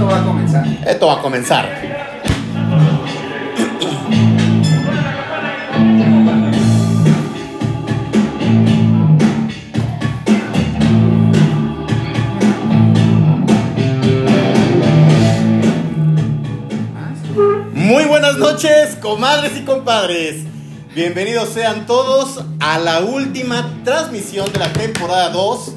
Esto 0.00 0.12
va 0.12 0.18
a 0.18 0.24
comenzar. 0.24 0.66
Esto 0.86 1.06
va 1.08 1.12
a 1.12 1.20
comenzar. 1.20 1.68
Muy 17.74 18.04
buenas 18.04 18.38
noches, 18.38 18.96
comadres 19.02 19.52
y 19.58 19.64
compadres. 19.64 20.44
Bienvenidos 20.94 21.50
sean 21.50 21.84
todos 21.84 22.42
a 22.60 22.78
la 22.78 23.00
última 23.00 23.82
transmisión 23.84 24.50
de 24.50 24.60
la 24.60 24.72
temporada 24.72 25.28
2 25.28 25.74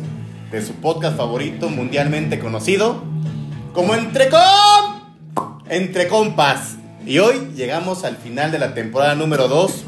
de 0.50 0.62
su 0.62 0.76
podcast 0.76 1.18
favorito 1.18 1.68
mundialmente 1.70 2.40
conocido 2.40 3.13
como 3.74 3.96
Entre 3.96 4.30
Compas. 6.08 6.76
Y 7.06 7.20
hoy 7.20 7.50
llegamos 7.56 8.06
al 8.06 8.18
final 8.18 8.52
de 8.52 8.60
la 8.60 8.74
temporada 8.74 9.16
número 9.16 9.48
2, 9.48 9.84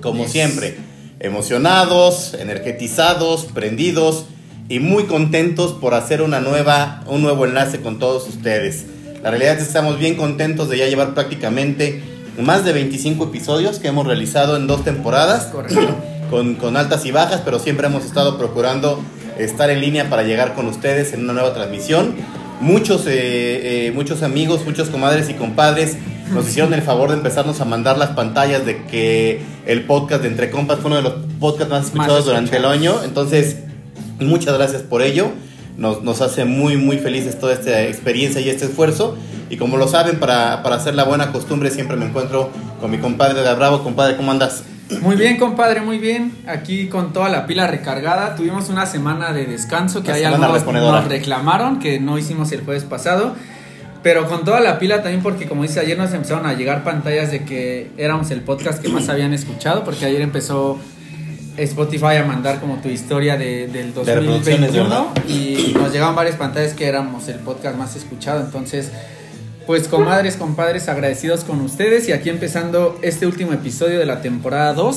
como 0.00 0.26
siempre, 0.26 0.76
emocionados, 1.20 2.34
energetizados, 2.34 3.44
prendidos 3.44 4.24
y 4.68 4.80
muy 4.80 5.04
contentos 5.04 5.72
por 5.72 5.94
hacer 5.94 6.22
una 6.22 6.40
nueva, 6.40 7.04
un 7.06 7.22
nuevo 7.22 7.44
enlace 7.44 7.80
con 7.80 7.98
todos 7.98 8.26
ustedes. 8.26 8.86
La 9.22 9.30
realidad 9.30 9.52
es 9.52 9.58
que 9.58 9.64
estamos 9.64 9.98
bien 9.98 10.16
contentos 10.16 10.68
de 10.70 10.78
ya 10.78 10.86
llevar 10.86 11.14
prácticamente 11.14 12.02
más 12.38 12.64
de 12.64 12.72
25 12.72 13.24
episodios 13.24 13.78
que 13.78 13.88
hemos 13.88 14.06
realizado 14.06 14.56
en 14.56 14.66
dos 14.66 14.82
temporadas, 14.82 15.46
Correcto. 15.46 15.94
con, 16.30 16.54
con 16.54 16.76
altas 16.76 17.04
y 17.04 17.10
bajas, 17.10 17.42
pero 17.44 17.58
siempre 17.58 17.86
hemos 17.86 18.06
estado 18.06 18.38
procurando 18.38 19.02
estar 19.38 19.70
en 19.70 19.80
línea 19.80 20.08
para 20.08 20.22
llegar 20.22 20.54
con 20.54 20.66
ustedes 20.66 21.12
en 21.12 21.24
una 21.24 21.34
nueva 21.34 21.52
transmisión. 21.52 22.14
Muchos, 22.60 23.06
eh, 23.06 23.86
eh, 23.86 23.92
muchos 23.94 24.22
amigos, 24.22 24.66
muchos 24.66 24.90
comadres 24.90 25.30
y 25.30 25.34
compadres 25.34 25.96
nos 26.32 26.46
hicieron 26.46 26.74
el 26.74 26.82
favor 26.82 27.08
de 27.08 27.16
empezarnos 27.16 27.60
a 27.60 27.64
mandar 27.64 27.96
las 27.96 28.10
pantallas 28.10 28.66
de 28.66 28.84
que 28.84 29.40
el 29.66 29.84
podcast 29.84 30.22
de 30.22 30.28
Entre 30.28 30.50
Compas 30.50 30.78
fue 30.78 30.90
uno 30.90 30.96
de 30.96 31.02
los 31.02 31.14
podcasts 31.40 31.72
más 31.72 31.86
escuchados 31.86 32.26
durante 32.26 32.56
el 32.56 32.66
año. 32.66 33.02
Entonces, 33.02 33.56
muchas 34.20 34.56
gracias 34.56 34.82
por 34.82 35.02
ello. 35.02 35.30
Nos, 35.76 36.02
nos 36.02 36.20
hace 36.20 36.44
muy, 36.44 36.76
muy 36.76 36.98
felices 36.98 37.38
toda 37.38 37.54
esta 37.54 37.84
experiencia 37.84 38.40
y 38.42 38.50
este 38.50 38.66
esfuerzo. 38.66 39.16
Y 39.48 39.56
como 39.56 39.78
lo 39.78 39.88
saben, 39.88 40.20
para, 40.20 40.62
para 40.62 40.76
hacer 40.76 40.94
la 40.94 41.04
buena 41.04 41.32
costumbre, 41.32 41.70
siempre 41.70 41.96
me 41.96 42.06
encuentro 42.06 42.50
con 42.80 42.90
mi 42.90 42.98
compadre 42.98 43.42
de 43.42 43.54
Bravo. 43.54 43.82
Compadre, 43.82 44.16
¿cómo 44.16 44.30
andas? 44.30 44.64
Muy 45.00 45.16
bien, 45.16 45.38
compadre, 45.38 45.80
muy 45.80 45.98
bien. 45.98 46.32
Aquí 46.46 46.88
con 46.88 47.12
toda 47.12 47.28
la 47.28 47.46
pila 47.46 47.66
recargada. 47.66 48.34
Tuvimos 48.34 48.68
una 48.68 48.86
semana 48.86 49.32
de 49.32 49.46
descanso 49.46 50.02
que 50.02 50.12
hay 50.12 50.24
algunos 50.24 50.64
nos 50.64 51.08
reclamaron 51.08 51.78
que 51.78 52.00
no 52.00 52.18
hicimos 52.18 52.52
el 52.52 52.62
jueves 52.62 52.84
pasado. 52.84 53.34
Pero 54.02 54.26
con 54.28 54.44
toda 54.44 54.60
la 54.60 54.78
pila 54.78 55.02
también 55.02 55.22
porque 55.22 55.46
como 55.46 55.62
dice 55.62 55.78
ayer 55.78 55.98
nos 55.98 56.12
empezaron 56.14 56.46
a 56.46 56.54
llegar 56.54 56.84
pantallas 56.84 57.30
de 57.30 57.44
que 57.44 57.90
éramos 57.98 58.30
el 58.30 58.40
podcast 58.40 58.80
que 58.80 58.88
más 58.88 59.10
habían 59.10 59.34
escuchado 59.34 59.84
porque 59.84 60.06
ayer 60.06 60.22
empezó 60.22 60.78
Spotify 61.58 62.16
a 62.16 62.24
mandar 62.24 62.60
como 62.60 62.76
tu 62.76 62.88
historia 62.88 63.36
de, 63.36 63.66
del 63.66 63.92
De 63.92 64.02
reproducciones, 64.02 64.72
2021 64.72 65.12
y 65.28 65.74
nos 65.74 65.92
llegaban 65.92 66.14
varias 66.14 66.36
pantallas 66.36 66.72
que 66.72 66.86
éramos 66.86 67.28
el 67.28 67.40
podcast 67.40 67.76
más 67.76 67.94
escuchado. 67.96 68.40
Entonces, 68.40 68.90
pues 69.66 69.88
comadres, 69.88 70.36
compadres, 70.36 70.88
agradecidos 70.88 71.44
con 71.44 71.60
ustedes 71.60 72.08
y 72.08 72.12
aquí 72.12 72.28
empezando 72.28 72.98
este 73.02 73.26
último 73.26 73.52
episodio 73.52 73.98
de 73.98 74.06
la 74.06 74.20
temporada 74.22 74.74
2. 74.74 74.96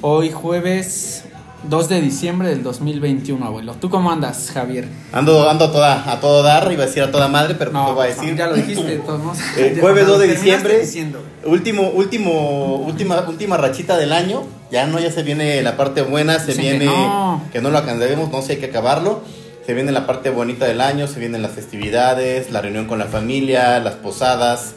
Hoy 0.00 0.30
jueves 0.30 1.24
2 1.64 1.88
de 1.88 2.00
diciembre 2.00 2.48
del 2.48 2.62
2021, 2.62 3.44
abuelo. 3.44 3.74
¿Tú 3.74 3.88
cómo 3.90 4.10
andas, 4.10 4.50
Javier? 4.52 4.88
Ando, 5.12 5.48
ando 5.48 5.66
a, 5.66 5.72
toda, 5.72 6.12
a 6.12 6.20
todo 6.20 6.42
dar, 6.42 6.72
iba 6.72 6.84
a 6.84 6.86
decir 6.86 7.02
a 7.02 7.10
toda 7.10 7.28
madre, 7.28 7.54
pero 7.54 7.70
no, 7.70 7.86
te 7.86 7.92
voy 7.92 8.06
a 8.06 8.08
decir. 8.08 8.36
ya 8.36 8.46
lo 8.46 8.54
dijiste, 8.54 8.96
todos. 9.06 9.38
Eh, 9.56 9.76
jueves 9.80 10.06
lo 10.06 10.12
2 10.14 10.20
de 10.22 10.28
diciembre, 10.28 10.80
diciendo. 10.80 11.22
último, 11.44 11.90
último, 11.90 12.76
última, 12.76 13.20
última 13.28 13.56
rachita 13.56 13.96
del 13.96 14.12
año. 14.12 14.42
Ya 14.70 14.86
no, 14.86 14.98
ya 14.98 15.12
se 15.12 15.22
viene 15.22 15.60
la 15.62 15.76
parte 15.76 16.02
buena, 16.02 16.38
se 16.38 16.46
Dicen 16.48 16.64
que 16.64 16.70
viene 16.70 16.86
no. 16.86 17.42
que 17.52 17.60
no 17.60 17.70
lo 17.70 17.78
acabaremos, 17.78 18.30
no 18.30 18.42
sé, 18.42 18.52
hay 18.52 18.58
que 18.58 18.66
acabarlo. 18.66 19.22
Se 19.66 19.74
viene 19.74 19.92
la 19.92 20.06
parte 20.06 20.30
bonita 20.30 20.66
del 20.66 20.80
año, 20.80 21.06
se 21.06 21.20
vienen 21.20 21.40
las 21.42 21.52
festividades, 21.52 22.50
la 22.50 22.60
reunión 22.60 22.86
con 22.86 22.98
la 22.98 23.06
familia, 23.06 23.78
las 23.80 23.94
posadas. 23.94 24.74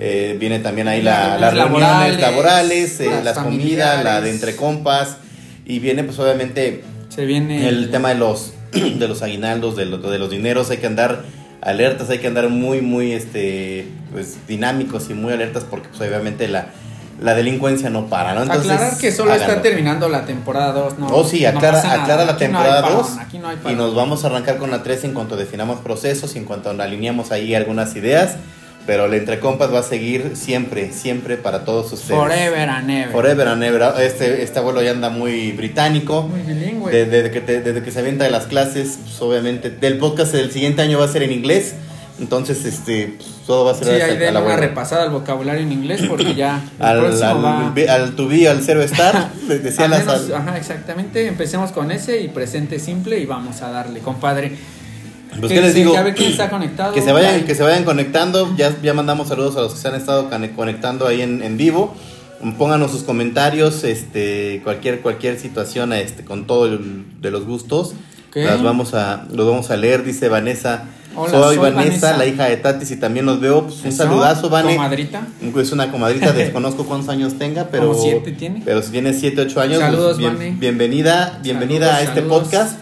eh, 0.00 0.36
viene 0.40 0.58
también 0.58 0.88
ahí 0.88 1.02
la- 1.02 1.38
Las 1.38 1.40
las 1.40 1.54
reuniones 1.54 1.80
laborales, 2.18 2.20
laborales, 2.20 3.00
eh, 3.00 3.06
las 3.10 3.24
las 3.24 3.38
comidas, 3.38 4.02
la 4.02 4.20
de 4.20 4.30
entre 4.30 4.56
compas. 4.56 5.18
Y 5.64 5.78
viene 5.78 6.02
pues 6.02 6.18
obviamente 6.18 6.82
Se 7.10 7.24
viene 7.24 7.68
el 7.68 7.92
tema 7.92 8.08
de 8.08 8.16
los 8.16 8.54
de 8.72 9.06
los 9.06 9.22
aguinaldos, 9.22 9.76
de, 9.76 9.86
los 9.86 10.02
de 10.10 10.18
los 10.18 10.30
dineros, 10.30 10.68
hay 10.70 10.78
que 10.78 10.88
andar 10.88 11.22
alertas, 11.60 12.10
hay 12.10 12.18
que 12.18 12.26
andar 12.26 12.48
muy, 12.48 12.80
muy 12.80 13.12
este 13.12 13.86
pues 14.12 14.36
dinámicos 14.48 15.08
y 15.10 15.14
muy 15.14 15.32
alertas 15.32 15.62
porque 15.62 15.88
pues 15.88 16.00
obviamente 16.00 16.48
la, 16.48 16.66
la 17.24 17.34
delincuencia 17.34 17.88
no 17.90 18.06
para, 18.06 18.34
¿no? 18.34 18.42
Entonces, 18.42 18.70
Aclarar 18.70 18.98
que 18.98 19.10
solo 19.10 19.32
está 19.32 19.44
háganlo. 19.46 19.62
terminando 19.62 20.08
la 20.10 20.26
temporada 20.26 20.72
2, 20.72 20.98
¿no? 20.98 21.06
Oh, 21.08 21.24
sí, 21.24 21.40
no 21.42 21.48
aclara, 21.48 21.82
nada. 21.82 22.02
aclara 22.02 22.24
la 22.26 22.32
Aquí 22.32 22.44
no 22.44 22.48
temporada 22.50 22.82
parón, 22.82 22.98
2 22.98 23.18
Aquí 23.18 23.38
no 23.38 23.70
y 23.70 23.74
nos 23.74 23.94
vamos 23.94 24.24
a 24.24 24.26
arrancar 24.26 24.58
con 24.58 24.70
la 24.70 24.82
3 24.82 25.04
en 25.04 25.14
cuanto 25.14 25.36
definamos 25.36 25.80
procesos 25.80 26.34
y 26.34 26.38
en 26.38 26.44
cuanto 26.44 26.70
alineamos 26.70 27.32
ahí 27.32 27.54
algunas 27.54 27.96
ideas, 27.96 28.36
pero 28.86 29.06
el 29.06 29.14
Entre 29.14 29.40
Compas 29.40 29.72
va 29.72 29.78
a 29.78 29.82
seguir 29.82 30.32
siempre, 30.34 30.92
siempre 30.92 31.38
para 31.38 31.64
todos 31.64 31.90
ustedes. 31.94 32.20
Forever 32.20 32.68
and 32.68 32.90
ever. 32.90 33.12
Forever 33.12 33.48
and 33.48 33.62
ever. 33.62 33.82
Este, 34.02 34.42
este 34.42 34.58
abuelo 34.58 34.82
ya 34.82 34.90
anda 34.90 35.08
muy 35.08 35.52
británico. 35.52 36.24
Muy 36.24 36.40
bilingüe. 36.42 36.92
De- 36.92 37.06
Desde, 37.06 37.30
que 37.30 37.40
desde 37.40 37.82
que 37.82 37.90
se 37.90 38.00
avienta 38.00 38.24
de 38.24 38.30
las 38.30 38.44
clases, 38.44 38.98
pues, 39.02 39.18
obviamente, 39.22 39.70
del 39.70 39.96
podcast 39.96 40.32
del 40.34 40.50
siguiente 40.52 40.82
año 40.82 40.98
va 40.98 41.06
a 41.06 41.08
ser 41.08 41.22
en 41.22 41.32
inglés. 41.32 41.74
Entonces, 42.20 42.66
este, 42.66 43.14
pues, 43.16 43.30
todo 43.46 43.64
va 43.66 43.72
a 43.72 43.74
ser 43.74 43.86
Sí, 43.86 44.00
ahí 44.00 44.16
den 44.16 44.36
una 44.36 44.56
repasada 44.56 45.02
al 45.04 45.10
vocabulario 45.10 45.62
en 45.62 45.72
inglés 45.72 46.02
porque 46.08 46.34
ya 46.34 46.62
Al, 46.78 47.04
al, 47.22 47.44
va... 47.44 47.72
al 47.94 48.16
to 48.16 48.26
be, 48.28 48.48
al 48.48 48.62
zero 48.62 48.82
estar, 48.82 49.32
decía 49.48 49.88
menos, 49.88 50.08
al- 50.08 50.34
ajá, 50.34 50.56
exactamente. 50.56 51.26
Empecemos 51.26 51.72
con 51.72 51.90
ese 51.90 52.20
y 52.20 52.28
presente 52.28 52.78
simple 52.78 53.18
y 53.20 53.26
vamos 53.26 53.60
a 53.62 53.70
darle, 53.70 54.00
compadre. 54.00 54.56
Pues, 55.40 55.50
Que 55.50 55.56
¿qué 55.56 55.60
les 55.62 55.74
digo? 55.74 55.92
que 55.92 55.98
a 55.98 56.02
ver 56.02 56.14
quién 56.14 56.30
está 56.30 56.48
conectado. 56.48 56.92
Que 56.94 57.02
se 57.02 57.10
vayan, 57.12 57.34
Ay, 57.34 57.42
que 57.42 57.54
se 57.54 57.62
vayan 57.64 57.84
conectando. 57.84 58.54
Ya, 58.56 58.72
ya 58.82 58.94
mandamos 58.94 59.28
saludos 59.28 59.56
a 59.56 59.60
los 59.62 59.74
que 59.74 59.80
se 59.80 59.88
han 59.88 59.96
estado 59.96 60.30
conectando 60.54 61.06
ahí 61.08 61.22
en, 61.22 61.42
en 61.42 61.56
vivo. 61.56 61.94
Pónganos 62.58 62.90
sus 62.90 63.02
comentarios, 63.04 63.84
este, 63.84 64.60
cualquier, 64.64 65.00
cualquier 65.00 65.38
situación, 65.40 65.92
este, 65.92 66.24
con 66.24 66.46
todo 66.46 66.66
el- 66.66 67.04
de 67.20 67.30
los 67.30 67.44
gustos. 67.46 67.94
Las 68.34 68.62
vamos 68.62 68.94
a, 68.94 69.26
los 69.32 69.46
vamos 69.46 69.70
a 69.70 69.76
leer, 69.76 70.02
dice 70.04 70.28
Vanessa. 70.28 70.84
Hola, 71.16 71.30
soy, 71.30 71.56
soy 71.56 71.56
Vanessa, 71.58 71.82
Vanessa. 72.12 72.16
la 72.16 72.26
hija 72.26 72.44
de 72.44 72.56
Tatis, 72.56 72.90
y 72.90 72.96
también 72.96 73.26
los 73.26 73.40
veo. 73.40 73.64
Pues, 73.64 73.80
un 73.82 73.88
¿eso? 73.88 73.96
saludazo, 73.98 74.48
Vane. 74.50 74.74
Comadrita. 74.76 75.26
Es 75.56 75.72
una 75.72 75.90
comadrita, 75.90 76.32
desconozco 76.34 76.84
cuántos 76.84 77.08
años 77.08 77.34
tenga, 77.38 77.68
pero. 77.70 77.88
Como 77.92 78.02
siete 78.02 78.32
tiene. 78.32 78.62
Pero 78.64 78.82
si 78.82 78.90
tiene 78.90 79.12
7, 79.12 79.40
8 79.42 79.60
años, 79.60 79.78
Saludos, 79.78 80.18
pues, 80.20 80.58
bienvenida, 80.58 81.38
bienvenida 81.42 81.86
Saludos, 81.86 82.00
a 82.00 82.02
este 82.02 82.20
saludos. 82.20 82.42
podcast. 82.42 82.78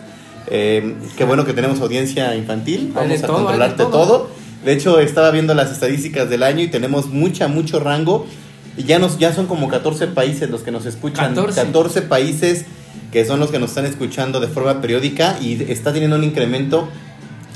Eh, 0.49 0.97
qué 1.17 1.25
bueno 1.25 1.45
que 1.45 1.53
tenemos 1.53 1.81
audiencia 1.81 2.35
infantil. 2.35 2.89
De 2.89 2.93
Vamos 2.95 3.23
a 3.23 3.27
todo, 3.27 3.39
de 3.39 3.45
controlarte 3.45 3.83
todo. 3.85 3.91
todo. 3.91 4.29
De 4.65 4.73
hecho, 4.73 5.01
estaba 5.01 5.31
viendo 5.31 5.55
las 5.55 5.73
estadísticas 5.73 6.31
del 6.31 6.43
año 6.43 6.63
y 6.63 6.69
tenemos 6.69 7.07
mucha, 7.09 7.49
mucho 7.49 7.81
rango. 7.81 8.27
Y 8.77 8.85
ya, 8.85 8.99
nos, 8.99 9.19
ya 9.19 9.35
son 9.35 9.47
como 9.47 9.69
14 9.69 10.07
países 10.09 10.49
los 10.49 10.63
que 10.63 10.71
nos 10.71 10.87
escuchan. 10.87 11.35
14. 11.35 11.61
14 11.67 12.03
países 12.03 12.65
que 13.11 13.25
son 13.27 13.41
los 13.41 13.51
que 13.51 13.59
nos 13.59 13.71
están 13.71 13.85
escuchando 13.85 14.41
de 14.41 14.49
forma 14.49 14.81
periódica 14.81 15.37
y 15.41 15.63
está 15.71 15.93
teniendo 15.93 16.17
un 16.17 16.25
incremento. 16.25 16.89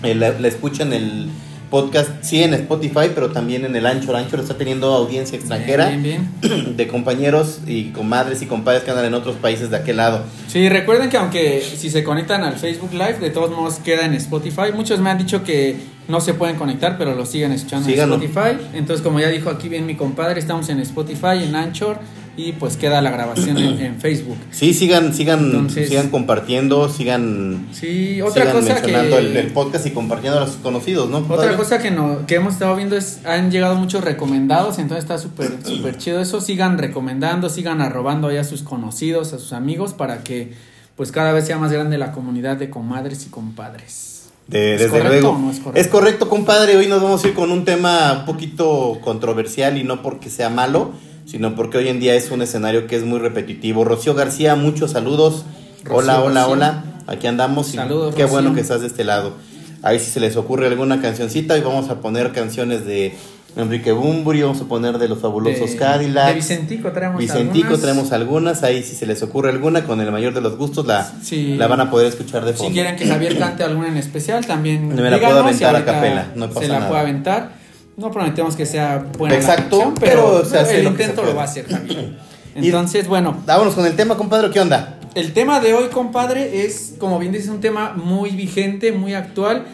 Eh, 0.06 0.14
la, 0.14 0.30
la 0.38 0.48
escucha 0.48 0.82
en 0.82 0.92
el 0.92 1.28
podcast, 1.70 2.10
sí 2.22 2.42
en 2.42 2.54
Spotify, 2.54 3.10
pero 3.14 3.30
también 3.32 3.64
en 3.64 3.74
el 3.74 3.86
Anchor. 3.86 4.14
Anchor 4.16 4.40
está 4.40 4.56
teniendo 4.56 4.92
audiencia 4.94 5.36
extranjera 5.36 5.88
Bien, 5.88 6.02
bien, 6.02 6.28
bien. 6.40 6.76
de 6.76 6.86
compañeros 6.86 7.58
y 7.66 7.86
comadres 7.90 8.40
y 8.42 8.46
compadres 8.46 8.84
que 8.84 8.90
andan 8.92 9.06
en 9.06 9.14
otros 9.14 9.36
países 9.36 9.70
de 9.70 9.76
aquel 9.76 9.96
lado. 9.96 10.22
Sí, 10.46 10.68
recuerden 10.68 11.10
que 11.10 11.16
aunque 11.16 11.60
si 11.60 11.90
se 11.90 12.04
conectan 12.04 12.44
al 12.44 12.54
Facebook 12.54 12.92
Live, 12.92 13.18
de 13.20 13.30
todos 13.30 13.50
modos 13.50 13.80
queda 13.84 14.04
en 14.04 14.14
Spotify. 14.14 14.72
Muchos 14.74 15.00
me 15.00 15.10
han 15.10 15.18
dicho 15.18 15.42
que 15.42 15.76
no 16.08 16.20
se 16.20 16.34
pueden 16.34 16.54
conectar, 16.56 16.96
pero 16.98 17.16
lo 17.16 17.26
siguen 17.26 17.50
escuchando 17.50 17.88
Síganlo. 17.88 18.14
en 18.14 18.22
Spotify. 18.22 18.64
Entonces, 18.74 19.02
como 19.04 19.18
ya 19.18 19.28
dijo 19.28 19.50
aquí 19.50 19.68
bien 19.68 19.86
mi 19.86 19.96
compadre, 19.96 20.38
estamos 20.38 20.68
en 20.68 20.78
Spotify, 20.80 21.42
en 21.42 21.56
Anchor 21.56 21.98
y 22.36 22.52
pues 22.52 22.76
queda 22.76 23.00
la 23.00 23.10
grabación 23.10 23.56
en, 23.58 23.80
en 23.80 24.00
Facebook. 24.00 24.36
Sí, 24.50 24.74
sigan, 24.74 25.14
sigan, 25.14 25.44
Entonces- 25.46 25.88
sigan 25.88 26.10
compartiendo, 26.10 26.88
sigan, 26.88 27.66
Sí, 27.72 28.20
otra 28.22 28.42
sigan 28.44 28.56
cosa 28.56 28.74
mencionando 28.74 29.16
que 29.16 29.22
el, 29.22 29.36
el 29.36 29.46
podcast 29.52 29.86
y 29.86 29.90
compartiendo 29.90 30.38
a 30.38 30.42
los 30.42 30.56
conocidos, 30.56 31.08
¿no? 31.10 31.18
Otra 31.28 31.56
cosa 31.56 31.78
que, 31.78 31.90
no, 31.90 32.26
que 32.26 32.34
hemos 32.36 32.54
estado 32.54 32.76
viendo 32.76 32.96
es, 32.96 33.20
han 33.24 33.50
llegado 33.50 33.74
muchos 33.76 34.04
recomendados, 34.04 34.78
entonces 34.78 35.04
está 35.04 35.18
súper 35.18 35.50
súper 35.64 35.96
chido 35.98 36.20
eso, 36.20 36.40
sigan 36.40 36.78
recomendando, 36.78 37.48
sigan 37.48 37.80
arrobando 37.80 38.28
ahí 38.28 38.36
a 38.36 38.44
sus 38.44 38.62
conocidos, 38.62 39.32
a 39.32 39.38
sus 39.38 39.52
amigos, 39.52 39.94
para 39.94 40.22
que 40.22 40.52
pues 40.96 41.12
cada 41.12 41.32
vez 41.32 41.46
sea 41.46 41.58
más 41.58 41.72
grande 41.72 41.98
la 41.98 42.12
comunidad 42.12 42.56
de 42.56 42.70
comadres 42.70 43.26
y 43.26 43.28
compadres. 43.30 44.28
De- 44.46 44.76
¿Es 44.76 44.80
desde 44.80 45.02
luego. 45.02 45.36
no 45.38 45.50
es 45.50 45.58
correcto? 45.58 45.80
Es 45.80 45.88
correcto, 45.88 46.28
compadre. 46.28 46.76
Hoy 46.76 46.86
nos 46.86 47.02
vamos 47.02 47.24
a 47.24 47.28
ir 47.28 47.34
con 47.34 47.50
un 47.50 47.64
tema 47.64 48.18
un 48.20 48.24
poquito 48.26 48.98
controversial 49.02 49.76
y 49.76 49.82
no 49.84 50.02
porque 50.02 50.30
sea 50.30 50.48
malo, 50.48 50.92
sino 51.26 51.54
porque 51.54 51.78
hoy 51.78 51.88
en 51.88 52.00
día 52.00 52.14
es 52.14 52.30
un 52.30 52.40
escenario 52.42 52.86
que 52.86 52.96
es 52.96 53.04
muy 53.04 53.18
repetitivo. 53.18 53.84
Rocío 53.84 54.14
García, 54.14 54.54
muchos 54.54 54.92
saludos. 54.92 55.44
Rocío 55.84 55.96
hola, 55.98 56.20
hola, 56.22 56.48
hola. 56.48 56.84
Aquí 57.06 57.26
andamos. 57.26 57.72
y 57.74 57.76
Saludos, 57.76 58.14
Qué 58.14 58.22
Rocío. 58.22 58.32
bueno 58.34 58.54
que 58.54 58.60
estás 58.60 58.80
de 58.80 58.86
este 58.86 59.04
lado. 59.04 59.34
Ahí 59.82 59.98
si 59.98 60.10
se 60.10 60.20
les 60.20 60.36
ocurre 60.36 60.66
alguna 60.66 61.00
cancioncita, 61.00 61.56
y 61.58 61.60
vamos 61.60 61.90
a 61.90 62.00
poner 62.00 62.32
canciones 62.32 62.84
de 62.86 63.14
Enrique 63.56 63.92
Bumburi, 63.92 64.42
vamos 64.42 64.60
a 64.60 64.64
poner 64.64 64.98
de 64.98 65.08
los 65.08 65.18
fabulosos 65.20 65.70
De- 65.70 65.76
Cadillacs. 65.76 66.28
de 66.28 66.34
Vicentico 66.34 66.90
traemos 66.92 67.18
Vicentico 67.18 67.66
algunas. 67.68 67.80
traemos 67.80 68.12
algunas, 68.12 68.62
ahí 68.64 68.82
si 68.82 68.94
se 68.96 69.06
les 69.06 69.22
ocurre 69.22 69.50
alguna, 69.50 69.84
con 69.84 70.00
el 70.00 70.10
mayor 70.10 70.34
de 70.34 70.40
los 70.40 70.56
gustos 70.56 70.86
la, 70.86 71.10
Sí. 71.22 71.54
la 71.56 71.66
van 71.68 71.80
a 71.80 71.90
poder 71.90 72.08
escuchar 72.08 72.44
de 72.44 72.52
fondo. 72.52 72.68
Si 72.68 72.74
quieren 72.74 72.96
que 72.96 73.06
Javier 73.06 73.38
cante 73.38 73.62
alguna 73.62 73.88
en 73.88 73.96
especial, 73.96 74.44
también 74.44 74.88
Me 74.88 75.10
la 75.10 75.18
puedo 75.20 75.38
aventar 75.40 75.76
a 75.76 75.84
capela, 75.84 76.32
no 76.34 76.48
pasa 76.48 76.60
se 76.60 76.68
la 76.68 76.74
nada. 76.78 76.88
puede 76.88 77.00
aventar. 77.02 77.50
No 77.96 78.10
prometemos 78.10 78.56
que 78.56 78.66
sea 78.66 79.06
buena 79.16 79.34
Exacto, 79.36 79.94
pero 79.98 80.44
se 80.44 80.58
hace 80.58 80.80
el 80.80 80.86
intento 80.86 81.22
lo 81.24 81.34
va 81.34 81.42
a 81.42 81.44
hacer 81.46 81.66
Javier. 81.68 82.10
Y- 82.56 82.66
Entonces, 82.66 83.06
bueno, 83.06 83.36
Vámonos 83.44 83.74
con 83.74 83.84
el 83.84 83.94
tema, 83.96 84.16
compadre, 84.16 84.50
¿qué 84.50 84.60
onda? 84.60 84.98
el 85.14 85.32
tema 85.32 85.60
de 85.60 85.72
hoy, 85.74 85.88
compadre, 85.88 86.64
es, 86.64 86.94
como 86.98 87.18
bien 87.18 87.32
dices, 87.32 87.48
un 87.48 87.60
tema 87.60 87.92
muy 87.96 88.30
vigente, 88.30 88.92
muy 88.92 89.14
actual, 89.14 89.64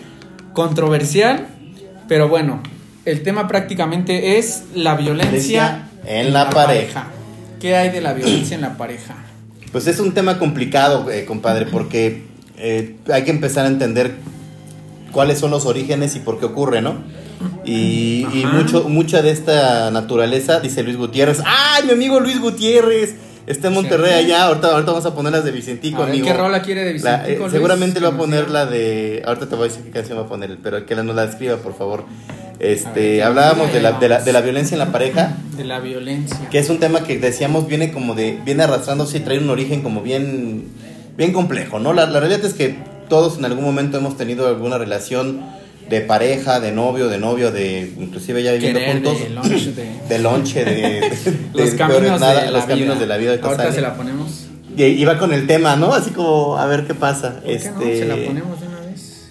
controversial, 0.52 1.46
pero 2.08 2.28
bueno, 2.28 2.60
el 3.04 3.22
tema 3.24 3.48
prácticamente 3.48 4.38
es 4.38 4.64
la 4.74 4.94
violencia 4.94 5.88
en 6.06 6.32
la 6.32 6.48
pareja. 6.50 7.06
¿Qué 7.60 7.74
hay 7.76 7.90
de 7.90 8.00
la 8.00 8.12
violencia 8.12 8.54
en 8.54 8.60
la 8.60 8.76
pareja? 8.76 9.16
Pues 9.72 9.86
es 9.88 9.98
un 9.98 10.12
tema 10.14 10.38
complicado, 10.38 11.10
eh, 11.10 11.24
compadre, 11.24 11.66
porque 11.66 12.24
eh, 12.56 12.96
hay 13.12 13.24
que 13.24 13.30
empezar 13.32 13.64
a 13.64 13.68
entender 13.68 14.14
cuáles 15.10 15.38
son 15.38 15.50
los 15.50 15.66
orígenes 15.66 16.14
y 16.14 16.20
por 16.20 16.38
qué 16.38 16.46
ocurre, 16.46 16.82
¿no? 16.82 16.96
Y, 17.64 18.26
mucho, 18.52 18.84
mucha 18.88 19.22
de 19.22 19.30
esta 19.30 19.90
naturaleza, 19.90 20.60
dice 20.60 20.82
Luis 20.82 20.96
Gutiérrez. 20.96 21.40
¡Ay, 21.44 21.84
mi 21.86 21.92
amigo 21.92 22.20
Luis 22.20 22.40
Gutiérrez! 22.40 23.14
Está 23.46 23.68
en 23.68 23.74
Monterrey 23.74 24.12
allá. 24.12 24.44
Ahorita, 24.44 24.68
ahorita 24.72 24.92
vamos 24.92 25.06
a 25.06 25.14
poner 25.14 25.32
las 25.32 25.44
de 25.44 25.50
Vicentico, 25.50 25.98
A 26.02 26.06
ver, 26.06 26.10
amigo. 26.14 26.26
¿Qué 26.26 26.32
rola 26.34 26.62
quiere 26.62 26.84
de 26.84 26.98
La- 27.00 27.16
Vicentico? 27.18 27.32
eh, 27.32 27.38
Luis? 27.40 27.52
seguramente 27.52 27.98
va 28.00 28.08
a 28.10 28.16
poner 28.16 28.50
la 28.50 28.66
de. 28.66 29.22
Ahorita 29.26 29.48
te 29.48 29.56
voy 29.56 29.66
a 29.66 29.68
decir 29.68 29.82
qué 29.84 29.90
canción 29.90 30.16
va 30.18 30.22
a 30.22 30.28
poner, 30.28 30.58
pero 30.62 30.86
que 30.86 30.94
nos 30.94 31.14
la 31.16 31.24
escriba, 31.24 31.56
por 31.56 31.76
favor. 31.76 32.04
Ver, 32.58 32.70
Este, 32.70 33.22
hablábamos 33.24 33.72
de 33.72 33.80
la, 33.82 33.92
de, 33.92 34.08
la, 34.08 34.20
de 34.22 34.32
la 34.32 34.40
violencia 34.40 34.76
en 34.76 34.78
la 34.78 34.92
pareja 34.92 35.36
De 35.56 35.64
la 35.64 35.80
violencia. 35.80 36.48
que 36.50 36.60
es 36.60 36.70
un 36.70 36.78
tema 36.78 37.02
que 37.02 37.18
decíamos 37.18 37.66
viene 37.66 37.90
como 37.90 38.14
de 38.14 38.38
viene 38.44 38.62
arrastrándose 38.62 39.16
y 39.18 39.20
trae 39.20 39.38
un 39.38 39.50
origen 39.50 39.82
como 39.82 40.00
bien 40.02 40.68
bien 41.16 41.32
complejo 41.32 41.80
no 41.80 41.92
la, 41.92 42.06
la 42.06 42.20
realidad 42.20 42.44
es 42.44 42.54
que 42.54 42.76
todos 43.08 43.38
en 43.38 43.46
algún 43.46 43.64
momento 43.64 43.96
hemos 43.98 44.16
tenido 44.16 44.46
alguna 44.46 44.78
relación 44.78 45.40
de 45.88 46.00
pareja 46.00 46.60
de 46.60 46.72
novio 46.72 47.08
de 47.08 47.18
novio 47.18 47.50
de 47.50 47.92
inclusive 47.98 48.42
ya 48.42 48.52
viviendo 48.52 48.78
Querer, 48.78 48.94
juntos 48.94 49.20
de 49.20 49.30
lunch, 49.30 49.64
de... 49.74 49.86
de 50.08 50.18
lonche 50.18 50.64
de, 50.64 51.12
los 51.54 51.70
caminos 51.70 52.20
nada, 52.20 52.40
de 52.40 52.46
la 52.46 52.50
los 52.58 52.64
caminos 52.64 52.94
vida. 52.94 53.00
de 53.00 53.06
la 53.06 53.16
vida 53.18 53.30
de 53.32 53.42
Ahorita 53.42 53.56
Casale. 53.56 53.74
se 53.74 53.80
la 53.80 53.94
ponemos. 53.94 54.46
y 54.76 54.84
iba 54.84 55.18
con 55.18 55.32
el 55.32 55.46
tema 55.46 55.76
no 55.76 55.92
así 55.92 56.10
como 56.10 56.56
a 56.56 56.66
ver 56.66 56.86
qué 56.86 56.94
pasa 56.94 57.34
¿Por 57.34 57.42
qué 57.44 57.54
este 57.54 57.70
no? 57.70 57.80
Se 57.80 58.04
la 58.06 58.14
ponemos 58.26 58.60
de 58.60 58.66
una 58.68 58.80
vez. 58.80 59.30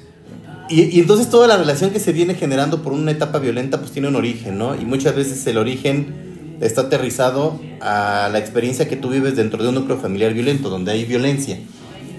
y, 0.69 0.81
y 0.95 0.99
entonces 0.99 1.29
toda 1.29 1.47
la 1.47 1.57
relación 1.57 1.89
que 1.89 1.99
se 1.99 2.11
viene 2.13 2.35
generando 2.35 2.83
por 2.83 2.93
una 2.93 3.11
etapa 3.11 3.39
violenta 3.39 3.79
pues 3.79 3.91
tiene 3.91 4.07
un 4.07 4.15
origen, 4.15 4.57
¿no? 4.57 4.75
Y 4.75 4.85
muchas 4.85 5.15
veces 5.15 5.45
el 5.47 5.57
origen 5.57 6.31
está 6.61 6.81
aterrizado 6.81 7.59
a 7.81 8.29
la 8.31 8.37
experiencia 8.37 8.87
que 8.87 8.95
tú 8.95 9.09
vives 9.09 9.35
dentro 9.35 9.61
de 9.63 9.69
un 9.69 9.75
núcleo 9.75 9.97
familiar 9.97 10.33
violento, 10.33 10.69
donde 10.69 10.91
hay 10.91 11.05
violencia. 11.05 11.57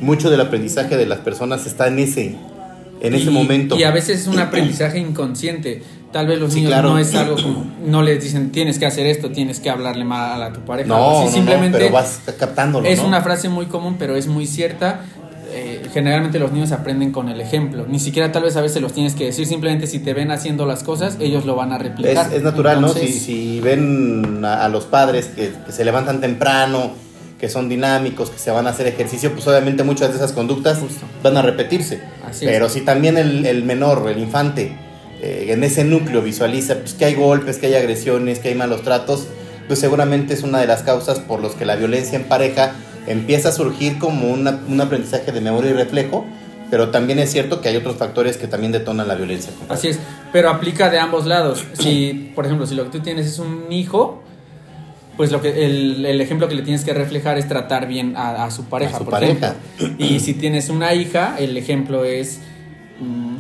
Mucho 0.01 0.31
del 0.31 0.41
aprendizaje 0.41 0.97
de 0.97 1.07
las 1.07 1.21
personas 1.21 1.65
está 1.67 1.87
en 1.87 2.01
ese, 2.01 2.35
en 3.03 3.15
ese 3.15 3.31
momento. 3.31 3.77
Y 3.77 3.83
a 3.85 3.91
veces 3.91 4.21
es 4.23 4.27
un 4.27 4.39
aprendizaje 4.47 4.99
inconsciente. 4.99 5.83
Tal 6.13 6.27
vez 6.27 6.39
los 6.39 6.53
Sí, 6.53 6.57
niños 6.61 6.73
claro. 6.73 6.91
no 6.91 6.99
es 6.99 7.15
algo 7.15 7.37
como, 7.37 7.65
no 7.87 8.03
les 8.03 8.23
dicen 8.23 8.51
tienes 8.53 8.79
que 8.79 8.87
hacer 8.87 9.07
esto, 9.07 9.31
tienes 9.31 9.61
que 9.61 9.71
hablarle 9.71 10.05
mal 10.05 10.43
a 10.43 10.53
tu 10.53 10.61
pareja. 10.61 10.89
no, 10.89 11.27
simplemente 11.31 11.79
pero 11.79 11.93
vas 11.93 12.21
captándolo, 12.39 12.87
es 12.87 13.01
una 13.01 13.23
frase 13.23 13.49
muy 13.49 13.67
común, 13.67 13.97
pero 13.99 14.17
es 14.17 14.27
muy 14.27 14.47
cierta. 14.47 15.01
Eh, 15.55 15.83
generalmente 15.93 16.39
los 16.39 16.51
niños 16.51 16.73
aprenden 16.73 17.13
con 17.13 17.29
el 17.29 17.39
ejemplo. 17.39 17.85
Ni 17.87 17.99
siquiera 18.01 18.33
tal 18.33 18.43
vez 18.45 18.57
a 18.57 18.63
veces 18.63 18.81
los 18.81 18.95
tienes 18.95 19.15
que 19.15 19.27
decir, 19.27 19.47
simplemente 19.47 19.87
si 19.87 19.99
te 19.99 20.15
ven 20.15 20.31
haciendo 20.31 20.65
las 20.65 20.83
cosas, 20.83 21.19
ellos 21.21 21.45
lo 21.45 21.55
van 21.57 21.73
a 21.73 21.79
replicar. 21.79 22.33
es 22.33 22.43
natural, 22.43 22.81
¿no? 22.81 22.89
Si, 22.89 23.09
si 23.09 23.61
ven 23.61 24.43
a, 24.47 24.65
a 24.65 24.69
los 24.71 24.85
padres 24.87 25.27
que, 25.27 25.53
que 25.67 25.73
se 25.73 25.85
levantan 25.85 26.23
temprano, 26.23 26.93
que 27.43 27.49
son 27.49 27.69
dinámicos, 27.69 28.31
que 28.31 28.39
se 28.39 28.53
van 28.53 28.69
a 28.69 28.71
hacer 28.71 28.87
ejercicio, 28.87 29.33
pues 29.33 29.45
obviamente 29.49 29.83
muchas 29.83 30.11
de 30.11 30.15
esas 30.17 30.31
conductas 30.33 30.79
Justo. 30.79 31.05
van 31.25 31.37
a 31.37 31.43
repetirse. 31.43 32.01
Así 32.25 32.47
Pero 32.47 32.67
es. 32.67 32.73
si 32.73 32.83
también 32.83 33.19
el, 33.19 33.45
el 33.45 33.65
menor, 33.65 34.09
el 34.09 34.19
infante, 34.21 34.77
eh, 35.21 35.47
en 35.49 35.65
ese 35.65 35.83
núcleo 35.83 36.23
visualiza 36.23 36.77
pues, 36.77 36.95
que 36.95 37.05
hay 37.05 37.15
golpes, 37.17 37.59
que 37.59 37.67
hay 37.67 37.75
agresiones, 37.75 38.39
que 38.39 38.51
hay 38.51 38.55
malos 38.55 38.83
tratos, 38.83 39.27
pues 39.67 39.81
seguramente 39.81 40.35
es 40.35 40.45
una 40.45 40.61
de 40.61 40.69
las 40.69 40.85
causas 40.85 41.19
por 41.19 41.41
los 41.41 41.57
que 41.57 41.67
la 41.67 41.75
violencia 41.75 42.17
en 42.17 42.27
pareja 42.27 42.75
empieza 43.09 43.49
a 43.49 43.53
surgir 43.53 43.99
como 43.99 44.29
una- 44.33 44.61
un 44.69 44.81
aprendizaje 44.81 45.33
de 45.33 45.41
memoria 45.41 45.73
y 45.73 45.75
reflejo, 45.75 46.25
pero 46.71 46.91
también 46.91 47.19
es 47.19 47.33
cierto 47.33 47.61
que 47.61 47.71
hay 47.71 47.77
otros 47.77 47.97
factores 47.97 48.37
que 48.37 48.47
también 48.47 48.71
detonan 48.71 49.09
la 49.09 49.17
violencia. 49.17 49.51
Así 49.69 49.89
es, 49.89 49.99
pero 50.33 50.49
aplica 50.49 50.91
de 50.91 51.01
ambos 51.01 51.27
lados. 51.27 51.65
Si, 51.73 52.31
por 52.37 52.47
ejemplo, 52.47 52.69
si 52.69 52.77
lo 52.77 52.85
que 52.85 52.91
tú 52.91 53.01
tienes 53.01 53.27
es 53.27 53.41
un 53.41 53.67
hijo, 53.73 54.22
pues 55.17 55.31
lo 55.31 55.41
que 55.43 55.67
el, 55.67 56.05
el 56.07 56.21
ejemplo 56.21 56.49
que 56.49 56.55
le 56.55 56.63
tienes 56.63 56.85
que 56.85 56.95
reflejar 56.95 57.39
es 57.39 57.47
tratar 57.49 57.87
bien 57.87 58.15
a, 58.17 58.45
a 58.45 58.51
su 58.51 58.65
pareja, 58.65 58.97
A 58.97 58.99
su 58.99 59.05
por 59.05 59.13
pareja. 59.13 59.55
ejemplo. 59.79 60.07
Y 60.07 60.21
si 60.21 60.35
tienes 60.35 60.69
una 60.69 60.95
hija, 60.95 61.37
el 61.39 61.57
ejemplo 61.57 62.05
es 62.05 62.41
mm, 63.01 63.37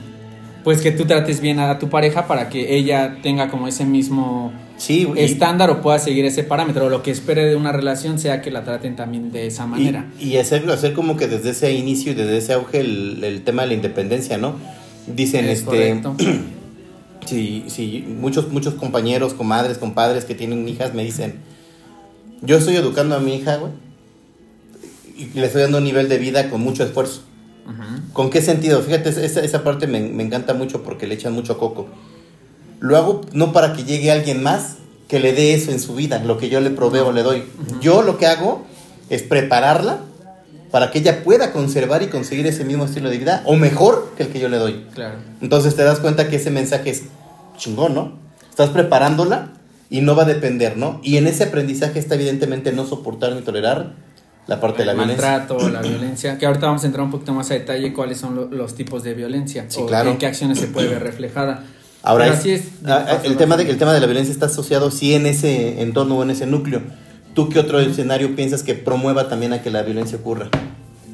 pues 0.64 0.80
que 0.80 0.92
tú 0.92 1.06
trates 1.06 1.40
bien 1.40 1.58
a 1.60 1.78
tu 1.78 1.88
pareja 1.88 2.26
para 2.26 2.48
que 2.48 2.76
ella 2.76 3.16
tenga 3.22 3.48
como 3.48 3.66
ese 3.68 3.84
mismo 3.84 4.52
Sí, 4.76 5.08
y- 5.16 5.20
estándar 5.20 5.70
o 5.70 5.80
pueda 5.80 5.98
seguir 5.98 6.24
ese 6.24 6.44
parámetro. 6.44 6.86
O 6.86 6.88
lo 6.88 7.02
que 7.02 7.10
espere 7.10 7.44
de 7.46 7.56
una 7.56 7.72
relación 7.72 8.18
sea 8.18 8.40
que 8.42 8.50
la 8.50 8.64
traten 8.64 8.94
también 8.96 9.32
de 9.32 9.46
esa 9.46 9.66
manera. 9.66 10.06
Y, 10.20 10.30
y 10.30 10.36
hacer, 10.38 10.68
hacer 10.70 10.92
como 10.92 11.16
que 11.16 11.26
desde 11.26 11.50
ese 11.50 11.72
inicio 11.72 12.12
y 12.12 12.14
desde 12.14 12.36
ese 12.38 12.52
auge 12.52 12.80
el, 12.80 13.22
el 13.24 13.42
tema 13.42 13.62
de 13.62 13.68
la 13.68 13.74
independencia, 13.74 14.38
¿no? 14.38 14.56
Dicen, 15.06 15.44
Es 15.46 15.58
este, 15.60 15.64
correcto. 15.66 16.16
sí, 17.26 17.64
sí, 17.68 18.04
muchos, 18.20 18.50
muchos 18.52 18.74
compañeros, 18.74 19.34
comadres, 19.34 19.78
compadres 19.78 20.24
que 20.24 20.34
tienen 20.34 20.68
hijas 20.68 20.94
me 20.94 21.04
dicen, 21.04 21.34
yo 22.42 22.58
estoy 22.58 22.76
educando 22.76 23.16
a 23.16 23.20
mi 23.20 23.36
hija, 23.36 23.56
güey, 23.56 23.72
y 25.16 25.26
le 25.38 25.46
estoy 25.46 25.62
dando 25.62 25.78
un 25.78 25.84
nivel 25.84 26.08
de 26.08 26.18
vida 26.18 26.50
con 26.50 26.60
mucho 26.60 26.84
esfuerzo. 26.84 27.22
¿Con 28.12 28.28
qué 28.28 28.42
sentido? 28.42 28.82
Fíjate, 28.82 29.08
esa, 29.08 29.40
esa 29.40 29.64
parte 29.64 29.86
me, 29.86 30.00
me 30.00 30.24
encanta 30.24 30.52
mucho 30.52 30.82
porque 30.82 31.06
le 31.06 31.14
echan 31.14 31.32
mucho 31.32 31.58
coco. 31.58 31.86
Lo 32.80 32.96
hago 32.96 33.20
no 33.32 33.52
para 33.52 33.72
que 33.72 33.84
llegue 33.84 34.10
alguien 34.10 34.42
más 34.42 34.78
que 35.08 35.20
le 35.20 35.32
dé 35.32 35.54
eso 35.54 35.70
en 35.70 35.78
su 35.78 35.94
vida, 35.94 36.22
lo 36.24 36.38
que 36.38 36.48
yo 36.48 36.60
le 36.60 36.70
proveo, 36.70 37.12
le 37.12 37.22
doy. 37.22 37.44
Yo 37.80 38.02
lo 38.02 38.18
que 38.18 38.26
hago 38.26 38.64
es 39.10 39.22
prepararla 39.22 39.98
para 40.70 40.90
que 40.90 40.98
ella 40.98 41.22
pueda 41.22 41.52
conservar 41.52 42.02
y 42.02 42.06
conseguir 42.06 42.46
ese 42.46 42.64
mismo 42.64 42.86
estilo 42.86 43.10
de 43.10 43.18
vida 43.18 43.42
o 43.44 43.54
mejor 43.54 44.12
que 44.16 44.24
el 44.24 44.30
que 44.30 44.40
yo 44.40 44.48
le 44.48 44.56
doy. 44.56 44.86
Claro. 44.94 45.16
Entonces 45.40 45.76
te 45.76 45.84
das 45.84 46.00
cuenta 46.00 46.28
que 46.28 46.36
ese 46.36 46.50
mensaje 46.50 46.90
es 46.90 47.02
chingón, 47.58 47.94
¿no? 47.94 48.18
Estás 48.48 48.70
preparándola 48.70 49.52
y 49.92 50.00
no 50.00 50.16
va 50.16 50.22
a 50.22 50.26
depender, 50.26 50.76
¿no? 50.76 51.00
Y 51.04 51.18
en 51.18 51.26
ese 51.28 51.44
aprendizaje 51.44 51.98
está 52.00 52.16
evidentemente 52.16 52.72
no 52.72 52.84
soportar 52.86 53.32
ni 53.34 53.42
tolerar 53.42 53.92
la 54.48 54.58
parte 54.58 54.78
de 54.78 54.86
la 54.86 54.92
el 54.92 54.98
violencia. 54.98 55.28
maltrato, 55.38 55.68
la 55.68 55.80
violencia, 55.82 56.36
que 56.38 56.46
ahorita 56.46 56.66
vamos 56.66 56.82
a 56.82 56.86
entrar 56.86 57.04
un 57.04 57.10
poquito 57.12 57.32
más 57.32 57.50
a 57.52 57.54
detalle 57.54 57.92
cuáles 57.92 58.18
son 58.18 58.34
lo- 58.34 58.46
los 58.50 58.74
tipos 58.74 59.04
de 59.04 59.14
violencia 59.14 59.66
Sí, 59.68 59.78
o 59.80 59.86
claro. 59.86 60.10
en 60.10 60.18
qué 60.18 60.26
acciones 60.26 60.58
se 60.58 60.66
puede 60.66 60.88
ver 60.88 61.02
reflejada. 61.02 61.62
Ahora, 62.02 62.26
es- 62.26 62.32
así 62.40 62.50
es. 62.50 62.62
ah, 62.86 63.20
el, 63.22 63.36
tema 63.36 63.56
de, 63.56 63.70
el 63.70 63.78
tema 63.78 63.92
de 63.92 64.00
la 64.00 64.06
violencia 64.06 64.32
está 64.32 64.46
asociado 64.46 64.90
sí 64.90 65.14
en 65.14 65.26
ese 65.26 65.80
entorno 65.82 66.16
o 66.18 66.22
en 66.24 66.30
ese 66.30 66.46
núcleo. 66.46 66.80
¿Tú 67.34 67.48
qué 67.48 67.60
otro 67.60 67.78
escenario 67.78 68.34
piensas 68.34 68.62
que 68.64 68.74
promueva 68.74 69.28
también 69.28 69.52
a 69.52 69.62
que 69.62 69.70
la 69.70 69.82
violencia 69.82 70.18
ocurra? 70.18 70.48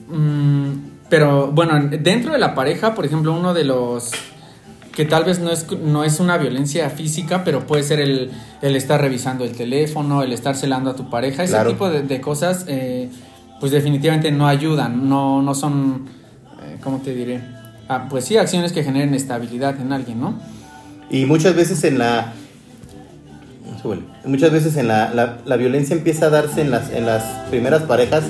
Mm, 0.08 0.72
pero 1.10 1.50
bueno, 1.52 1.74
dentro 2.00 2.32
de 2.32 2.38
la 2.38 2.54
pareja, 2.54 2.94
por 2.94 3.04
ejemplo, 3.04 3.32
uno 3.32 3.52
de 3.54 3.64
los 3.64 4.10
que 4.98 5.04
tal 5.04 5.22
vez 5.22 5.38
no 5.38 5.52
es, 5.52 5.64
no 5.70 6.02
es 6.02 6.18
una 6.18 6.38
violencia 6.38 6.90
física, 6.90 7.44
pero 7.44 7.68
puede 7.68 7.84
ser 7.84 8.00
el, 8.00 8.32
el 8.62 8.74
estar 8.74 9.00
revisando 9.00 9.44
el 9.44 9.52
teléfono, 9.52 10.24
el 10.24 10.32
estar 10.32 10.56
celando 10.56 10.90
a 10.90 10.96
tu 10.96 11.08
pareja, 11.08 11.44
ese 11.44 11.52
Claro. 11.52 11.70
tipo 11.70 11.88
de, 11.88 12.02
de 12.02 12.20
cosas, 12.20 12.64
eh, 12.66 13.08
pues 13.60 13.70
definitivamente 13.70 14.32
no 14.32 14.48
ayudan, 14.48 15.08
no, 15.08 15.40
no 15.40 15.54
son, 15.54 16.08
eh, 16.64 16.78
¿cómo 16.82 16.98
te 16.98 17.14
diré? 17.14 17.40
Ah, 17.88 18.08
pues 18.10 18.24
sí, 18.24 18.36
acciones 18.38 18.72
que 18.72 18.82
generen 18.82 19.14
estabilidad 19.14 19.80
en 19.80 19.92
alguien, 19.92 20.18
¿no? 20.20 20.34
Y 21.10 21.26
muchas 21.26 21.54
veces 21.54 21.84
en 21.84 21.98
la... 21.98 22.32
Muchas 24.24 24.50
veces 24.50 24.76
en 24.76 24.88
la, 24.88 25.14
la, 25.14 25.38
la 25.44 25.56
violencia 25.56 25.94
empieza 25.94 26.26
a 26.26 26.30
darse 26.30 26.60
en 26.62 26.72
las, 26.72 26.90
en 26.90 27.06
las 27.06 27.22
primeras 27.50 27.82
parejas 27.82 28.24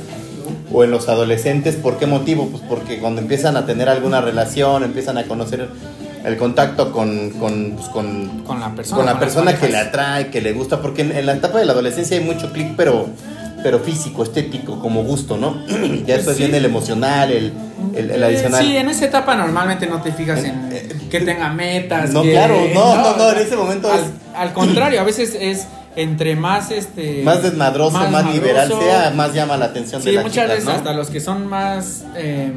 o 0.71 0.85
en 0.85 0.91
los 0.91 1.09
adolescentes. 1.09 1.77
¿Por 1.77 1.97
qué 1.97 2.07
motivo? 2.07 2.49
Pues 2.51 2.63
porque 2.69 2.99
cuando 2.99 3.23
empiezan 3.23 3.57
a 3.57 3.65
tener 3.65 3.89
alguna 3.89 4.21
relación, 4.21 4.85
empiezan 4.85 5.17
a 5.17 5.25
conocer 5.25 5.67
el 6.25 6.37
contacto 6.37 6.93
con, 6.93 7.31
con, 7.31 7.73
pues, 7.77 7.89
con, 7.89 8.43
Con 8.45 8.61
la 8.61 8.75
persona. 8.75 8.97
con 8.97 9.07
la 9.07 9.19
persona 9.19 9.57
que 9.59 9.69
le 9.69 9.79
atrae, 9.79 10.29
que 10.29 10.41
le 10.41 10.53
gusta, 10.53 10.81
porque 10.83 11.03
en, 11.03 11.13
en 11.13 11.27
la 11.27 11.35
etapa 11.35 11.59
de 11.59 11.65
la 11.67 11.73
adolescencia 11.73 12.17
hay 12.19 12.25
mucho 12.25 12.53
clic, 12.53 12.75
pero, 12.77 13.07
pero 13.63 13.79
físico, 13.81 14.23
estético, 14.23 14.79
como 14.81 15.03
gusto, 15.05 15.37
¿no? 15.37 15.65
ya 16.07 16.17
después 16.17 16.37
Sí. 16.37 16.43
viene 16.45 16.59
el 16.59 16.65
emocional, 16.65 17.31
el, 17.31 17.53
el, 17.95 18.11
el 18.11 18.23
adicional. 18.23 18.63
Sí, 18.65 18.77
en 18.77 18.89
esa 18.89 19.05
etapa 19.07 19.35
normalmente 19.37 19.87
no 19.87 20.03
te 20.03 20.13
fijas 20.13 20.45
en 20.45 20.69
Eh, 20.73 20.89
que 21.11 21.21
tenga 21.21 21.49
metas. 21.51 22.11
no, 22.11 22.23
que- 22.23 22.33
claro, 22.33 22.57
no, 22.75 22.97
no, 22.97 23.17
no, 23.17 23.31
en 23.33 23.39
ese 23.39 23.57
momento 23.57 23.91
al, 23.91 23.99
es- 24.01 24.05
al 24.37 24.53
contrario, 24.53 25.01
a 25.01 25.05
veces 25.05 25.37
es 25.41 25.67
entre 25.97 26.37
más 26.37 26.71
este 26.71 27.23
más 27.25 27.43
desmadroso, 27.43 27.99
más, 28.11 28.33
liberal 28.33 28.71
sea, 28.73 29.11
más 29.17 29.35
llama 29.35 29.57
la 29.57 29.65
atención 29.67 30.01
Sí, 30.01 30.11
de 30.11 30.15
las 30.17 30.25
muchas 30.25 30.45
chicas, 30.45 30.51
veces 30.51 30.65
¿no? 30.67 30.73
hasta 30.73 30.93
los 30.93 31.09
que 31.11 31.19
son 31.21 31.47
más 31.49 32.05
eh, 32.15 32.53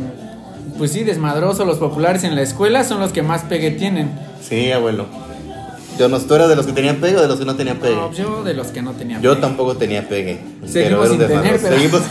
pues 0.82 0.94
sí, 0.94 1.04
desmadrosos, 1.04 1.68
los 1.68 1.78
populares 1.78 2.24
en 2.24 2.34
la 2.34 2.42
escuela 2.42 2.84
son 2.84 3.00
los 3.02 3.12
que 3.12 3.22
más 3.22 3.44
pegue 3.44 3.70
tienen. 3.70 4.10
Sí, 4.42 4.72
abuelo. 4.72 5.06
Yo 6.00 6.10
no, 6.10 6.20
¿Tú 6.20 6.34
eras 6.34 6.50
de 6.50 6.56
los 6.56 6.66
que 6.66 6.72
tenían 6.74 6.96
pegue 6.96 7.18
o 7.18 7.22
de 7.22 7.28
los 7.28 7.38
que 7.38 7.46
no 7.46 7.56
tenían 7.56 7.78
pegue? 7.78 7.94
No, 7.94 8.12
yo 8.12 8.44
de 8.44 8.56
los 8.56 8.70
que 8.70 8.82
no 8.82 8.94
tenían 8.94 9.22
Yo 9.22 9.34
pegue. 9.34 9.42
tampoco 9.42 9.78
tenía 9.78 10.10
pegue. 10.10 10.40
Seguimos 10.66 11.10
sin 11.10 11.20
tener, 11.20 11.60
desmadroso. 11.60 11.62
pero- 11.62 11.76
Seguimos, 11.78 12.02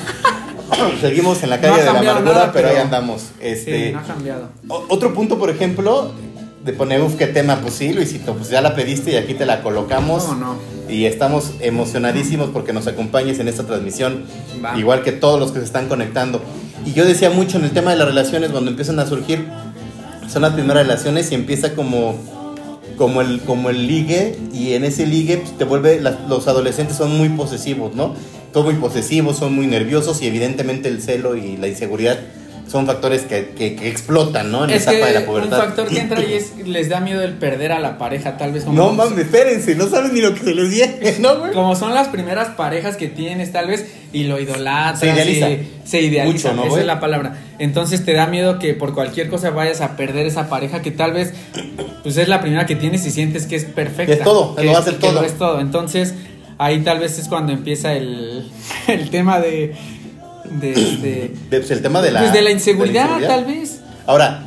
seguimos 1.00 1.42
en 1.42 1.50
la 1.50 1.56
No 1.56 1.62
calle 1.62 1.74
ha 1.74 1.78
de 1.78 1.84
la 1.84 1.98
amargura, 2.12 2.32
nada, 2.34 2.52
pero, 2.52 2.68
pero- 2.68 2.78
ahí 2.78 2.84
andamos. 2.84 3.22
Este, 3.40 3.86
Sí, 3.88 3.92
no 3.92 3.98
ha 3.98 4.02
cambiado. 4.02 4.48
Otro 4.68 5.12
punto, 5.14 5.36
por 5.36 5.50
ejemplo, 5.50 6.12
de 6.64 6.72
poner, 6.72 7.00
uf, 7.02 7.16
qué 7.16 7.26
tema, 7.26 7.56
pues 7.62 7.74
sí, 7.74 7.92
Luisito, 7.92 8.34
pues 8.34 8.50
ya 8.50 8.60
la 8.60 8.76
pediste 8.76 9.10
y 9.10 9.16
aquí 9.16 9.34
te 9.34 9.46
la 9.46 9.62
colocamos. 9.64 10.22
¿Cómo 10.24 10.38
no? 10.38 10.54
Y 10.88 11.06
estamos 11.06 11.52
emocionadísimos 11.60 12.50
porque 12.50 12.72
nos 12.72 12.86
acompañes 12.86 13.40
en 13.40 13.48
esta 13.48 13.64
transmisión, 13.64 14.24
Va. 14.64 14.76
igual 14.78 15.02
que 15.02 15.10
todos 15.10 15.40
los 15.40 15.50
que 15.50 15.58
se 15.58 15.64
están 15.64 15.88
conectando. 15.88 16.40
Y 16.86 16.92
yo 16.92 17.04
decía 17.04 17.30
mucho 17.30 17.58
en 17.58 17.64
el 17.64 17.70
tema 17.70 17.90
de 17.90 17.96
las 17.96 18.08
relaciones, 18.08 18.50
cuando 18.50 18.70
empiezan 18.70 18.98
a 18.98 19.06
surgir, 19.06 19.46
son 20.28 20.42
las 20.42 20.52
primeras 20.52 20.86
relaciones 20.86 21.30
y 21.32 21.34
empieza 21.34 21.74
como, 21.74 22.16
como, 22.96 23.20
el, 23.20 23.40
como 23.40 23.70
el 23.70 23.86
ligue, 23.86 24.38
y 24.52 24.72
en 24.74 24.84
ese 24.84 25.06
ligue 25.06 25.38
pues, 25.38 25.56
te 25.58 25.64
vuelve, 25.64 26.00
los 26.00 26.48
adolescentes 26.48 26.96
son 26.96 27.16
muy 27.16 27.28
posesivos, 27.30 27.94
¿no? 27.94 28.14
Son 28.52 28.64
muy 28.64 28.74
posesivos, 28.74 29.36
son 29.36 29.54
muy 29.54 29.66
nerviosos 29.66 30.22
y 30.22 30.26
evidentemente 30.26 30.88
el 30.88 31.02
celo 31.02 31.36
y 31.36 31.56
la 31.56 31.68
inseguridad 31.68 32.18
son 32.70 32.86
factores 32.86 33.22
que, 33.22 33.48
que- 33.56 33.74
que 33.74 33.88
explotan, 33.88 34.52
¿no? 34.52 34.62
En 34.64 34.70
Es 34.70 34.86
la 34.86 34.92
etapa 34.92 35.06
de 35.08 35.12
la 35.14 35.20
que 35.20 35.26
un 35.26 35.32
pubertad. 35.34 35.58
factor 35.58 35.88
que 35.88 35.98
entra 35.98 36.20
ahí 36.20 36.34
es 36.34 36.52
les 36.66 36.88
da 36.88 37.00
miedo 37.00 37.22
el 37.22 37.32
perder 37.34 37.72
a 37.72 37.80
la 37.80 37.98
pareja, 37.98 38.36
tal 38.36 38.52
vez 38.52 38.64
como 38.64 38.76
No 38.76 38.92
mames, 38.92 39.18
espérense, 39.18 39.74
no 39.74 39.88
saben 39.88 40.14
ni 40.14 40.20
lo 40.20 40.32
que 40.34 40.40
se 40.40 40.54
les 40.54 40.70
viene, 40.70 40.98
¿no, 41.18 41.38
güey? 41.40 41.52
Como 41.52 41.74
son 41.74 41.94
las 41.94 42.06
primeras 42.08 42.50
parejas 42.50 42.96
que 42.96 43.08
tienes, 43.08 43.50
tal 43.50 43.66
vez, 43.66 43.86
y 44.12 44.24
lo 44.24 44.38
idolatras. 44.38 45.00
Se 45.00 45.06
idealiza. 45.12 45.50
y- 45.50 45.68
se 45.84 46.00
idealiza, 46.02 46.52
Mucho, 46.52 46.62
¿no, 46.68 46.70
esa 46.72 46.80
es 46.80 46.86
la 46.86 47.00
palabra. 47.00 47.36
Entonces 47.58 48.04
te 48.04 48.12
da 48.12 48.26
miedo 48.28 48.60
que 48.60 48.74
por 48.74 48.94
cualquier 48.94 49.28
cosa 49.28 49.50
vayas 49.50 49.80
a 49.80 49.96
perder 49.96 50.26
esa 50.26 50.48
pareja 50.48 50.80
que 50.80 50.92
tal 50.92 51.12
vez, 51.12 51.32
pues 52.04 52.16
es 52.16 52.28
la 52.28 52.40
primera 52.40 52.66
que 52.66 52.76
tienes 52.76 53.04
y 53.04 53.10
sientes 53.10 53.46
que 53.46 53.56
es 53.56 53.64
perfecta. 53.64 54.06
Que 54.06 54.12
es 54.12 54.22
todo, 54.22 54.54
que 54.54 54.62
lo 54.62 54.70
va 54.72 54.78
a 54.78 54.80
hacer 54.82 54.94
que 54.94 55.08
todo. 55.08 55.24
es 55.24 55.36
todo. 55.36 55.60
Entonces 55.60 56.14
ahí 56.58 56.80
tal 56.82 57.00
vez 57.00 57.18
es 57.18 57.26
cuando 57.26 57.52
empieza 57.52 57.94
el, 57.94 58.48
el 58.86 59.10
tema 59.10 59.40
de... 59.40 59.74
De, 60.50 60.72
de, 60.72 61.34
De- 61.50 61.58
pues, 61.60 61.70
el 61.70 61.82
tema 61.82 62.02
de 62.02 62.10
la, 62.10 62.20
pues 62.20 62.32
de 62.32 62.42
la 62.42 62.50
inseguridad, 62.50 63.04
de 63.04 63.08
la 63.10 63.16
inseguridad. 63.16 63.36
tal 63.36 63.44
vez. 63.44 63.80
Ahora, 64.06 64.42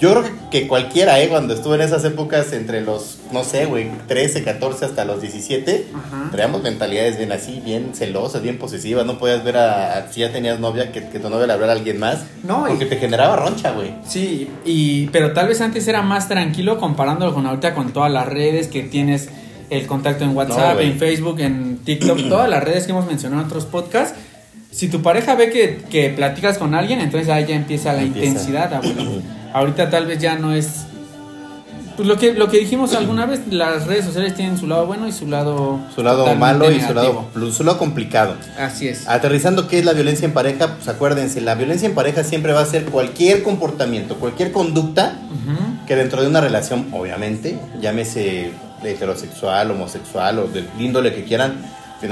yo 0.00 0.10
creo 0.12 0.24
que, 0.50 0.66
cualquiera, 0.68 1.20
¿eh? 1.20 1.28
Cuando 1.28 1.54
estuve 1.54 1.76
en 1.76 1.82
esas 1.82 2.04
épocas 2.04 2.52
entre 2.52 2.80
los, 2.82 3.18
no 3.32 3.42
sé, 3.44 3.64
güey, 3.66 3.88
13, 4.06 4.42
14 4.44 4.84
hasta 4.84 5.04
los 5.04 5.20
17, 5.22 5.86
Ajá. 5.94 6.28
traíamos 6.30 6.62
mentalidades 6.62 7.16
bien 7.16 7.32
así, 7.32 7.62
bien 7.64 7.92
celosas, 7.94 8.42
bien 8.42 8.58
posesivas. 8.58 9.06
No 9.06 9.18
podías 9.18 9.42
ver 9.44 9.56
a, 9.56 9.96
a- 9.98 10.12
si 10.12 10.20
ya 10.20 10.32
tenías 10.32 10.58
novia, 10.60 10.92
que, 10.92 11.08
que 11.08 11.18
tu 11.20 11.28
novia 11.30 11.46
le 11.46 11.52
hablara 11.54 11.72
a 11.72 11.76
alguien 11.76 11.98
más. 11.98 12.24
No, 12.42 12.66
y- 12.66 12.70
Porque 12.70 12.86
te 12.86 12.96
generaba 12.96 13.36
roncha, 13.36 13.70
güey. 13.70 13.94
Sí, 14.06 14.50
y, 14.64 15.06
pero 15.06 15.32
tal 15.32 15.48
vez 15.48 15.60
antes 15.60 15.86
era 15.88 16.02
más 16.02 16.28
tranquilo 16.28 16.78
comparándolo 16.78 17.32
con 17.32 17.46
ahorita 17.46 17.74
con 17.74 17.92
todas 17.92 18.12
las 18.12 18.26
redes 18.28 18.66
que 18.68 18.82
tienes 18.82 19.28
el 19.70 19.86
contacto 19.86 20.24
en 20.24 20.36
WhatsApp, 20.36 20.78
en 20.80 20.98
Facebook, 20.98 21.40
en 21.40 21.78
TikTok, 21.78 22.28
todas 22.28 22.48
las 22.50 22.62
redes 22.62 22.84
que 22.84 22.90
hemos 22.92 23.06
mencionado 23.06 23.40
en 23.42 23.46
otros 23.48 23.64
podcasts. 23.64 24.18
Si 24.74 24.88
tu 24.88 25.02
pareja 25.02 25.36
ve 25.36 25.50
que, 25.50 25.82
que 25.88 26.10
platicas 26.10 26.58
con 26.58 26.74
alguien, 26.74 27.00
entonces 27.00 27.28
ahí 27.30 27.46
ya 27.46 27.54
empieza 27.54 27.92
la 27.92 28.02
Empieza. 28.02 28.26
intensidad, 28.28 28.74
abuelo. 28.74 29.22
Ahorita 29.52 29.88
tal 29.88 30.06
vez 30.06 30.18
ya 30.18 30.36
no 30.36 30.52
es... 30.52 30.86
Pues 31.96 32.08
lo 32.08 32.18
que, 32.18 32.32
lo 32.32 32.48
que 32.50 32.58
dijimos 32.58 32.92
alguna 32.92 33.24
vez, 33.24 33.42
las 33.50 33.86
redes 33.86 34.04
sociales 34.04 34.34
tienen 34.34 34.58
su 34.58 34.66
lado 34.66 34.84
bueno 34.86 35.06
y 35.06 35.12
su 35.12 35.28
lado... 35.28 35.78
Su 35.94 36.02
lado 36.02 36.34
malo 36.34 36.72
y 36.72 36.80
su 36.80 36.92
lado, 36.92 37.28
su 37.52 37.62
lado 37.62 37.78
complicado. 37.78 38.34
Así 38.58 38.88
es. 38.88 39.06
Aterrizando, 39.06 39.68
¿qué 39.68 39.78
es 39.78 39.84
la 39.84 39.92
violencia 39.92 40.26
en 40.26 40.32
pareja? 40.32 40.74
Pues 40.74 40.88
acuérdense, 40.88 41.40
la 41.40 41.54
violencia 41.54 41.86
en 41.88 41.94
pareja 41.94 42.24
siempre 42.24 42.52
va 42.52 42.62
a 42.62 42.66
ser 42.66 42.86
cualquier 42.86 43.44
comportamiento, 43.44 44.16
cualquier 44.16 44.50
conducta 44.50 45.20
Ujú. 45.30 45.86
que 45.86 45.94
dentro 45.94 46.20
de 46.20 46.26
una 46.26 46.40
relación, 46.40 46.88
obviamente, 46.90 47.56
llámese 47.80 48.50
heterosexual, 48.82 49.70
homosexual 49.70 50.40
o 50.40 50.48
del 50.48 50.66
índole 50.80 51.14
que 51.14 51.22
quieran, 51.22 51.54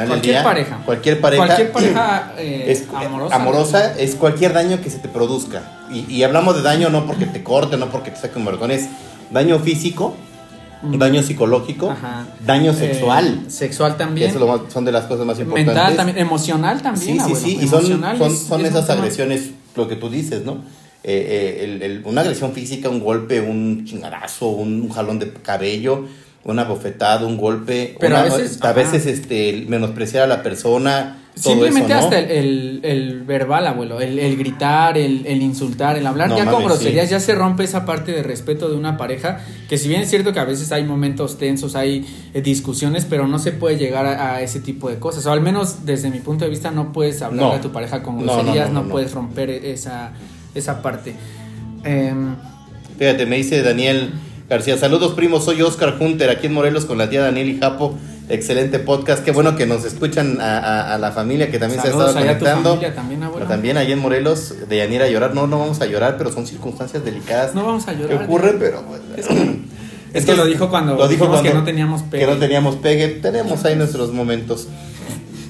al 0.00 0.06
final 0.06 0.08
del 0.08 0.08
Cualquier 0.08 0.34
día, 0.34 0.42
pareja. 0.44 0.82
cualquier 0.84 1.20
pareja, 1.20 1.44
Cualquier 1.46 1.72
pareja 1.72 2.32
eh, 2.38 2.64
es, 2.68 2.84
amorosa. 2.94 3.34
amorosa 3.36 3.98
es 3.98 4.14
cualquier 4.14 4.52
daño 4.52 4.80
que 4.80 4.90
se 4.90 4.98
te 4.98 5.08
produzca. 5.08 5.62
Y, 5.92 6.10
y 6.12 6.22
hablamos 6.22 6.56
de 6.56 6.62
daño 6.62 6.88
no 6.90 7.06
porque 7.06 7.26
te 7.26 7.42
corte, 7.42 7.76
no 7.76 7.90
porque 7.90 8.10
te 8.10 8.16
saque 8.20 8.38
un 8.38 8.44
vergón, 8.44 8.70
es 8.70 8.88
daño 9.30 9.58
físico, 9.58 10.14
Mm. 10.84 10.98
daño 10.98 11.22
psicológico, 11.22 11.90
Ajá. 11.90 12.26
daño 12.44 12.72
Eh, 12.72 12.74
sexual. 12.74 13.44
sexual 13.46 13.96
también. 13.96 14.28
eso 14.30 14.38
es 14.38 14.40
lo 14.40 14.48
más- 14.48 14.72
son 14.72 14.84
de 14.84 14.90
las 14.90 15.04
cosas 15.04 15.24
más 15.24 15.38
importantes. 15.38 15.72
Mental 15.74 15.94
también, 15.96 16.18
emocional 16.18 16.82
también. 16.82 17.06
Sí, 17.06 17.12
sí, 17.12 17.20
abuelo. 17.20 17.38
sí, 17.38 17.58
y 17.62 17.68
son, 17.68 17.86
son, 17.86 18.04
es- 18.32 18.38
son 18.42 18.60
es 18.62 18.70
esas 18.70 18.90
agresiones, 18.90 19.50
lo 19.76 19.86
que 19.86 19.94
tú 19.94 20.08
dices, 20.10 20.44
¿no? 20.44 20.54
Eh, 21.04 21.60
eh, 21.60 21.64
el- 21.64 21.82
el- 21.82 22.02
una 22.04 22.22
agresión 22.22 22.52
física, 22.52 22.88
un 22.88 22.98
golpe, 22.98 23.40
un 23.40 23.84
chingadazo, 23.84 24.48
un, 24.48 24.88
jalón 24.88 25.20
de 25.20 25.32
cabello, 25.32 26.06
una 26.44 26.64
bofetada, 26.64 27.24
un 27.26 27.36
golpe, 27.36 27.96
Pero 28.00 28.14
una- 28.16 28.22
a 28.22 28.24
veces- 28.36 28.58
a 28.62 28.72
veces 28.72 29.06
este, 29.06 29.64
menospreciar 29.68 30.24
a 30.24 30.26
la 30.26 30.42
persona, 30.42 31.18
todo 31.34 31.54
Simplemente 31.54 31.94
hasta 31.94 32.18
el, 32.18 32.30
el- 32.30 32.80
el 32.84 33.22
verbal, 33.22 33.66
abuelo, 33.66 34.00
el, 34.02 34.18
el 34.18 34.36
gritar, 34.36 34.98
el, 34.98 35.24
el 35.24 35.40
insultar, 35.40 35.96
el 35.96 36.06
hablar 36.06 36.28
No 36.28 36.36
ya 36.36 36.44
con 36.50 36.62
groserías, 36.64 37.06
sí. 37.06 37.12
ya 37.12 37.20
se 37.20 37.34
rompe 37.34 37.64
esa 37.64 37.86
parte 37.86 38.12
de 38.12 38.22
respeto 38.22 38.68
de 38.68 38.76
una 38.76 38.98
pareja, 38.98 39.40
que 39.68 39.78
si 39.78 39.88
bien 39.88 40.02
es 40.02 40.10
cierto 40.10 40.34
que 40.34 40.40
a 40.40 40.44
veces 40.44 40.72
hay 40.72 40.84
momentos 40.84 41.38
tensos, 41.38 41.74
hay 41.74 42.04
eh, 42.34 42.42
discusiones, 42.42 43.06
pero 43.08 43.26
no 43.28 43.38
se 43.38 43.52
puede 43.52 43.78
llegar 43.78 44.04
a, 44.04 44.34
a 44.34 44.42
ese 44.42 44.60
tipo 44.60 44.90
de 44.90 44.96
cosas, 44.98 45.24
o 45.24 45.32
al 45.32 45.40
menos 45.40 45.86
desde 45.86 46.10
mi 46.10 46.18
punto 46.18 46.44
de 46.44 46.50
vista 46.50 46.70
no 46.70 46.92
puedes 46.92 47.22
hablar 47.22 47.46
No. 47.46 47.52
a 47.52 47.60
tu 47.62 47.70
pareja 47.72 48.02
con 48.02 48.18
groserías, 48.22 48.70
no, 48.70 48.88
puedes 48.88 49.12
romper 49.12 49.48
esa, 49.48 50.12
esa 50.54 50.82
parte. 50.82 51.14
Em, 51.84 52.34
Fíjate, 52.98 53.24
me 53.26 53.36
dice 53.36 53.62
Daniel 53.62 54.10
García, 54.48 54.76
saludos 54.76 55.12
primos, 55.14 55.44
soy 55.44 55.62
Oscar 55.62 55.96
Hunter, 55.98 56.28
aquí 56.30 56.46
en 56.46 56.52
Morelos 56.52 56.84
con 56.84 56.98
la 56.98 57.08
tía 57.08 57.22
Daniel 57.22 57.48
y 57.48 57.58
Japo. 57.58 57.94
Excelente 58.28 58.78
podcast, 58.78 59.24
qué 59.24 59.30
bueno 59.30 59.56
que 59.56 59.66
nos 59.66 59.84
escuchan 59.84 60.40
a, 60.40 60.58
a- 60.58 60.94
a 60.94 60.98
la 60.98 61.10
familia 61.12 61.50
que 61.50 61.58
también 61.58 61.80
Saludos 61.82 62.12
se 62.12 62.18
ha 62.18 62.20
estado 62.22 62.38
conectando. 62.38 62.70
familia 62.70 62.94
también, 62.94 63.22
abuelo. 63.22 63.38
Pero 63.40 63.48
también 63.50 63.76
allí 63.76 63.92
en 63.92 63.98
Morelos, 63.98 64.54
de 64.68 64.76
Yanira 64.76 65.06
a 65.06 65.08
llorar. 65.08 65.34
No, 65.34 65.46
no 65.46 65.58
vamos 65.58 65.80
a 65.80 65.86
llorar, 65.86 66.16
pero 66.18 66.30
son 66.32 66.46
circunstancias 66.46 67.04
delicadas 67.04 67.54
no 67.54 67.64
vamos 67.64 67.88
a 67.88 67.92
llorar. 67.94 68.18
que 68.18 68.24
ocurren, 68.24 68.56
pero 68.58 68.82
pues, 68.86 69.00
Es 69.16 69.26
que, 69.26 69.60
es 70.14 70.24
que 70.24 70.36
lo 70.36 70.46
dijo 70.46 70.70
cuando 70.70 70.94
lo 70.96 71.08
dijo 71.08 71.24
dijimos 71.24 71.40
que 71.42 71.48
cuando- 71.48 71.60
no 71.60 71.64
teníamos 71.66 72.02
pegue. 72.02 72.24
Que 72.26 72.30
no 72.32 72.38
teníamos 72.38 72.76
pegue. 72.76 73.08
Tenemos 73.08 73.64
ahí 73.64 73.76
nuestros 73.76 74.12
momentos. 74.12 74.68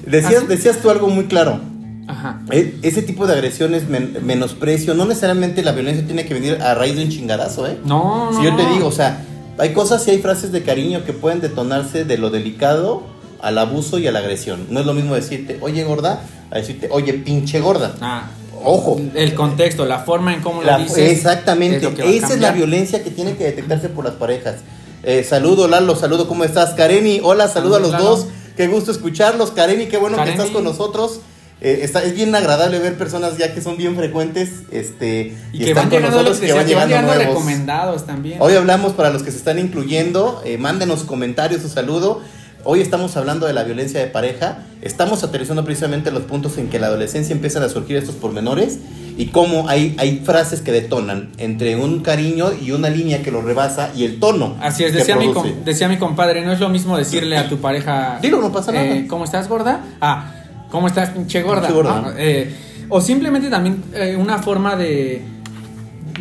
Decías, 0.05 0.47
decías 0.47 0.77
tú 0.81 0.89
algo 0.89 1.07
muy 1.09 1.25
claro. 1.25 1.59
Ajá. 2.07 2.41
E- 2.51 2.75
Ese 2.81 3.01
tipo 3.01 3.25
de 3.27 3.33
agresiones, 3.33 3.87
men- 3.87 4.17
menosprecio, 4.23 4.93
no 4.93 5.05
necesariamente 5.05 5.63
la 5.63 5.71
violencia 5.71 6.05
tiene 6.05 6.25
que 6.25 6.33
venir 6.33 6.61
a 6.61 6.73
raíz 6.75 6.95
de 6.95 7.03
un 7.03 7.09
chingadazo, 7.09 7.67
¿eh? 7.67 7.77
No, 7.85 8.31
no. 8.31 8.37
Si 8.37 8.43
yo 8.45 8.55
te 8.55 8.65
digo, 8.67 8.87
o 8.87 8.91
sea, 8.91 9.23
hay 9.57 9.73
cosas 9.73 10.05
y 10.07 10.11
hay 10.11 10.17
frases 10.19 10.51
de 10.51 10.63
cariño 10.63 11.05
que 11.05 11.13
pueden 11.13 11.39
detonarse 11.41 12.03
de 12.05 12.17
lo 12.17 12.29
delicado 12.29 13.03
al 13.41 13.57
abuso 13.57 13.99
y 13.99 14.07
a 14.07 14.11
la 14.11 14.19
agresión. 14.19 14.67
No 14.69 14.79
es 14.81 14.85
lo 14.85 14.93
mismo 14.93 15.15
decirte, 15.15 15.57
oye 15.61 15.83
gorda, 15.83 16.21
a 16.51 16.57
decirte, 16.57 16.87
oye 16.91 17.13
pinche 17.13 17.59
gorda. 17.59 17.95
Ah, 18.01 18.27
Ojo. 18.65 18.97
El 19.13 19.33
contexto, 19.33 19.83
la 19.85 19.99
forma 19.99 20.33
en 20.33 20.41
cómo 20.41 20.63
La- 20.63 20.77
lo 20.77 20.85
dices. 20.85 21.11
exactamente, 21.11 21.85
es 21.85 22.23
esa 22.23 22.33
es 22.35 22.39
la 22.39 22.51
violencia 22.51 23.03
que 23.03 23.09
tiene 23.11 23.35
que 23.35 23.43
detectarse 23.43 23.89
por 23.89 24.05
las 24.05 24.13
parejas. 24.13 24.55
Eh, 25.03 25.25
saludo 25.27 25.67
Lalo, 25.67 25.95
saludo, 25.97 26.29
¿cómo 26.29 26.45
estás? 26.45 26.69
Kareni, 26.71 27.19
hola, 27.21 27.49
saludo 27.49 27.75
a 27.75 27.79
los 27.79 27.91
dos. 27.91 28.27
Qué 28.55 28.67
gusto 28.67 28.91
escucharlos. 28.91 29.51
Kareni, 29.51 29.87
qué 29.87 29.97
bueno 29.97 30.15
Kareni. 30.15 30.37
que 30.37 30.41
estás 30.43 30.55
con 30.55 30.63
nosotros. 30.63 31.19
Eh, 31.63 31.79
está, 31.83 32.03
es 32.03 32.13
bien 32.13 32.35
agradable 32.35 32.77
ver 32.79 32.97
personas 32.97 33.37
ya 33.37 33.53
que 33.53 33.61
son 33.61 33.77
bien 33.77 33.95
frecuentes 33.95 34.63
este, 34.69 35.33
Y, 35.53 35.57
y, 35.57 35.59
que 35.59 35.69
están 35.69 35.83
van 35.83 35.89
con 35.89 35.99
llegando, 35.99 36.17
nosotros 36.17 36.39
que 36.39 36.51
van 36.53 36.67
llegando, 36.67 36.97
nuevos. 37.01 37.25
recomendados 37.25 38.05
también. 38.05 38.37
Hoy 38.41 38.53
hablamos 38.55 38.91
para 38.91 39.11
los 39.11 39.23
que 39.23 39.31
se 39.31 39.37
están 39.37 39.59
incluyendo, 39.59 40.41
eh, 40.45 40.57
mándenos 40.57 41.03
comentarios, 41.03 41.61
su 41.61 41.69
saludo. 41.69 42.19
Hoy 42.65 42.81
estamos 42.81 43.15
hablando 43.17 43.45
de 43.45 43.53
la 43.53 43.63
violencia 43.63 43.99
de 43.99 44.07
pareja. 44.07 44.59
Estamos 44.81 45.23
aterrizando 45.23 45.63
precisamente 45.65 46.11
los 46.11 46.23
puntos 46.23 46.57
en 46.57 46.69
que 46.69 46.79
la 46.79 46.87
adolescencia 46.87 47.33
empiezan 47.33 47.63
a 47.63 47.69
surgir 47.69 47.95
estos 47.97 48.15
pormenores 48.15 48.79
y 49.17 49.27
cómo 49.27 49.67
hay, 49.69 49.95
hay 49.99 50.21
frases 50.25 50.61
que 50.61 50.71
detonan 50.71 51.29
entre 51.37 51.75
un 51.77 52.01
cariño 52.01 52.51
y 52.53 52.71
una 52.71 52.89
línea 52.89 53.21
que 53.21 53.31
lo 53.31 53.41
rebasa 53.41 53.91
y 53.95 54.03
el 54.05 54.19
tono. 54.19 54.55
Así 54.61 54.83
es, 54.83 54.93
decía 54.93 55.15
mi, 55.17 55.31
decía 55.63 55.87
mi 55.87 55.97
compadre, 55.97 56.43
no 56.45 56.51
es 56.51 56.59
lo 56.59 56.69
mismo 56.69 56.97
decirle 56.97 57.37
a 57.37 57.47
tu 57.47 57.57
pareja... 57.59 58.19
Dilo, 58.21 58.41
no 58.41 58.51
pasa 58.51 58.71
nada. 58.71 58.85
eh, 58.85 59.07
¿Cómo 59.07 59.23
estás, 59.25 59.47
gorda? 59.49 59.81
Ah, 60.01 60.33
¿cómo 60.73 60.87
estás, 60.87 61.11
pinche 61.11 61.41
gorda? 61.43 61.61
Pinche 61.61 61.73
gorda. 61.75 62.01
¿no? 62.01 62.11
Eh, 62.17 62.51
o 62.89 62.99
simplemente 62.99 63.49
también 63.49 63.81
eh, 63.93 64.17
una 64.19 64.39
forma 64.39 64.75
de, 64.75 65.21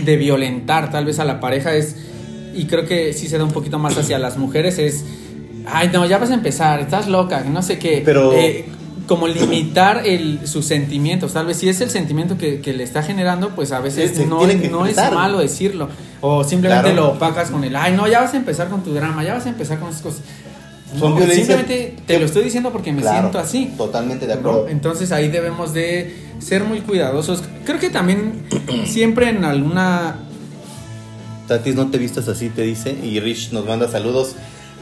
de 0.05 0.17
violentar 0.17 0.91
tal 0.93 1.07
vez 1.07 1.19
a 1.19 1.25
la 1.25 1.41
pareja 1.41 1.75
es, 1.75 1.97
y 2.55 2.67
creo 2.67 2.87
que 2.87 3.13
sí 3.15 3.29
se 3.29 3.39
da 3.39 3.45
un 3.45 3.51
poquito 3.51 3.79
más 3.79 3.97
hacia 3.99 4.19
las 4.19 4.37
mujeres, 4.37 4.79
es, 4.79 5.05
ay, 5.67 5.89
no, 5.93 6.05
ya 6.07 6.19
vas 6.19 6.31
a 6.31 6.35
empezar, 6.35 6.81
estás 6.81 7.09
loca, 7.09 7.43
no 7.51 7.63
sé 7.63 7.79
qué. 7.79 8.03
Pero- 8.05 8.33
Eh, 8.35 8.67
como 9.07 9.27
limitar 9.27 10.03
el, 10.07 10.47
sus 10.47 10.65
sentimientos, 10.65 11.33
tal 11.33 11.45
vez 11.47 11.57
si 11.57 11.69
es 11.69 11.81
el 11.81 11.91
sentimiento 11.91 12.39
que, 12.39 12.61
que 12.61 12.73
le 12.73 12.85
está 12.85 13.03
generando, 13.03 13.51
pues 13.51 13.73
a 13.73 13.81
veces 13.81 14.13
se 14.15 14.27
no, 14.27 14.47
es 14.47 14.97
malo 15.13 15.39
decirlo. 15.41 15.89
O 16.21 16.45
simplemente 16.45 16.93
Claro. 16.93 17.09
lo 17.09 17.13
opacas 17.15 17.51
con 17.51 17.65
el, 17.65 17.75
ay, 17.75 17.95
no, 17.97 18.07
ya 18.07 18.21
vas 18.21 18.33
a 18.33 18.37
empezar 18.37 18.69
con 18.69 18.83
tu 18.85 18.95
drama, 18.95 19.25
ya 19.25 19.35
vas 19.35 19.45
a 19.45 19.49
empezar 19.49 19.81
con 19.81 19.89
esas 19.91 20.03
cosas. 20.03 20.21
Son 20.99 21.15
No. 21.19 21.27
Simplemente 21.27 21.97
te 22.07 22.19
lo 22.19 22.27
estoy 22.27 22.45
diciendo 22.45 22.71
porque 22.73 22.93
me 22.93 23.03
Claro, 23.03 23.21
siento 23.21 23.39
así. 23.39 23.73
Totalmente 23.77 24.27
de 24.27 24.35
¿no? 24.35 24.41
acuerdo. 24.41 24.69
Entonces 24.69 25.13
ahí 25.13 25.29
debemos 25.29 25.73
de 25.75 26.15
ser 26.39 26.65
muy 26.65 26.81
cuidadosos. 26.81 27.43
Creo 27.65 27.79
que 27.79 27.91
también 27.91 28.43
siempre 28.87 29.29
en 29.31 29.45
alguna... 29.45 30.17
Tatis, 31.49 31.75
no 31.75 31.91
te 31.91 31.99
vistas 31.99 32.29
así, 32.29 32.49
te 32.49 32.63
dice. 32.63 32.93
Y 33.03 33.21
Rich 33.21 33.53
nos 33.53 33.67
manda 33.67 33.89
saludos. 33.89 34.37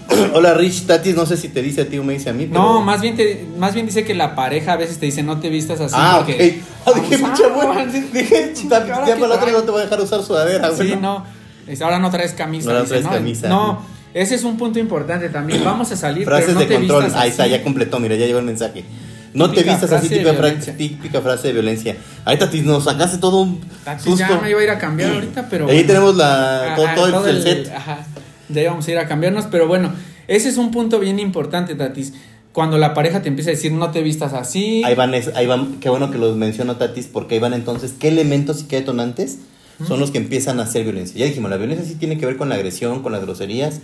Hola 0.35 0.55
Rich, 0.55 0.87
Tatis, 0.87 1.15
no 1.15 1.25
sé 1.27 1.37
si 1.37 1.49
te 1.49 1.63
dice 1.63 1.83
a 1.83 1.89
ti 1.89 1.99
o 1.99 2.05
me 2.05 2.13
dice 2.15 2.31
a 2.31 2.33
mí. 2.33 2.47
pero- 2.47 2.61
No, 2.61 2.81
más 2.83 3.01
bien, 3.01 3.17
te, 3.17 3.47
más 3.59 3.75
bien 3.75 3.87
dice 3.87 4.05
que 4.05 4.15
la 4.15 4.35
pareja 4.35 4.73
a 4.73 4.77
veces 4.77 4.99
te 4.99 5.07
dice 5.07 5.23
no 5.23 5.39
te 5.41 5.49
vistas 5.49 5.81
así. 5.81 5.95
Ah, 5.97 6.19
ok. 6.21 6.27
porque 6.27 6.63
Ah, 6.87 6.93
dije, 7.01 7.19
mucha 7.19 7.49
buena. 7.49 7.91
sí. 7.93 8.01
Dije, 8.13 8.53
ya 8.69 8.69
para 8.85 9.29
la 9.29 9.35
otra 9.37 9.53
no 9.53 9.63
te 9.63 9.71
voy 9.71 9.81
a 9.81 9.85
dejar 9.85 10.01
usar 10.01 10.23
sudadera. 10.23 10.71
Sí, 10.71 10.89
bueno. 10.89 11.25
no. 11.69 11.85
Ahora 11.85 11.99
no 12.01 12.11
traes 12.11 12.33
camisa. 12.33 12.71
Ahora 12.71 12.81
dice, 12.83 12.91
traes 12.95 13.05
¿no? 13.05 13.11
camisa. 13.13 13.49
No, 13.49 13.83
ese 14.15 14.35
es 14.35 14.45
un 14.45 14.57
punto 14.57 14.79
importante 14.79 15.29
también. 15.29 15.63
Vamos 15.65 15.91
a 15.93 15.97
salir. 15.97 16.25
Frases 16.25 16.47
pero 16.47 16.55
no 16.55 16.61
de 16.61 16.67
te 16.67 16.75
control. 16.75 17.05
vistas 17.05 17.21
Ahí 17.23 17.31
está, 17.31 17.47
ya 17.47 17.63
completó, 17.63 17.99
mira, 18.01 18.17
ya 18.17 18.27
llegó 18.27 18.39
el 18.39 18.45
mensaje. 18.45 18.85
No 19.33 19.51
te 19.53 19.63
vistas 19.63 19.93
así, 19.93 20.09
típica, 20.09 20.35
fra- 20.35 20.55
típica 20.59 21.21
frase 21.21 21.49
de 21.49 21.53
violencia. 21.55 21.97
Ahí 22.25 22.37
Tatis, 22.37 22.65
nos 22.65 22.85
sacaste 22.85 23.19
todo 23.19 23.43
un 23.43 23.61
susto. 23.99 24.17
ya 24.19 24.41
me 24.41 24.51
iba 24.51 24.61
a 24.61 24.65
ir 24.65 24.71
a 24.71 24.79
cambiar 24.79 25.13
ahorita, 25.13 25.47
pero. 25.49 25.67
Ahí 25.69 25.75
bueno. 25.75 25.87
tenemos 25.87 26.17
la, 26.17 26.73
todo, 26.75 26.87
todo 26.97 27.07
el- 27.07 27.13
todo 27.13 27.29
el, 27.29 27.37
el- 27.37 27.43
set. 27.43 27.73
Ajá. 27.75 28.07
Ya 28.49 28.63
íbamos 28.63 28.89
a 28.89 28.91
ir 28.91 28.99
a 28.99 29.07
cambiarnos, 29.07 29.47
pero 29.47 29.69
bueno, 29.69 29.93
ese 30.27 30.49
es 30.49 30.57
un 30.57 30.73
punto 30.73 30.99
bien 30.99 31.21
importante, 31.21 31.77
Tatis. 31.77 32.13
Cuando 32.53 32.79
la 32.79 32.95
pareja 32.95 33.23
te 33.23 33.29
empieza 33.29 33.51
a 33.51 33.53
decir 33.55 33.71
no 33.71 33.93
te 33.93 34.03
vistas 34.03 34.33
así. 34.33 34.83
Ahí 34.85 34.97
van, 34.97 35.15
es- 35.15 35.31
ahí 35.37 35.47
van, 35.47 35.75
qué 35.79 35.89
bueno 35.89 36.11
que 36.11 36.19
los 36.19 36.37
mencionó 36.37 36.75
Tatis, 36.75 37.07
porque 37.07 37.37
ahí 37.37 37.41
van 37.41 37.55
entonces, 37.55 37.95
¿qué 37.97 38.09
elementos 38.09 38.63
y 38.63 38.65
qué 38.65 38.77
detonantes 38.81 39.39
son 39.87 40.01
los 40.01 40.11
que 40.11 40.19
empiezan 40.19 40.59
a 40.59 40.65
hacer 40.65 40.83
violencia? 40.83 41.17
Ya 41.21 41.27
dijimos, 41.27 41.49
la 41.49 41.57
violencia 41.57 41.87
sí 41.87 41.95
tiene 41.95 42.19
que 42.19 42.27
ver 42.27 42.37
con 42.37 42.49
la 42.49 42.57
agresión, 42.57 43.05
con 43.05 43.13
las 43.13 43.23
groserías, 43.23 43.79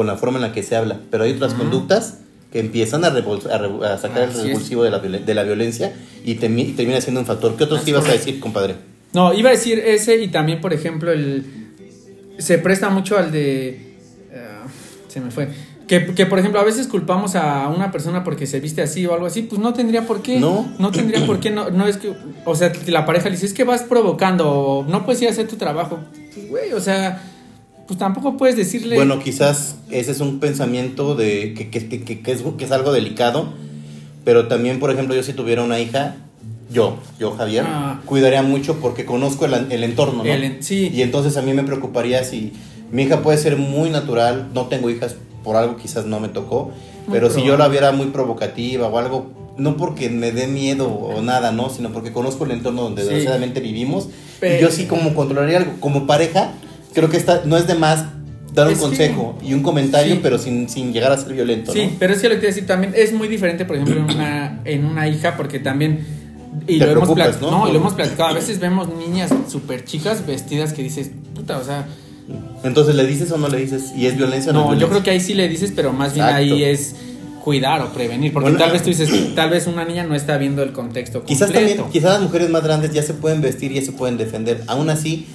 con 0.00 0.06
la 0.06 0.16
forma 0.16 0.38
en 0.38 0.42
la 0.44 0.52
que 0.52 0.62
se 0.62 0.76
habla, 0.76 0.98
pero 1.10 1.24
hay 1.24 1.32
otras 1.32 1.52
conductas 1.52 2.20
que 2.50 2.58
empiezan 2.58 3.04
a, 3.04 3.08
a 3.08 3.92
a 3.92 3.98
sacar 3.98 4.22
Así 4.30 4.38
el 4.38 4.46
revulsivo 4.46 4.82
de 4.82 4.90
la, 4.90 5.02
violen- 5.02 5.26
de 5.26 5.34
la 5.34 5.42
violencia 5.42 5.92
y, 6.24 6.30
y 6.32 6.34
termina 6.72 6.98
siendo 7.02 7.20
un 7.20 7.26
factor. 7.26 7.54
¿Qué 7.58 7.64
otros 7.64 7.80
Así 7.82 7.90
ibas 7.90 8.08
a 8.08 8.12
decir, 8.12 8.40
compadre? 8.40 8.76
No, 9.12 9.34
iba 9.34 9.50
a 9.50 9.52
decir 9.52 9.78
ese 9.78 10.16
y 10.16 10.28
también, 10.28 10.62
por 10.62 10.72
ejemplo, 10.72 11.12
el. 11.12 11.44
Se 12.38 12.56
presta 12.56 12.88
mucho 12.88 13.18
al 13.18 13.30
de. 13.30 13.68
eh, 14.32 14.48
se 15.08 15.20
me 15.20 15.30
fue. 15.30 15.48
Que, 15.86 16.06
que, 16.14 16.24
por 16.24 16.38
ejemplo, 16.38 16.60
a 16.60 16.64
veces 16.64 16.86
culpamos 16.86 17.34
a 17.36 17.68
una 17.68 17.92
persona 17.92 18.24
porque 18.24 18.46
se 18.46 18.58
viste 18.60 18.80
así 18.80 19.04
o 19.04 19.12
algo 19.12 19.26
así, 19.26 19.42
pues 19.42 19.60
no 19.60 19.74
tendría 19.74 20.06
por 20.06 20.22
qué. 20.22 20.40
No. 20.40 20.72
No 20.78 20.90
tendría 20.92 21.26
por 21.26 21.40
qué. 21.40 21.50
No, 21.50 21.68
no 21.68 21.86
es 21.86 21.98
que. 21.98 22.14
O 22.46 22.54
sea, 22.54 22.72
la 22.86 23.04
pareja 23.04 23.26
le 23.26 23.32
dice, 23.32 23.44
es 23.46 23.52
que 23.52 23.64
vas 23.64 23.82
provocando, 23.82 24.48
o 24.50 24.84
no 24.84 25.04
puedes 25.04 25.20
ir 25.20 25.28
a 25.28 25.32
hacer 25.32 25.46
tu 25.46 25.56
trabajo. 25.56 25.98
Güey, 26.48 26.72
o 26.72 26.80
sea, 26.80 27.20
pues 27.90 27.98
tampoco 27.98 28.36
puedes 28.36 28.54
decirle. 28.56 28.94
Bueno, 28.94 29.18
quizás 29.18 29.74
ese 29.90 30.12
es 30.12 30.20
un 30.20 30.38
pensamiento 30.38 31.16
de 31.16 31.54
que, 31.54 31.70
que, 31.70 31.88
que- 31.88 32.04
que- 32.22 32.30
es, 32.30 32.42
que 32.56 32.64
es 32.64 32.70
algo 32.70 32.92
delicado, 32.92 33.48
pero 34.24 34.46
también, 34.46 34.78
por 34.78 34.92
ejemplo, 34.92 35.12
yo 35.16 35.24
si 35.24 35.32
tuviera 35.32 35.64
una 35.64 35.80
hija, 35.80 36.14
yo, 36.72 36.98
yo 37.18 37.32
Javier, 37.32 37.64
Ah. 37.66 38.00
cuidaría 38.06 38.42
mucho 38.44 38.76
porque 38.78 39.04
conozco 39.04 39.44
el, 39.44 39.72
el 39.72 39.82
entorno, 39.82 40.22
¿no? 40.22 40.32
El 40.32 40.62
sí. 40.62 40.88
Y 40.94 41.02
entonces 41.02 41.36
a 41.36 41.42
mí 41.42 41.52
me 41.52 41.64
preocuparía 41.64 42.22
si 42.22 42.52
mi 42.92 43.02
hija 43.02 43.22
puede 43.22 43.38
ser 43.38 43.56
muy 43.56 43.90
natural, 43.90 44.50
no 44.54 44.66
tengo 44.66 44.88
hijas, 44.88 45.16
por 45.42 45.56
algo 45.56 45.76
quizás 45.76 46.06
no 46.06 46.20
me 46.20 46.28
tocó, 46.28 46.66
Muy 47.08 47.12
pero 47.18 47.28
si 47.28 47.38
yo 47.40 47.54
probable. 47.56 47.64
la 47.64 47.68
viera 47.70 47.90
muy 47.92 48.06
provocativa 48.12 48.86
o 48.86 48.98
algo, 48.98 49.32
no 49.58 49.76
porque 49.76 50.10
me 50.10 50.30
dé 50.30 50.46
miedo 50.46 50.86
o 50.88 51.20
nada, 51.22 51.50
¿no? 51.50 51.70
Sino 51.70 51.90
porque 51.90 52.12
conozco 52.12 52.44
el 52.44 52.52
entorno 52.52 52.82
donde 52.82 53.02
Sí. 53.02 53.08
desgraciadamente 53.08 53.58
vivimos. 53.58 54.06
Pero- 54.38 54.58
y 54.58 54.60
yo 54.60 54.70
sí 54.70 54.84
como 54.86 55.12
controlaría 55.12 55.58
algo. 55.58 55.72
Como 55.80 56.06
pareja, 56.06 56.52
creo 56.94 57.08
que 57.08 57.16
esta, 57.16 57.42
no 57.44 57.56
es 57.56 57.66
de 57.66 57.74
más 57.74 58.04
dar 58.54 58.66
un 58.66 58.72
Es 58.72 58.78
que- 58.78 58.84
consejo 58.84 59.38
y 59.44 59.54
un 59.54 59.62
comentario, 59.62 60.14
Sí. 60.14 60.20
pero 60.22 60.38
sin, 60.38 60.68
sin 60.68 60.92
llegar 60.92 61.12
a 61.12 61.16
ser 61.16 61.32
violento, 61.32 61.72
Sí, 61.72 61.86
¿no? 61.86 61.92
pero 61.98 62.12
es 62.14 62.20
que 62.20 62.28
lo 62.28 62.34
que 62.34 62.40
te 62.42 62.46
decir 62.48 62.66
también 62.66 62.92
es 62.96 63.12
muy 63.12 63.28
diferente, 63.28 63.64
por 63.64 63.76
ejemplo, 63.76 63.96
en 64.00 64.04
una, 64.16 64.60
en 64.64 64.84
una 64.84 65.08
hija, 65.08 65.36
porque 65.36 65.58
también. 65.60 66.04
Y 66.66 66.78
lo, 66.78 66.86
hemos 66.90 67.08
¿no? 67.40 67.50
no, 67.50 67.68
y 67.68 67.72
lo 67.72 67.78
hemos 67.78 67.94
platicado. 67.94 68.30
A 68.30 68.32
veces 68.32 68.58
vemos 68.60 68.88
niñas 68.94 69.30
súper 69.48 69.84
chicas 69.84 70.26
vestidas 70.26 70.72
que 70.72 70.82
dices, 70.82 71.10
puta, 71.34 71.58
o 71.58 71.64
sea. 71.64 71.86
Entonces, 72.62 72.94
¿le 72.94 73.06
dices 73.06 73.30
o 73.32 73.38
no 73.38 73.48
le 73.48 73.58
dices? 73.58 73.92
¿Y 73.96 74.06
es 74.06 74.16
violencia 74.16 74.50
o 74.50 74.54
no, 74.54 74.72
No, 74.74 74.78
yo 74.78 74.88
creo 74.88 75.02
que 75.02 75.10
ahí 75.10 75.20
sí 75.20 75.34
le 75.34 75.48
dices, 75.48 75.72
pero 75.74 75.92
más 75.92 76.14
bien 76.14 76.26
ahí 76.26 76.62
es 76.62 76.94
cuidar 77.42 77.80
o 77.82 77.92
prevenir. 77.92 78.32
Porque 78.32 78.50
Bueno, 78.50 78.58
tal 78.58 78.72
vez 78.72 78.82
tú 78.82 78.88
dices, 78.90 79.08
tal 79.34 79.50
vez 79.50 79.66
una 79.66 79.84
niña 79.84 80.04
no 80.04 80.14
está 80.14 80.36
viendo 80.38 80.62
el 80.62 80.72
contexto 80.72 81.24
Quizás 81.24 81.48
completo. 81.50 81.68
también, 81.68 81.90
quizás 81.92 82.12
las 82.14 82.22
mujeres 82.22 82.50
más 82.50 82.62
grandes 82.62 82.92
ya 82.92 83.02
se 83.02 83.14
pueden 83.14 83.40
vestir 83.40 83.72
y 83.72 83.76
ya 83.76 83.82
se 83.82 83.92
pueden 83.92 84.16
defender. 84.18 84.62
Aún 84.66 84.90
así, 84.90 85.26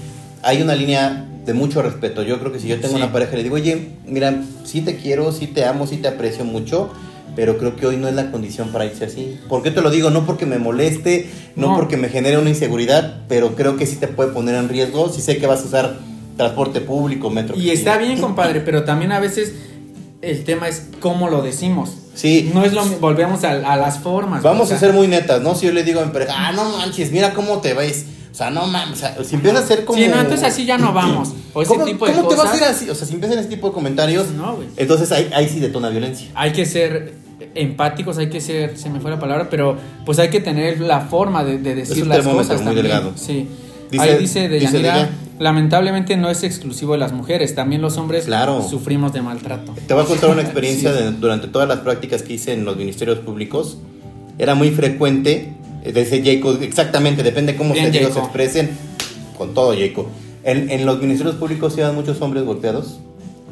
hay 0.44 0.62
una 0.62 0.76
línea 0.76 1.26
de 1.46 1.54
mucho 1.54 1.82
respeto. 1.82 2.24
Yo 2.24 2.40
creo 2.40 2.52
que 2.52 2.60
si 2.60 2.68
yo 2.68 2.76
tengo 2.80 2.96
Sí. 2.96 3.02
una 3.02 3.12
pareja 3.12 3.34
y 3.34 3.38
le 3.38 3.44
digo, 3.44 3.56
oye, 3.56 3.90
mira, 4.08 4.44
sí 4.64 4.82
te 4.82 4.96
quiero, 4.98 5.32
sí 5.32 5.48
te 5.48 5.66
amo, 5.66 5.86
sí 5.88 5.98
te 5.98 6.08
aprecio 6.08 6.44
mucho, 6.46 6.90
pero 7.36 7.58
creo 7.58 7.76
que 7.76 7.86
hoy 7.86 7.98
no 7.98 8.08
es 8.08 8.16
la 8.16 8.32
condición 8.32 8.70
para 8.70 8.86
irse 8.86 9.06
así. 9.06 9.38
¿Por 9.48 9.62
qué 9.62 9.70
te 9.72 9.82
lo 9.82 9.90
digo? 9.92 10.10
No 10.10 10.26
porque 10.26 10.46
me 10.46 10.58
moleste, 10.58 11.30
no, 11.56 11.70
No. 11.70 11.76
porque 11.76 11.98
me 11.98 12.10
genere 12.10 12.38
una 12.38 12.50
inseguridad, 12.50 13.22
pero 13.28 13.56
creo 13.56 13.78
que 13.78 13.86
sí 13.86 13.98
te 13.98 14.08
puede 14.08 14.32
poner 14.32 14.56
en 14.56 14.70
riesgo 14.70 15.10
si 15.10 15.22
sé 15.22 15.38
que 15.38 15.46
vas 15.48 15.62
a 15.62 15.66
usar 15.66 15.98
transporte 16.38 16.82
público, 16.82 17.30
metro. 17.30 17.56
Y 17.58 17.70
está 17.70 17.98
bien, 17.98 18.20
compadre, 18.22 18.62
pero 18.62 18.84
también 18.84 19.12
a 19.12 19.20
veces 19.20 19.54
el 20.22 20.44
tema 20.44 20.68
es 20.68 20.88
cómo 21.00 21.30
lo 21.30 21.42
decimos. 21.44 21.92
Sí. 22.16 22.50
No 22.54 22.64
es 22.64 22.74
lo 22.74 22.84
volvemos 23.02 23.44
a, 23.44 23.52
a 23.52 23.76
las 23.78 24.00
formas. 24.00 24.42
Vamos 24.42 24.64
o 24.64 24.68
sea, 24.68 24.78
a 24.78 24.80
ser 24.80 24.94
muy 24.94 25.08
netas, 25.08 25.42
¿no? 25.42 25.54
Si 25.54 25.66
yo 25.66 25.74
le 25.74 25.84
digo 25.84 26.00
a 26.00 26.06
mi 26.06 26.12
pareja, 26.12 26.34
ah, 26.36 26.52
no 26.54 26.78
manches, 26.78 27.12
mira 27.12 27.34
cómo 27.34 27.60
te 27.60 27.74
ves. 27.74 28.06
O 28.36 28.38
sea, 28.38 28.50
no 28.50 28.68
mames, 28.68 28.98
o 28.98 29.00
sea, 29.00 29.16
si 29.24 29.36
empieza 29.36 29.60
a 29.60 29.62
ser 29.62 29.86
como... 29.86 29.98
Sí, 29.98 30.10
no, 30.10 30.20
entonces 30.20 30.44
así 30.46 30.66
ya 30.66 30.78
no 30.78 30.92
vamos. 30.92 31.30
O 31.54 31.62
ese 31.62 31.70
¿Cómo, 31.72 31.86
tipo 31.86 32.06
de 32.06 32.12
cómo 32.12 32.28
te 32.28 32.36
cosas. 32.36 32.52
vas 32.52 32.54
a 32.54 32.58
ir 32.58 32.64
así? 32.66 32.90
O 32.90 32.94
sea, 32.94 33.08
si 33.08 33.14
empiezan 33.14 33.40
ese 33.40 33.48
tipo 33.48 33.68
de 33.70 33.74
comentarios, 33.74 34.30
No, 34.32 34.58
güey. 34.58 34.68
entonces 34.76 35.10
ahí, 35.14 35.30
ahí 35.34 35.48
sí 35.48 35.62
detona 35.62 35.88
violencia. 35.88 36.28
Hay 36.36 36.52
que 36.52 36.66
ser 36.66 37.14
empáticos, 37.56 38.18
hay 38.18 38.30
que 38.30 38.42
ser, 38.42 38.78
se 38.78 38.90
me 38.90 39.00
fue 39.00 39.10
la 39.10 39.20
palabra, 39.20 39.48
pero 39.50 39.78
pues 40.06 40.20
hay 40.20 40.28
que 40.30 40.42
tener 40.42 40.82
la 40.82 41.00
forma 41.00 41.46
de, 41.46 41.60
de 41.60 41.76
decir 41.76 42.04
un 42.04 42.10
las 42.10 42.28
cosas 42.28 42.58
muy 42.58 42.66
también. 42.66 42.76
delgado. 42.76 43.14
Sí. 43.16 43.48
Dice- 43.90 44.04
Ahí 44.04 44.18
dice 44.20 44.50
de 44.50 44.60
dice 44.60 44.82
Yanira, 44.82 45.10
lamentablemente 45.40 46.18
no 46.18 46.30
es 46.30 46.44
exclusivo 46.44 46.92
de 46.92 46.98
las 47.00 47.14
mujeres, 47.14 47.56
también 47.56 47.82
los 47.82 47.96
hombres 47.98 48.26
Claro. 48.26 48.68
sufrimos 48.70 49.14
de 49.14 49.22
maltrato. 49.22 49.74
Te 49.88 49.94
voy 49.94 50.04
a 50.04 50.08
contar 50.08 50.30
una 50.32 50.42
experiencia 50.42 50.92
Sí. 50.98 51.04
de- 51.04 51.12
durante 51.12 51.48
todas 51.48 51.70
las 51.70 51.80
prácticas 51.80 52.22
que 52.22 52.34
hice 52.34 52.52
en 52.52 52.66
los 52.66 52.76
ministerios 52.76 53.20
públicos. 53.20 53.78
Era 54.38 54.56
muy 54.56 54.72
frecuente, 54.72 55.54
dice 55.94 56.22
Jacob, 56.24 56.60
exactamente, 56.62 57.24
depende 57.24 57.56
cómo 57.56 57.74
Bien, 57.74 57.92
se, 57.92 58.00
se 58.00 58.06
Jacob. 58.06 58.24
expresen, 58.24 58.70
con 59.38 59.54
todo 59.54 59.74
Jacob. 59.78 60.08
En, 60.44 60.70
en 60.70 60.86
los 60.86 61.00
ministerios 61.02 61.36
públicos 61.36 61.76
iban 61.78 61.96
muchos 61.96 62.22
hombres 62.22 62.44
golpeados 62.46 63.00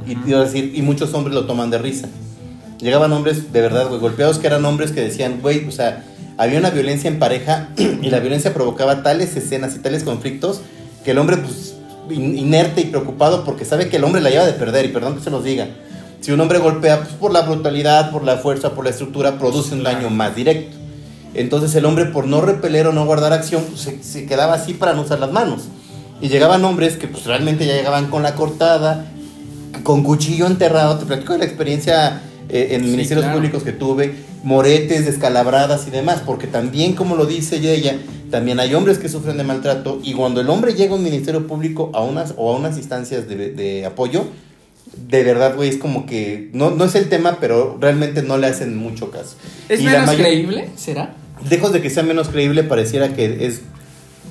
y, 0.08 0.16
te 0.16 0.30
iba 0.32 0.40
a 0.40 0.44
decir, 0.46 0.74
y 0.76 0.82
muchos 0.82 1.14
hombres 1.14 1.34
lo 1.34 1.46
toman 1.46 1.70
de 1.70 1.78
risa. 1.80 2.08
Llegaban 2.80 3.12
hombres 3.14 3.52
de 3.54 3.62
verdad, 3.62 3.88
güey, 3.88 4.00
golpeados 4.00 4.40
que 4.40 4.48
eran 4.48 4.66
hombres 4.66 4.92
que 4.92 5.02
decían, 5.02 5.40
güey, 5.42 5.66
o 5.68 5.72
sea, 5.72 6.04
había 6.38 6.60
una 6.60 6.70
violencia 6.70 7.10
en 7.10 7.20
pareja 7.20 7.70
y 7.78 8.10
la 8.10 8.20
violencia 8.20 8.54
provocaba 8.54 9.04
tales 9.04 9.36
escenas 9.36 9.76
y 9.76 9.80
tales 9.80 10.04
conflictos 10.04 10.62
que 11.06 11.12
el 11.12 11.18
hombre, 11.18 11.38
pues, 11.38 11.76
in- 12.10 12.38
inerte 12.38 12.82
y 12.82 12.86
preocupado 12.86 13.44
porque 13.46 13.66
sabe 13.66 13.90
que 13.90 13.98
el 13.98 14.04
hombre 14.04 14.22
la 14.22 14.30
lleva 14.30 14.46
de 14.46 14.54
perder, 14.54 14.86
y 14.86 14.90
perdón 14.90 15.16
que 15.18 15.24
se 15.24 15.30
los 15.30 15.44
diga. 15.44 15.68
Si 16.22 16.32
un 16.32 16.40
hombre 16.40 16.60
golpea 16.60 17.00
pues, 17.04 17.14
por 17.16 17.32
la 17.34 17.42
brutalidad, 17.42 18.12
por 18.12 18.24
la 18.24 18.38
fuerza, 18.38 18.74
por 18.74 18.84
la 18.86 18.92
estructura, 18.92 19.38
produce 19.38 19.74
un 19.74 19.84
daño 19.84 20.10
más 20.10 20.36
directo. 20.36 20.78
Entonces 21.34 21.74
el 21.76 21.86
hombre, 21.86 22.06
por 22.06 22.28
no 22.28 22.42
repeler 22.42 22.88
o 22.88 22.94
no 22.94 23.06
guardar 23.06 23.34
acción, 23.34 23.64
pues, 23.70 23.82
se, 23.82 24.04
se 24.04 24.26
quedaba 24.26 24.54
así 24.54 24.74
para 24.74 24.94
no 24.94 25.02
usar 25.02 25.20
las 25.20 25.32
manos. 25.32 25.64
Y 26.22 26.30
llegaban 26.30 26.64
hombres 26.64 26.96
que 26.96 27.08
pues 27.08 27.26
realmente 27.26 27.66
ya 27.66 27.74
llegaban 27.74 28.10
con 28.10 28.24
la 28.24 28.36
cortada, 28.36 29.06
con 29.84 30.04
cuchillo 30.04 30.46
enterrado. 30.48 30.98
Te 30.98 31.06
platico 31.06 31.34
de 31.34 31.40
la 31.40 31.46
experiencia 31.46 32.22
eh, 32.50 32.70
en 32.72 32.84
Sí, 32.84 32.92
ministerios 32.92 33.26
claro. 33.26 33.38
públicos 33.40 33.64
que 33.64 33.72
tuve, 33.72 34.14
moretes, 34.44 35.06
descalabradas 35.06 35.88
y 35.88 35.90
demás, 35.92 36.22
porque 36.26 36.48
también, 36.48 36.94
como 36.94 37.16
lo 37.16 37.26
dice 37.26 37.58
ella, 37.74 37.98
también 38.30 38.60
hay 38.60 38.74
hombres 38.74 38.98
que 39.00 39.10
sufren 39.10 39.38
de 39.38 39.44
maltrato 39.44 40.00
y 40.04 40.14
cuando 40.14 40.42
el 40.42 40.50
hombre 40.50 40.74
llega 40.74 40.94
a 40.94 40.96
un 40.98 41.04
ministerio 41.04 41.46
público 41.48 41.92
a 41.94 42.02
unas, 42.02 42.34
o 42.38 42.54
a 42.54 42.58
unas 42.58 42.78
instancias 42.78 43.28
de, 43.28 43.52
de 43.52 43.86
apoyo, 43.86 44.26
de 45.10 45.24
verdad, 45.24 45.56
güey, 45.56 45.70
es 45.70 45.78
como 45.78 46.06
que 46.06 46.50
no, 46.54 46.70
no 46.72 46.86
es 46.86 46.96
el 46.96 47.10
tema, 47.10 47.38
pero 47.42 47.78
realmente 47.82 48.22
no 48.22 48.38
le 48.38 48.48
hacen 48.48 48.78
mucho 48.78 49.10
caso. 49.12 49.36
¿Es 49.70 49.82
Y 49.82 49.84
la 49.86 49.92
menos 49.92 50.08
mayor- 50.08 50.22
creíble? 50.22 50.70
¿Será? 50.76 51.16
Lejos 51.50 51.74
de 51.74 51.82
que 51.82 51.90
sea 51.90 52.04
menos 52.04 52.30
creíble, 52.30 52.64
pareciera 52.64 53.10
que 53.14 53.46
es. 53.46 53.62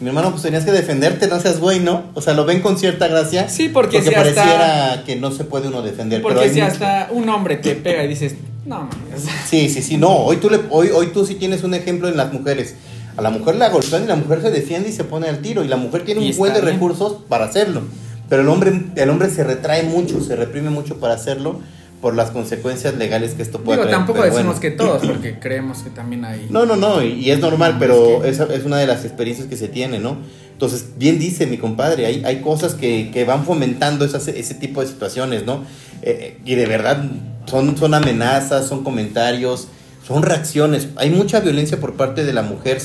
Mi 0.00 0.08
hermano, 0.08 0.30
pues 0.30 0.42
tenías 0.42 0.64
que 0.64 0.72
defenderte, 0.72 1.28
no 1.28 1.38
seas 1.38 1.60
güey, 1.60 1.78
¿no? 1.78 2.04
O 2.14 2.20
sea, 2.22 2.34
lo 2.34 2.44
ven 2.44 2.60
con 2.60 2.76
cierta 2.78 3.06
gracia. 3.08 3.48
Sí, 3.48 3.68
porque 3.68 4.02
si 4.02 4.10
pareciera 4.10 5.02
que 5.06 5.14
no 5.16 5.30
se 5.30 5.44
puede 5.44 5.68
uno 5.68 5.82
defender. 5.82 6.22
Porque 6.22 6.48
si 6.48 6.60
mucho- 6.60 6.72
hasta 6.72 7.08
un 7.12 7.28
hombre 7.28 7.56
te 7.56 7.74
pega 7.76 8.02
y 8.02 8.08
dices, 8.08 8.34
no 8.64 8.80
mames. 8.80 9.22
Sí, 9.48 9.68
sí, 9.68 9.82
sí, 9.82 9.98
no. 9.98 10.10
Hoy 10.10 10.38
tú, 10.38 10.50
le, 10.50 10.60
hoy, 10.70 10.88
hoy 10.88 11.08
tú 11.08 11.24
sí 11.26 11.34
tienes 11.36 11.62
un 11.62 11.74
ejemplo 11.74 12.08
en 12.08 12.16
las 12.16 12.32
mujeres. 12.32 12.74
A 13.16 13.22
la 13.22 13.30
mujer 13.30 13.56
la 13.56 13.68
golpean 13.68 14.04
y 14.04 14.06
la 14.06 14.16
mujer 14.16 14.40
se 14.40 14.50
defiende 14.50 14.88
y 14.88 14.92
se 14.92 15.04
pone 15.04 15.28
al 15.28 15.38
tiro. 15.40 15.62
Y 15.62 15.68
la 15.68 15.76
mujer 15.76 16.04
tiene 16.04 16.26
un 16.28 16.36
buen 16.36 16.54
de 16.54 16.62
bien. 16.62 16.72
recursos 16.74 17.18
para 17.28 17.44
hacerlo. 17.44 17.82
Pero 18.28 18.42
el 18.42 18.48
hombre, 18.48 18.72
el 18.96 19.10
hombre 19.10 19.28
se 19.28 19.44
retrae 19.44 19.82
mucho, 19.82 20.20
se 20.22 20.34
reprime 20.34 20.70
mucho 20.70 20.98
para 20.98 21.14
hacerlo 21.14 21.60
por 22.02 22.14
las 22.16 22.30
consecuencias 22.32 22.96
legales 22.96 23.32
que 23.34 23.42
esto 23.42 23.60
puede 23.60 23.78
Digo, 23.78 23.88
traer. 23.88 23.96
tampoco 24.04 24.22
decimos 24.24 24.44
bueno. 24.44 24.60
que 24.60 24.70
todos, 24.72 25.06
porque 25.06 25.38
creemos 25.38 25.78
que 25.78 25.88
también 25.90 26.24
hay. 26.26 26.48
No, 26.50 26.66
no, 26.66 26.76
no, 26.76 27.02
y, 27.02 27.12
y 27.12 27.30
es 27.30 27.38
normal, 27.38 27.74
No, 27.74 27.78
pero 27.78 28.24
es 28.24 28.34
esa 28.40 28.52
es 28.52 28.64
una 28.64 28.76
de 28.78 28.86
las 28.86 29.04
experiencias 29.04 29.46
que 29.48 29.56
se 29.56 29.68
tiene, 29.68 29.98
¿no? 30.00 30.18
Entonces, 30.52 30.90
bien 30.98 31.18
dice 31.18 31.46
mi 31.46 31.58
compadre, 31.58 32.04
hay, 32.06 32.22
hay 32.24 32.40
cosas 32.40 32.74
que, 32.74 33.10
que 33.12 33.24
van 33.24 33.44
fomentando 33.44 34.04
esas- 34.04 34.28
ese 34.28 34.54
tipo 34.54 34.80
de 34.82 34.88
situaciones, 34.88 35.46
¿no? 35.46 35.64
Eh, 36.02 36.38
y 36.44 36.56
de 36.56 36.66
verdad, 36.66 37.04
son, 37.46 37.76
son 37.76 37.94
amenazas, 37.94 38.66
son 38.66 38.82
comentarios, 38.84 39.68
son 40.06 40.22
reacciones. 40.24 40.88
Hay 40.96 41.10
mucha 41.10 41.38
violencia 41.40 41.78
por 41.80 41.94
parte 41.94 42.24
de 42.24 42.32
la 42.32 42.42
mujer. 42.42 42.78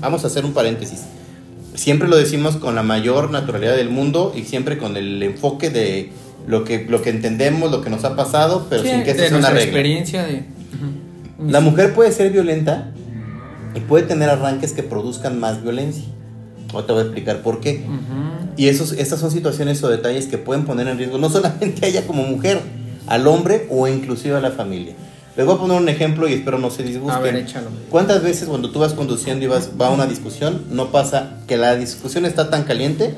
Vamos 0.00 0.24
a 0.24 0.26
hacer 0.26 0.44
un 0.44 0.52
paréntesis. 0.52 1.02
Siempre 1.74 2.08
lo 2.08 2.16
decimos 2.16 2.56
con 2.56 2.74
la 2.74 2.82
mayor 2.82 3.30
naturalidad 3.30 3.76
del 3.76 3.90
mundo 3.90 4.32
y 4.36 4.42
siempre 4.44 4.78
con 4.78 4.96
el 4.96 5.22
enfoque 5.22 5.70
de 5.70 6.10
lo 6.46 6.64
que, 6.64 6.86
lo 6.88 7.02
que 7.02 7.10
entendemos, 7.10 7.70
lo 7.70 7.82
que 7.82 7.90
nos 7.90 8.04
ha 8.04 8.16
pasado, 8.16 8.66
pero 8.70 8.82
sin 8.82 9.02
que 9.02 9.14
de 9.14 9.28
sea 9.28 9.38
una 9.38 9.50
regla. 9.50 9.62
experiencia 9.64 10.24
de... 10.24 10.44
La 11.46 11.60
mujer 11.60 11.94
puede 11.94 12.12
ser 12.12 12.30
violenta 12.30 12.92
y 13.74 13.80
puede 13.80 14.04
tener 14.06 14.30
arranques 14.30 14.72
que 14.72 14.82
produzcan 14.82 15.38
más 15.38 15.62
violencia. 15.62 16.04
Ahora 16.72 16.86
te 16.86 16.92
voy 16.92 17.02
a 17.02 17.04
explicar 17.04 17.42
por 17.42 17.60
qué. 17.60 17.84
Y 18.56 18.68
esos, 18.68 18.92
estas 18.92 19.20
son 19.20 19.30
situaciones 19.30 19.82
o 19.84 19.88
detalles 19.88 20.26
que 20.26 20.38
pueden 20.38 20.64
poner 20.64 20.88
en 20.88 20.98
riesgo 20.98 21.18
no 21.18 21.28
solamente 21.30 21.84
a 21.84 21.88
ella 21.88 22.06
como 22.06 22.22
mujer, 22.22 22.60
al 23.06 23.26
hombre 23.26 23.66
o 23.70 23.86
inclusive 23.86 24.36
a 24.36 24.40
la 24.40 24.50
familia. 24.50 24.94
Les 25.36 25.44
voy 25.44 25.56
a 25.56 25.58
poner 25.58 25.78
un 25.78 25.88
ejemplo 25.90 26.26
y 26.26 26.32
espero 26.32 26.58
no 26.58 26.70
se 26.70 26.82
disgusten. 26.82 27.18
A 27.18 27.20
ver, 27.20 27.36
échalo. 27.36 27.68
¿Cuántas 27.90 28.22
veces 28.22 28.48
cuando 28.48 28.70
tú 28.70 28.78
vas 28.78 28.94
conduciendo 28.94 29.44
y 29.44 29.48
vas, 29.48 29.72
va 29.78 29.88
a 29.88 29.90
una 29.90 30.06
discusión, 30.06 30.64
no 30.70 30.90
pasa 30.90 31.34
que 31.46 31.58
la 31.58 31.76
discusión 31.76 32.24
está 32.24 32.48
tan 32.48 32.64
caliente? 32.64 33.14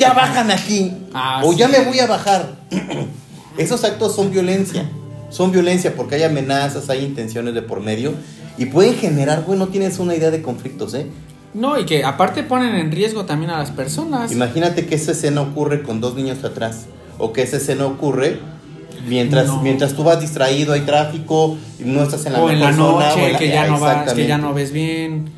Ya 0.00 0.14
bajan 0.14 0.50
aquí. 0.50 0.92
Ah, 1.12 1.42
o 1.44 1.52
ya 1.52 1.68
me 1.68 1.80
voy 1.84 2.00
a 2.00 2.06
bajar. 2.06 2.54
Esos 3.58 3.84
actos 3.84 4.14
son 4.16 4.30
violencia. 4.30 4.88
Son 5.28 5.52
violencia 5.52 5.94
porque 5.94 6.14
hay 6.14 6.22
amenazas, 6.22 6.88
hay 6.88 7.04
intenciones 7.04 7.52
de 7.54 7.60
por 7.60 7.80
medio. 7.80 8.14
Y 8.56 8.64
pueden 8.66 8.94
generar, 8.94 9.42
güey, 9.46 9.58
no 9.58 9.68
tienes 9.68 9.98
una 9.98 10.14
idea 10.14 10.30
de 10.30 10.40
conflictos, 10.40 10.94
¿eh? 10.94 11.06
No, 11.52 11.78
y 11.78 11.84
que 11.84 12.02
aparte 12.02 12.42
ponen 12.42 12.74
en 12.76 12.90
riesgo 12.90 13.26
también 13.26 13.50
a 13.50 13.58
las 13.58 13.70
personas. 13.72 14.32
Imagínate 14.32 14.86
que 14.86 14.94
esa 14.94 15.12
escena 15.12 15.42
ocurre 15.42 15.82
con 15.82 16.00
dos 16.00 16.14
niños 16.14 16.42
atrás. 16.44 16.86
O 17.18 17.34
que 17.34 17.42
esa 17.42 17.58
escena 17.58 17.84
ocurre 17.84 18.40
mientras, 19.06 19.46
No. 19.48 19.60
mientras 19.60 19.92
tú 19.92 20.02
vas 20.02 20.18
distraído, 20.20 20.72
hay 20.72 20.80
tráfico, 20.82 21.58
y 21.78 21.84
no 21.84 22.02
estás 22.02 22.24
en 22.24 22.32
la 22.32 22.40
o 22.40 22.48
en 22.50 22.60
la 22.60 22.70
mejor 22.70 22.92
zona, 23.02 23.14
o 23.14 23.18
en 23.18 23.32
la- 23.34 23.38
que 23.38 23.48
ya 23.48 23.66
no 23.66 23.78
vas, 23.80 24.12
que 24.14 24.26
ya 24.26 24.38
no 24.38 24.54
ves 24.54 24.72
bien. 24.72 25.30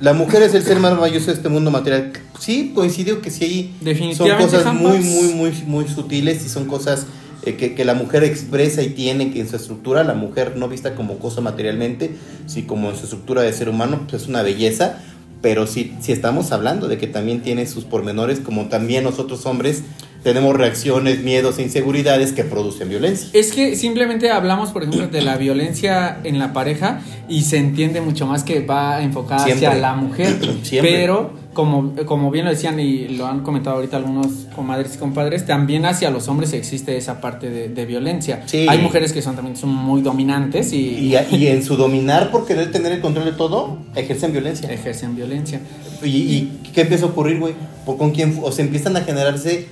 La 0.00 0.14
mujer 0.14 0.42
es 0.42 0.54
el 0.54 0.62
ser 0.62 0.80
más 0.80 0.92
maravilloso 0.92 1.26
de 1.26 1.34
este 1.34 1.50
mundo 1.50 1.70
material. 1.70 2.12
Sí, 2.38 2.72
coincidió 2.74 3.20
que 3.20 3.30
sí 3.30 3.44
hay 3.44 4.14
son 4.14 4.30
cosas 4.30 4.72
muy, 4.72 4.98
muy, 4.98 5.34
muy, 5.34 5.52
muy 5.66 5.88
sutiles 5.88 6.42
y 6.44 6.48
son 6.48 6.64
cosas 6.64 7.06
eh, 7.42 7.56
que, 7.56 7.74
que 7.74 7.84
la 7.84 7.92
mujer 7.92 8.24
expresa 8.24 8.82
y 8.82 8.90
tiene 8.90 9.30
que 9.30 9.40
en 9.40 9.48
su 9.48 9.56
estructura, 9.56 10.02
la 10.02 10.14
mujer 10.14 10.56
no 10.56 10.68
vista 10.68 10.94
como 10.94 11.18
cosa 11.18 11.42
materialmente, 11.42 12.12
sí 12.46 12.62
como 12.62 12.88
en 12.88 12.96
su 12.96 13.04
estructura 13.04 13.42
de 13.42 13.52
ser 13.52 13.68
humano, 13.68 14.06
pues 14.08 14.22
es 14.22 14.28
una 14.28 14.42
belleza, 14.42 15.00
pero 15.42 15.66
sí, 15.66 15.94
sí 16.00 16.12
estamos 16.12 16.50
hablando 16.50 16.88
de 16.88 16.96
que 16.96 17.06
también 17.06 17.42
tiene 17.42 17.66
sus 17.66 17.84
pormenores, 17.84 18.40
como 18.40 18.68
también 18.68 19.04
nosotros 19.04 19.44
hombres 19.44 19.82
tenemos 20.22 20.54
reacciones, 20.56 21.20
miedos 21.20 21.58
e 21.58 21.62
inseguridades 21.62 22.32
que 22.32 22.44
producen 22.44 22.88
violencia. 22.88 23.28
Es 23.32 23.52
que 23.52 23.76
simplemente 23.76 24.30
hablamos, 24.30 24.70
por 24.70 24.82
ejemplo, 24.82 25.08
de 25.08 25.22
la 25.22 25.36
violencia 25.36 26.18
en 26.24 26.38
la 26.38 26.52
pareja 26.52 27.00
y 27.28 27.42
se 27.42 27.56
entiende 27.58 28.00
mucho 28.00 28.26
más 28.26 28.44
que 28.44 28.60
va 28.60 29.02
enfocada 29.02 29.44
Siempre. 29.44 29.66
hacia 29.66 29.80
la 29.80 29.94
mujer. 29.94 30.38
Siempre. 30.62 30.92
Pero, 30.92 31.32
como, 31.54 31.94
como 32.06 32.30
bien 32.30 32.44
lo 32.44 32.50
decían 32.52 32.78
y 32.78 33.08
lo 33.08 33.26
han 33.26 33.40
comentado 33.40 33.76
ahorita 33.76 33.96
algunos 33.96 34.28
comadres 34.54 34.94
y 34.94 34.98
compadres, 34.98 35.46
también 35.46 35.84
hacia 35.84 36.10
los 36.10 36.28
hombres 36.28 36.52
existe 36.52 36.96
esa 36.96 37.20
parte 37.20 37.50
de, 37.50 37.68
de 37.68 37.86
violencia. 37.86 38.42
Sí. 38.46 38.66
Hay 38.68 38.78
mujeres 38.78 39.12
que 39.12 39.22
son 39.22 39.34
también 39.36 39.56
son 39.56 39.70
muy 39.70 40.02
dominantes 40.02 40.72
y, 40.72 41.12
Y, 41.12 41.36
y 41.36 41.46
en 41.48 41.64
su 41.64 41.76
dominar 41.76 42.30
por 42.30 42.46
querer 42.46 42.70
tener 42.70 42.92
el 42.92 43.00
control 43.00 43.24
de 43.24 43.32
todo, 43.32 43.78
ejercen 43.96 44.32
violencia. 44.32 44.70
ejercen 44.70 45.16
violencia. 45.16 45.60
¿Y, 46.02 46.08
y 46.08 46.60
qué 46.72 46.82
empieza 46.82 47.06
a 47.06 47.08
ocurrir, 47.08 47.38
güey? 47.40 47.54
¿Por 47.84 47.96
con 47.96 48.10
quién? 48.12 48.38
O 48.42 48.52
se 48.52 48.62
empiezan 48.62 48.96
a 48.96 49.00
generarse 49.00 49.66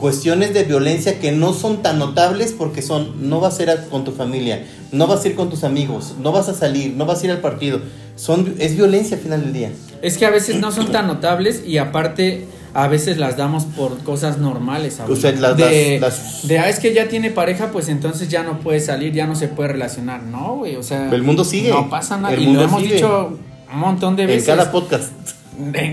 cuestiones 0.00 0.52
de 0.54 0.64
violencia 0.64 1.18
que 1.18 1.32
no 1.32 1.52
son 1.52 1.82
tan 1.82 1.98
notables 1.98 2.52
porque 2.52 2.82
son, 2.82 3.28
no 3.28 3.40
vas 3.40 3.58
a 3.58 3.62
ir 3.62 3.70
a- 3.70 3.84
con 3.86 4.04
tu 4.04 4.12
familia, 4.12 4.64
no 4.92 5.06
vas 5.06 5.24
a 5.24 5.28
ir 5.28 5.34
con 5.34 5.48
tus 5.50 5.64
amigos, 5.64 6.14
no 6.20 6.32
vas 6.32 6.48
a 6.48 6.54
salir, 6.54 6.92
no 6.94 7.06
vas 7.06 7.22
a 7.22 7.24
ir 7.26 7.30
al 7.32 7.38
partido. 7.40 7.80
Son, 8.16 8.54
es 8.58 8.76
violencia 8.76 9.16
al 9.16 9.22
final 9.22 9.40
del 9.42 9.52
día. 9.52 9.70
Es 10.02 10.18
que 10.18 10.26
a 10.26 10.30
veces 10.30 10.56
no 10.56 10.70
son 10.72 10.92
tan 10.92 11.06
notables 11.06 11.62
y 11.66 11.78
aparte 11.78 12.46
a 12.74 12.88
veces 12.88 13.16
las 13.16 13.38
damos 13.38 13.64
por 13.64 13.96
cosas 14.04 14.36
normales. 14.38 15.00
O 15.08 15.16
sea, 15.16 15.32
las- 15.32 15.56
de, 15.56 15.98
las- 16.00 16.18
las- 16.20 16.48
de, 16.48 16.58
ah, 16.58 16.68
es 16.68 16.78
que 16.78 16.92
ya 16.92 17.08
tiene 17.08 17.30
pareja, 17.30 17.70
pues 17.72 17.88
entonces 17.88 18.28
ya 18.28 18.42
no 18.42 18.60
puede 18.60 18.80
salir, 18.80 19.14
ya 19.14 19.26
no 19.26 19.34
se 19.34 19.48
puede 19.48 19.70
relacionar. 19.70 20.22
No, 20.22 20.56
güey, 20.56 20.76
o 20.76 20.82
sea. 20.82 21.10
El 21.10 21.22
mundo 21.22 21.44
sigue. 21.44 21.70
No 21.70 21.88
pasa 21.88 22.18
nada. 22.18 22.34
El 22.34 22.42
y 22.42 22.46
mundo 22.46 22.60
lo 22.62 22.68
hemos 22.68 22.82
sigue. 22.82 22.94
dicho 22.96 23.38
un 23.72 23.78
montón 23.80 24.14
de 24.16 24.24
En 24.24 24.28
veces. 24.28 24.46
cada 24.46 24.70
podcast. 24.70 25.10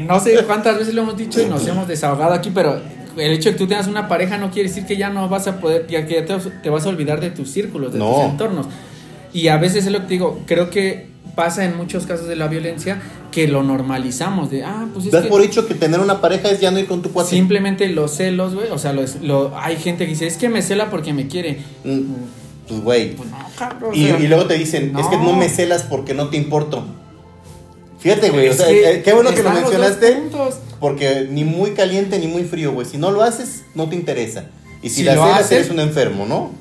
No 0.08 0.20
sé 0.20 0.44
cuántas 0.46 0.78
veces 0.78 0.94
lo 0.94 1.04
hemos 1.04 1.16
dicho 1.16 1.42
y 1.42 1.46
nos 1.46 1.66
hemos 1.68 1.88
desahogado 1.88 2.34
aquí, 2.34 2.52
pero 2.54 2.82
el 3.18 3.32
hecho 3.34 3.50
de 3.50 3.56
que 3.56 3.60
tú 3.60 3.68
tengas 3.68 3.88
una 3.88 4.08
pareja 4.08 4.38
no 4.38 4.52
quiere 4.52 4.70
decir 4.70 4.86
que 4.86 4.98
ya 4.98 5.10
no 5.10 5.28
vas 5.30 5.48
a 5.48 5.60
poder, 5.60 5.88
ya 5.88 6.06
que 6.06 6.22
te, 6.22 6.34
te 6.38 6.70
vas 6.70 6.86
a 6.86 6.90
olvidar 6.90 7.20
de 7.22 7.30
tus 7.30 7.50
círculos, 7.50 7.94
de 7.94 8.00
No. 8.00 8.12
tus 8.14 8.24
entornos. 8.32 8.68
Y 9.34 9.48
a 9.48 9.58
veces 9.58 9.86
es 9.86 9.92
lo 9.92 10.02
que 10.02 10.08
digo, 10.08 10.42
creo 10.46 10.70
que 10.70 11.08
pasa 11.36 11.66
en 11.66 11.76
muchos 11.76 12.06
casos 12.06 12.28
de 12.28 12.36
la 12.36 12.48
violencia 12.48 13.02
que 13.32 13.48
lo 13.48 13.64
normalizamos, 13.64 14.52
de, 14.52 14.64
ah, 14.64 14.86
pues 14.94 15.08
es 15.08 15.12
Das 15.12 15.24
que 15.24 15.30
por 15.30 15.42
hecho 15.42 15.66
que 15.68 15.74
tener 15.74 16.00
una 16.00 16.22
pareja 16.22 16.50
es 16.52 16.60
ya 16.60 16.70
no 16.70 16.78
ir 16.78 16.86
con 16.86 17.02
tu 17.02 17.12
cuate. 17.12 17.32
simplemente 17.32 17.88
los 17.90 18.12
celos, 18.16 18.54
güey, 18.54 18.70
o 18.70 18.78
sea, 18.78 18.94
los- 18.94 19.16
lo, 19.22 19.52
hay 19.58 19.78
gente 19.78 20.06
que 20.06 20.12
dice, 20.12 20.28
es 20.28 20.38
que 20.38 20.50
me 20.50 20.62
cela 20.62 20.92
porque 20.92 21.14
me 21.14 21.28
quiere. 21.28 21.60
Mm, 21.84 22.02
Pues, 22.68 22.82
güey. 22.82 23.16
Pues 23.16 23.30
no, 23.30 23.38
cabrón, 23.58 23.92
o 23.92 23.96
Y, 23.96 24.06
sea, 24.06 24.20
y 24.20 24.28
luego 24.28 24.46
te 24.46 24.54
dicen, 24.54 24.94
es 24.98 25.08
que 25.08 25.18
no 25.18 25.24
no. 25.32 25.34
me 25.34 25.50
celas 25.50 25.84
porque 25.84 26.14
no 26.14 26.30
te 26.30 26.38
importo. 26.38 26.86
Fíjate, 28.00 28.30
güey. 28.30 28.50
O 28.50 28.54
sea, 28.54 28.70
eh, 28.70 29.02
qué 29.04 29.14
bueno 29.14 29.32
que 29.34 29.42
lo 29.44 29.50
mencionaste. 29.50 30.24
Porque 30.84 31.30
ni 31.32 31.46
muy 31.46 31.72
caliente 31.72 32.20
ni 32.20 32.28
muy 32.28 32.44
frío, 32.44 32.74
güey. 32.74 32.86
Si 32.86 32.98
no 32.98 33.10
lo 33.10 33.24
haces, 33.24 33.64
no 33.74 33.88
te 33.88 33.96
interesa. 33.96 34.48
Y 34.82 34.90
si, 34.90 34.96
Si 34.98 35.04
la 35.04 35.16
lo 35.16 35.24
haces- 35.24 35.54
eres 35.54 35.70
un 35.70 35.80
enfermo, 35.80 36.26
¿no? 36.26 36.52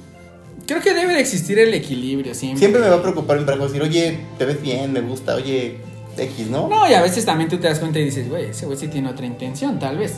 Creo 0.65 0.81
que 0.81 0.95
debe 0.95 1.15
de 1.15 1.19
existir 1.21 1.59
el 1.59 1.75
equilibrio 1.75 2.33
siempre. 2.33 2.61
Siempre 2.61 2.81
me 2.81 2.89
va 2.89 2.99
a 2.99 3.03
preocupar 3.03 3.37
mi 3.41 3.45
pareja 3.45 3.65
decir, 3.67 3.83
oye, 3.83 4.21
te 4.39 4.45
ves 4.45 4.63
bien, 4.63 4.93
me 4.93 5.01
gusta, 5.01 5.35
oye, 5.35 5.79
X, 6.17 6.47
¿no? 6.47 6.69
No, 6.69 6.89
y 6.89 6.95
a 6.95 7.03
veces 7.03 7.25
también 7.25 7.51
tú 7.51 7.59
te 7.59 7.67
das 7.67 7.81
cuenta 7.81 7.99
y 7.99 8.05
dices, 8.05 8.29
güey, 8.29 8.45
ese 8.51 8.65
güey 8.67 8.79
sí 8.79 8.87
tiene 8.87 9.09
otra 9.09 9.27
intención, 9.27 9.81
tal 9.81 9.99
vez. 9.99 10.13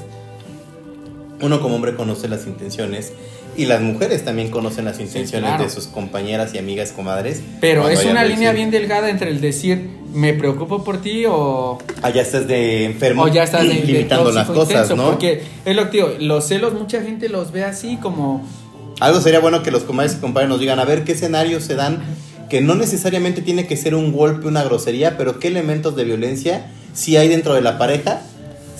Uno 1.41 1.63
como 1.63 1.77
hombre 1.77 1.97
conoce 1.97 2.29
las 2.29 2.47
intenciones 2.47 3.11
y 3.57 3.67
las 3.67 3.81
mujeres 3.81 4.25
también 4.25 4.51
conocen 4.51 4.85
las 4.85 5.01
intenciones 5.01 5.49
claro. 5.51 5.65
de 5.65 5.71
sus 5.71 5.87
compañeras 5.87 6.55
y 6.55 6.59
amigas, 6.59 6.93
comadres. 6.93 7.43
Pero 7.61 7.89
es 7.89 8.05
una 8.05 8.25
línea 8.25 8.53
bien 8.53 8.71
delgada 8.71 9.11
entre 9.11 9.31
el 9.31 9.41
decir, 9.41 9.89
me 10.13 10.33
preocupo 10.33 10.85
por 10.85 11.01
ti 11.03 11.25
o, 11.27 11.79
Ah, 12.03 12.11
ya 12.11 12.23
estás 12.23 12.47
de 12.47 12.85
enfermo. 12.85 13.23
o 13.25 13.29
ya 13.29 13.45
estás 13.45 13.63
de, 13.63 13.75
de 13.75 13.83
limitando 13.85 14.31
las 14.31 14.47
cosas, 14.49 14.71
intenso", 14.71 14.97
¿no? 14.97 15.11
Porque 15.11 15.43
es 15.65 15.77
lo 15.77 15.91
que 15.91 15.97
digo, 15.99 16.13
los 16.21 16.47
celos 16.47 16.73
mucha 16.75 17.03
gente 17.03 17.29
los 17.29 17.53
ve 17.53 17.65
así 17.65 17.97
como... 17.97 18.47
Algo 19.01 19.21
sería 19.21 19.41
bueno 19.41 19.63
que 19.63 19.73
los 19.73 19.83
comadres 19.83 20.15
y 20.17 20.21
compadres 20.21 20.49
nos 20.49 20.61
digan 20.61 20.79
a 20.79 20.85
ver 20.85 21.03
qué 21.05 21.13
escenarios 21.13 21.65
se 21.65 21.75
dan, 21.75 21.99
que 22.49 22.61
no 22.61 22.77
necesariamente 22.77 23.43
tiene 23.43 23.67
que 23.67 23.77
ser 23.77 23.95
un 23.97 24.13
golpe, 24.13 24.47
una 24.47 24.63
grosería, 24.63 25.17
pero 25.17 25.41
qué 25.41 25.49
elementos 25.49 25.97
de 25.97 26.05
violencia 26.05 26.67
sí 26.93 27.17
hay 27.17 27.27
dentro 27.29 27.55
de 27.55 27.61
la 27.63 27.77
pareja, 27.77 28.23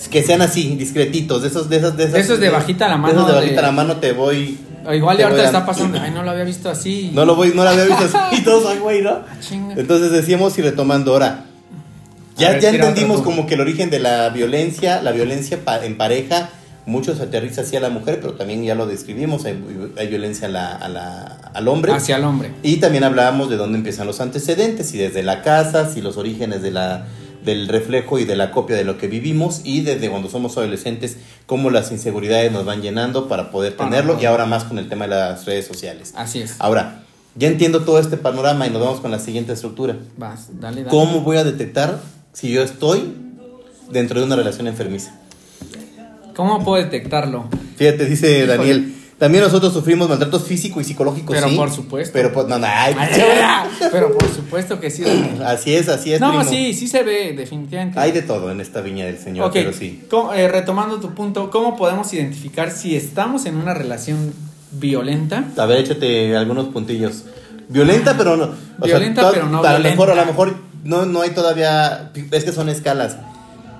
que 0.09 0.23
sean 0.23 0.41
así, 0.41 0.75
discretitos, 0.75 1.41
de 1.41 1.47
esos, 1.49 1.69
de 1.69 1.77
esas, 1.77 1.95
de 1.97 2.05
esas. 2.05 2.19
Esos 2.19 2.39
de 2.39 2.49
bajita 2.49 2.87
la 2.87 2.95
de 2.95 3.01
mano, 3.01 3.13
esos 3.13 3.27
de 3.27 3.33
bajita 3.33 3.55
de- 3.55 3.61
la 3.61 3.71
mano 3.71 3.97
te 3.97 4.11
voy. 4.13 4.57
o 4.85 4.93
igual 4.93 5.19
y 5.19 5.23
ahorita 5.23 5.41
a- 5.41 5.45
está 5.45 5.65
pasando, 5.65 5.99
ay, 6.01 6.11
no 6.11 6.23
lo 6.23 6.31
había 6.31 6.43
visto 6.43 6.69
así. 6.69 7.11
No 7.13 7.25
lo 7.25 7.35
voy, 7.35 7.51
no 7.55 7.63
la 7.63 7.71
había 7.71 7.85
visto 7.85 8.03
así, 8.05 8.17
y 8.37 8.41
todos, 8.43 8.65
ay, 8.67 8.79
güey, 8.79 9.01
¿no? 9.01 9.09
Ah. 9.11 9.25
Entonces 9.75 10.11
decíamos 10.11 10.57
y 10.57 10.61
retomando 10.61 11.11
ahora. 11.13 11.45
Ya, 12.37 12.49
ver, 12.51 12.59
ya 12.61 12.69
entendimos 12.69 13.21
como 13.21 13.47
que 13.47 13.53
el 13.53 13.61
origen 13.61 13.89
de 13.89 13.99
la 13.99 14.29
violencia, 14.29 15.01
la 15.01 15.11
violencia 15.13 15.59
pa- 15.63 15.85
en 15.85 15.95
pareja, 15.97 16.49
muchos 16.85 17.19
aterriza 17.21 17.61
hacia 17.61 17.79
la 17.79 17.89
mujer, 17.89 18.19
pero 18.21 18.33
también 18.33 18.61
ya 18.63 18.75
lo 18.75 18.85
describimos, 18.87 19.45
hay, 19.45 19.57
hay 19.97 20.07
violencia 20.07 20.47
a 20.47 20.51
la- 20.51 20.75
a 20.75 20.89
la- 20.89 21.37
al 21.53 21.67
hombre. 21.69 21.93
Hacia 21.93 22.17
el 22.17 22.25
hombre. 22.25 22.51
Y 22.61 22.75
también 22.77 23.05
hablábamos 23.05 23.49
de 23.49 23.55
dónde 23.55 23.77
empiezan 23.77 24.05
los 24.05 24.19
antecedentes, 24.19 24.93
y 24.93 24.97
desde 24.97 25.23
la 25.23 25.41
casa, 25.43 25.89
si 25.91 26.01
los 26.01 26.17
orígenes 26.17 26.61
de 26.61 26.71
la, 26.71 27.05
del 27.45 27.67
reflejo 27.67 28.19
y 28.19 28.25
de 28.25 28.35
la 28.35 28.51
copia 28.51 28.75
de 28.75 28.83
lo 28.83 28.97
que 28.97 29.07
vivimos, 29.07 29.61
y 29.63 29.81
desde 29.81 30.09
cuando 30.09 30.29
somos 30.29 30.57
adolescentes, 30.57 31.17
cómo 31.45 31.69
las 31.69 31.91
inseguridades 31.91 32.51
nos 32.51 32.65
van 32.65 32.81
llenando 32.81 33.27
para 33.27 33.51
poder 33.51 33.77
tenerlo, 33.77 34.17
y 34.19 34.25
ahora 34.25 34.45
más 34.45 34.63
con 34.63 34.79
el 34.79 34.89
tema 34.89 35.05
de 35.05 35.11
las 35.11 35.45
redes 35.45 35.65
sociales. 35.65 36.13
Así 36.15 36.41
es. 36.41 36.55
Ahora, 36.59 37.03
ya 37.35 37.47
entiendo 37.47 37.83
todo 37.83 37.99
este 37.99 38.17
panorama 38.17 38.65
y 38.65 38.69
nos 38.69 38.81
vamos 38.81 38.99
con 38.99 39.11
la 39.11 39.19
siguiente 39.19 39.53
estructura. 39.53 39.95
Vas, 40.17 40.47
dale, 40.59 40.77
dale. 40.77 40.89
¿Cómo 40.89 41.21
voy 41.21 41.37
a 41.37 41.43
detectar 41.43 41.99
si 42.33 42.51
yo 42.51 42.63
estoy 42.63 43.13
dentro 43.91 44.19
de 44.19 44.25
una 44.25 44.35
relación 44.35 44.67
enfermiza? 44.67 45.15
¿Cómo 46.35 46.63
puedo 46.63 46.83
detectarlo? 46.83 47.47
Fíjate, 47.77 48.05
dice 48.05 48.39
Híjole. 48.39 48.57
Daniel. 48.57 48.94
También 49.17 49.45
nosotros 49.45 49.71
sufrimos 49.71 50.09
maltratos 50.09 50.43
físico 50.43 50.81
y 50.81 50.83
psicológico, 50.83 51.31
Pero 51.31 51.47
sí. 51.47 51.55
por 51.55 51.71
supuesto. 51.71 52.11
Pero 52.11 52.33
pues 52.33 52.47
no, 52.47 52.59
no, 52.59 52.67
ay, 52.69 52.93
Pero 53.91 54.11
por 54.17 54.27
supuesto 54.27 54.79
que 54.81 54.91
sí. 54.91 55.03
Así 55.45 55.73
es, 55.73 55.87
así 55.87 56.13
es. 56.13 56.19
No, 56.19 56.29
primo. 56.29 56.43
sí, 56.43 56.73
sí 56.73 56.87
se 56.89 57.01
ve, 57.03 57.31
definitivamente. 57.31 57.97
Hay 57.97 58.11
de 58.11 58.21
todo 58.23 58.51
en 58.51 58.59
esta 58.59 58.81
viña 58.81 59.05
del 59.05 59.17
Señor, 59.17 59.51
pero 59.53 59.71
sí. 59.71 60.03
¿cómo- 60.09 60.33
eh, 60.33 60.49
retomando 60.49 60.99
tu 60.99 61.13
punto, 61.13 61.49
¿cómo 61.49 61.77
podemos 61.77 62.11
identificar 62.13 62.71
si 62.71 62.95
estamos 62.97 63.45
en 63.45 63.55
una 63.55 63.73
relación 63.73 64.33
violenta? 64.71 65.45
A 65.57 65.65
ver, 65.65 65.79
échate 65.79 66.35
algunos 66.35 66.67
puntillos. 66.67 67.23
Violenta, 67.69 68.15
pero 68.17 68.35
no. 68.35 68.49
o 68.79 68.85
Violenta, 68.85 69.31
pero 69.31 69.47
no 69.47 69.63
A 69.63 69.73
lo 69.73 69.79
mejor, 69.79 70.11
a 70.11 70.15
lo 70.15 70.25
mejor 70.25 70.55
no, 70.83 71.05
no 71.05 71.21
hay 71.21 71.29
todavía. 71.29 72.11
Es 72.31 72.43
que 72.43 72.51
son 72.51 72.67
escalas. 72.67 73.17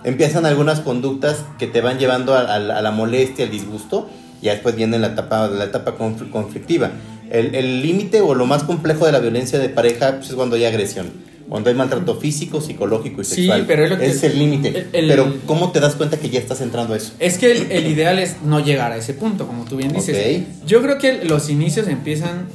Empiezan 0.06 0.45
algunas 0.45 0.80
conductas 0.80 1.43
que 1.60 1.67
te 1.67 1.82
van 1.82 2.00
llevando 2.00 2.36
a, 2.36 2.41
a 2.41 2.60
la 2.82 2.91
molestia, 2.91 3.45
al 3.45 3.52
disgusto. 3.52 4.10
Ya 4.46 4.54
después 4.54 4.76
viene 4.76 5.00
la 5.00 5.08
etapa, 5.08 5.48
la 5.48 5.64
etapa 5.64 5.98
confl- 5.98 6.30
conflictiva. 6.30 6.92
El 7.32 7.82
límite 7.82 8.22
o 8.22 8.36
lo 8.36 8.46
más 8.46 8.62
complejo 8.62 9.08
de 9.08 9.12
la 9.12 9.20
violencia 9.20 9.58
de 9.58 9.70
pareja 9.70 10.18
pues, 10.18 10.30
es 10.30 10.36
cuando 10.36 10.56
hay 10.56 10.66
agresión. 10.66 11.12
Cuando 11.50 11.72
hay 11.72 11.76
maltrato 11.76 12.20
físico, 12.20 12.62
psicológico 12.62 13.22
y 13.22 13.26
sexual. 13.26 13.62
Sí, 13.62 13.66
pero 13.68 13.86
es, 13.86 13.90
lo 13.90 13.98
que 13.98 14.06
es 14.06 14.24
el 14.24 14.38
límite. 14.38 14.88
Pero 14.92 15.36
¿cómo 15.48 15.72
te 15.72 15.80
das 15.80 15.96
cuenta 15.96 16.18
que 16.18 16.30
ya 16.30 16.40
estás 16.40 16.62
entrando 16.62 16.94
a 16.94 16.98
eso? 16.98 17.14
Es 17.18 17.40
que 17.40 17.52
el, 17.52 17.88
ideal 17.88 18.20
es 18.20 18.44
no 18.44 18.60
llegar 18.60 18.92
a 18.92 18.98
ese 18.98 19.16
punto, 19.16 19.48
como 19.48 19.66
tú 19.66 19.78
bien 19.78 19.92
dices. 19.92 20.44
Yo 20.68 20.84
creo 20.84 21.00
que 21.00 21.24
los 21.24 21.50
inicios 21.50 21.88
empiezan... 21.88 22.48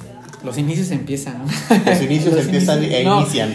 Los 0.44 0.58
inicios 0.58 0.92
empiezan. 0.92 1.42
Los 1.84 2.02
inicios 2.02 2.36
empiezan 2.44 2.84
e 2.84 3.02
inician. 3.02 3.52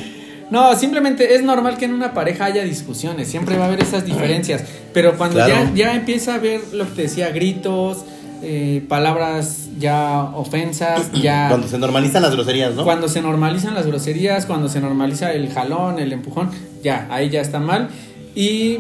No, 0.52 0.78
simplemente 0.78 1.36
es 1.36 1.44
normal 1.44 1.78
que 1.78 1.86
en 1.86 1.94
una 1.94 2.14
pareja 2.14 2.46
haya 2.46 2.64
discusiones, 2.64 3.28
siempre 3.28 3.58
va 3.58 3.66
a 3.66 3.68
haber 3.68 3.82
esas 3.82 4.06
diferencias, 4.06 4.64
pero 4.94 5.18
cuando 5.18 5.40
ya, 5.40 5.72
ya 5.74 5.96
empieza 5.96 6.34
a 6.34 6.36
haber 6.36 6.62
lo 6.72 6.86
que 6.86 6.92
te 6.92 7.02
decía, 7.04 7.30
gritos, 7.30 8.06
eh, 8.42 8.84
palabras 8.88 9.70
ya 9.78 10.24
ofensas, 10.36 11.12
ya... 11.22 11.48
Cuando 11.50 11.68
se 11.68 11.78
normalizan 11.78 12.22
las 12.22 12.34
groserías, 12.34 12.74
¿no? 12.76 12.84
Cuando 12.84 13.08
se 13.08 13.22
normalizan 13.22 13.74
las 13.74 13.88
groserías, 13.88 14.46
cuando 14.46 14.70
se 14.70 14.82
normaliza 14.82 15.34
el 15.34 15.52
jalón, 15.52 16.00
el 16.00 16.14
empujón, 16.14 16.50
ya, 16.84 17.08
ahí 17.10 17.30
ya 17.30 17.42
está 17.42 17.60
mal. 17.60 17.90
Y 18.36 18.80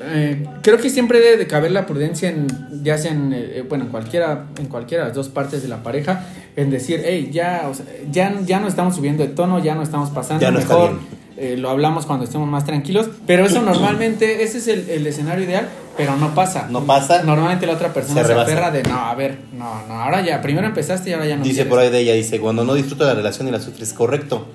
eh, 0.00 0.46
creo 0.62 0.78
que 0.78 0.90
siempre 0.90 1.20
debe 1.20 1.36
de 1.36 1.46
caber 1.46 1.72
la 1.72 1.86
prudencia 1.86 2.28
en, 2.28 2.46
ya 2.82 2.98
sea 2.98 3.12
en, 3.12 3.32
eh, 3.34 3.64
bueno, 3.68 3.84
en 3.84 3.90
cualquiera, 3.90 4.46
en 4.58 4.66
cualquiera 4.66 5.04
de 5.04 5.08
las 5.08 5.16
dos 5.16 5.28
partes 5.28 5.62
de 5.62 5.68
la 5.68 5.82
pareja, 5.82 6.26
en 6.56 6.70
decir, 6.70 7.02
hey, 7.04 7.30
ya, 7.32 7.70
ya, 8.10 8.34
ya 8.44 8.60
no 8.60 8.68
estamos 8.68 8.96
subiendo 8.96 9.24
de 9.24 9.30
tono, 9.30 9.58
ya 9.58 9.74
no 9.74 9.82
estamos 9.82 10.10
pasando, 10.10 10.42
ya 10.42 10.50
mejor 10.50 10.98
eh, 11.36 11.56
lo 11.56 11.70
hablamos 11.70 12.04
cuando 12.04 12.24
estemos 12.24 12.48
más 12.48 12.64
tranquilos, 12.64 13.08
pero 13.26 13.46
eso 13.46 13.62
normalmente, 13.62 14.42
ese 14.42 14.58
es 14.58 14.66
el, 14.66 15.06
escenario 15.06 15.44
ideal, 15.44 15.68
pero 15.98 16.16
no 16.16 16.32
pasa. 16.32 16.68
No 16.70 16.86
pasa. 16.86 17.24
Normalmente 17.24 17.66
la 17.66 17.72
otra 17.72 17.92
persona 17.92 18.24
se, 18.24 18.32
aferra 18.32 18.70
de, 18.70 18.84
no, 18.84 19.00
a 19.00 19.14
ver, 19.16 19.36
no, 19.52 19.84
no, 19.88 20.00
ahora 20.00 20.24
ya, 20.24 20.40
primero 20.40 20.68
empezaste 20.68 21.10
y 21.10 21.12
ahora 21.12 21.26
ya 21.26 21.36
no. 21.36 21.42
Dice 21.42 21.64
por 21.64 21.80
ahí 21.80 21.90
de 21.90 21.98
ella, 21.98 22.14
dice, 22.14 22.38
cuando 22.38 22.64
no 22.64 22.74
disfruto 22.74 23.04
la 23.04 23.14
relación 23.14 23.48
y 23.48 23.50
la 23.50 23.60
sufres, 23.60 23.92
correcto. 23.92 24.46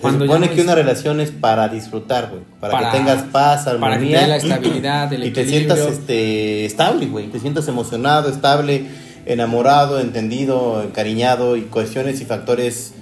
Cuando 0.00 0.24
se 0.24 0.26
supone 0.26 0.50
que 0.50 0.60
una 0.60 0.74
relación 0.74 1.20
es 1.20 1.30
para 1.30 1.68
disfrutar, 1.68 2.30
güey. 2.30 2.42
Para, 2.60 2.90
que 2.90 2.98
tengas 2.98 3.22
paz, 3.22 3.68
armonía. 3.68 3.88
Para 3.88 4.00
que 4.00 4.06
tengas 4.06 4.28
la 4.28 4.36
estabilidad, 4.36 5.12
el 5.12 5.24
Y 5.24 5.30
te 5.30 5.46
sientas 5.46 5.78
este, 5.78 6.66
estable, 6.66 7.06
güey. 7.06 7.28
Te 7.28 7.38
sientas 7.38 7.68
emocionado, 7.68 8.28
estable, 8.28 8.86
enamorado, 9.24 10.00
entendido, 10.00 10.82
encariñado 10.82 11.56
y 11.56 11.62
cohesiones 11.62 12.20
y 12.20 12.24
factores 12.24 12.92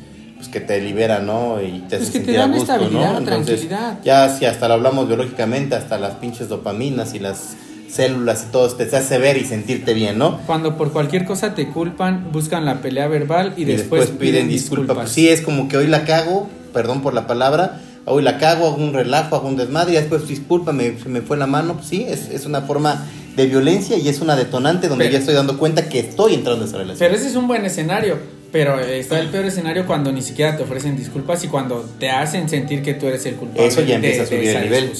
pues, 0.44 0.52
que 0.52 0.60
te 0.60 0.80
liberan, 0.80 1.26
¿no? 1.26 1.60
Y 1.62 1.80
te 1.88 1.96
pues 1.96 2.10
que 2.10 2.20
te 2.20 2.32
dan 2.32 2.54
estabilidad, 2.54 3.22
tranquilidad. 3.22 3.98
Ya 4.04 4.28
si 4.28 4.44
hasta 4.44 4.68
lo 4.68 4.74
hablamos 4.74 5.08
biológicamente, 5.08 5.74
hasta 5.74 5.98
las 5.98 6.14
pinches 6.14 6.48
dopaminas 6.48 7.14
y 7.14 7.18
las 7.18 7.56
células 7.88 8.46
y 8.48 8.52
todo 8.52 8.68
te 8.74 8.84
hace 8.96 9.18
ver 9.18 9.36
y 9.36 9.44
sentirte 9.44 9.94
bien, 9.94 10.18
¿no? 10.18 10.38
Cuando 10.46 10.76
por 10.76 10.92
cualquier 10.92 11.24
cosa 11.24 11.54
te 11.54 11.68
culpan, 11.68 12.32
buscan 12.32 12.64
la 12.64 12.82
pelea 12.82 13.08
verbal 13.08 13.54
y, 13.56 13.64
después, 13.64 14.10
piden, 14.10 14.48
disculpas. 14.48 14.96
Pues 14.96 15.10
sí, 15.10 15.28
es 15.28 15.40
como 15.40 15.68
que 15.68 15.76
hoy 15.76 15.86
la 15.86 16.04
cago, 16.04 16.48
perdón 16.72 17.02
por 17.02 17.14
la 17.14 17.26
palabra, 17.26 17.80
hoy 18.04 18.22
la 18.22 18.38
cago, 18.38 18.66
hago 18.66 18.76
un 18.76 18.92
relajo, 18.92 19.36
hago 19.36 19.48
un 19.48 19.56
desmadre 19.56 19.92
y 19.92 19.96
después 19.96 20.26
discúlpame, 20.26 20.98
se 21.00 21.08
me 21.08 21.22
fue 21.22 21.36
la 21.36 21.46
mano. 21.46 21.74
Pues 21.74 21.86
sí, 21.86 22.04
es, 22.06 22.28
es 22.30 22.46
una 22.46 22.62
forma 22.62 23.06
de 23.36 23.46
violencia 23.46 23.96
y 23.96 24.08
es 24.08 24.20
una 24.20 24.36
detonante 24.36 24.88
donde 24.88 25.10
ya 25.10 25.18
estoy 25.18 25.34
dando 25.34 25.58
cuenta 25.58 25.88
que 25.88 26.00
estoy 26.00 26.34
entrando 26.34 26.62
en 26.62 26.68
esa 26.68 26.78
relación. 26.78 26.98
Pero 26.98 27.14
ese 27.14 27.28
es 27.28 27.36
un 27.36 27.46
buen 27.46 27.64
escenario. 27.64 28.43
Pero 28.54 28.78
está 28.78 29.18
el 29.18 29.30
peor 29.30 29.46
escenario 29.46 29.84
cuando 29.84 30.12
ni 30.12 30.22
siquiera 30.22 30.56
te 30.56 30.62
ofrecen 30.62 30.96
disculpas 30.96 31.42
y 31.42 31.48
cuando 31.48 31.84
te 31.98 32.08
hacen 32.08 32.48
sentir 32.48 32.84
que 32.84 32.94
tú 32.94 33.08
eres 33.08 33.26
el 33.26 33.34
culpable. 33.34 33.66
Eso 33.66 33.80
ya 33.80 33.96
empieza 33.96 34.22
a 34.22 34.26
subir 34.26 34.48
el 34.48 34.62
nivel. 34.62 34.92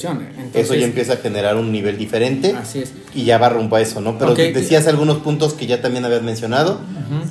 eso 0.53 0.75
ya 0.75 0.85
empieza 0.85 1.13
a 1.13 1.15
generar 1.15 1.55
un 1.55 1.71
nivel 1.71 1.97
diferente. 1.97 2.53
Así 2.53 2.79
es. 2.79 2.91
Y 3.13 3.23
ya 3.23 3.37
va 3.37 3.47
rumbo 3.47 3.77
a 3.77 3.81
eso, 3.81 4.01
¿no? 4.01 4.17
Pero 4.17 4.35
decías 4.35 4.87
algunos 4.87 5.19
puntos 5.19 5.53
que 5.53 5.67
ya 5.67 5.81
también 5.81 6.03
habías 6.03 6.21
mencionado. 6.21 6.81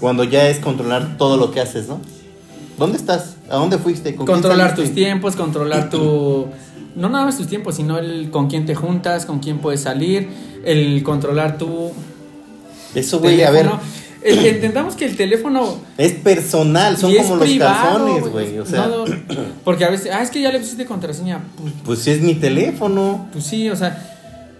Cuando 0.00 0.24
ya 0.24 0.48
es 0.48 0.60
controlar 0.60 1.18
todo 1.18 1.36
lo 1.36 1.50
que 1.50 1.60
haces, 1.60 1.88
¿no? 1.88 2.00
¿Dónde 2.78 2.96
estás? 2.96 3.36
¿A 3.50 3.56
dónde 3.56 3.76
fuiste? 3.76 4.14
controlar 4.16 4.74
tus 4.74 4.94
tiempos, 4.94 5.36
controlar 5.36 5.90
tu... 5.90 6.46
No 6.96 7.08
nada 7.08 7.26
más 7.26 7.36
tus 7.36 7.48
tiempos, 7.48 7.74
sino 7.74 7.98
el 7.98 8.30
con 8.30 8.48
quién 8.48 8.66
te 8.66 8.76
juntas, 8.76 9.26
con 9.26 9.40
quién 9.40 9.58
puedes 9.58 9.80
salir, 9.80 10.28
el 10.64 11.02
controlar 11.02 11.58
tu... 11.58 11.90
Eso, 12.94 13.18
güey, 13.18 13.42
a 13.42 13.50
ver 13.50 13.68
entendamos 14.24 14.94
que 14.94 15.04
el 15.04 15.16
teléfono 15.16 15.78
es 15.98 16.12
personal, 16.12 16.96
son 16.96 17.14
como 17.14 17.36
los 17.36 17.58
calzones, 17.58 18.28
güey. 18.30 18.58
O 18.58 18.66
sea, 18.66 18.90
porque 19.64 19.84
a 19.84 19.90
veces, 19.90 20.10
ah, 20.12 20.22
es 20.22 20.30
que 20.30 20.40
ya 20.40 20.50
le 20.50 20.58
pusiste 20.58 20.86
contraseña. 20.86 21.42
Pues, 21.60 21.74
pues 21.84 21.98
sí 22.00 22.10
es 22.10 22.22
mi 22.22 22.34
teléfono. 22.34 23.28
Pues 23.32 23.44
sí, 23.44 23.68
o 23.68 23.76
sea. 23.76 24.10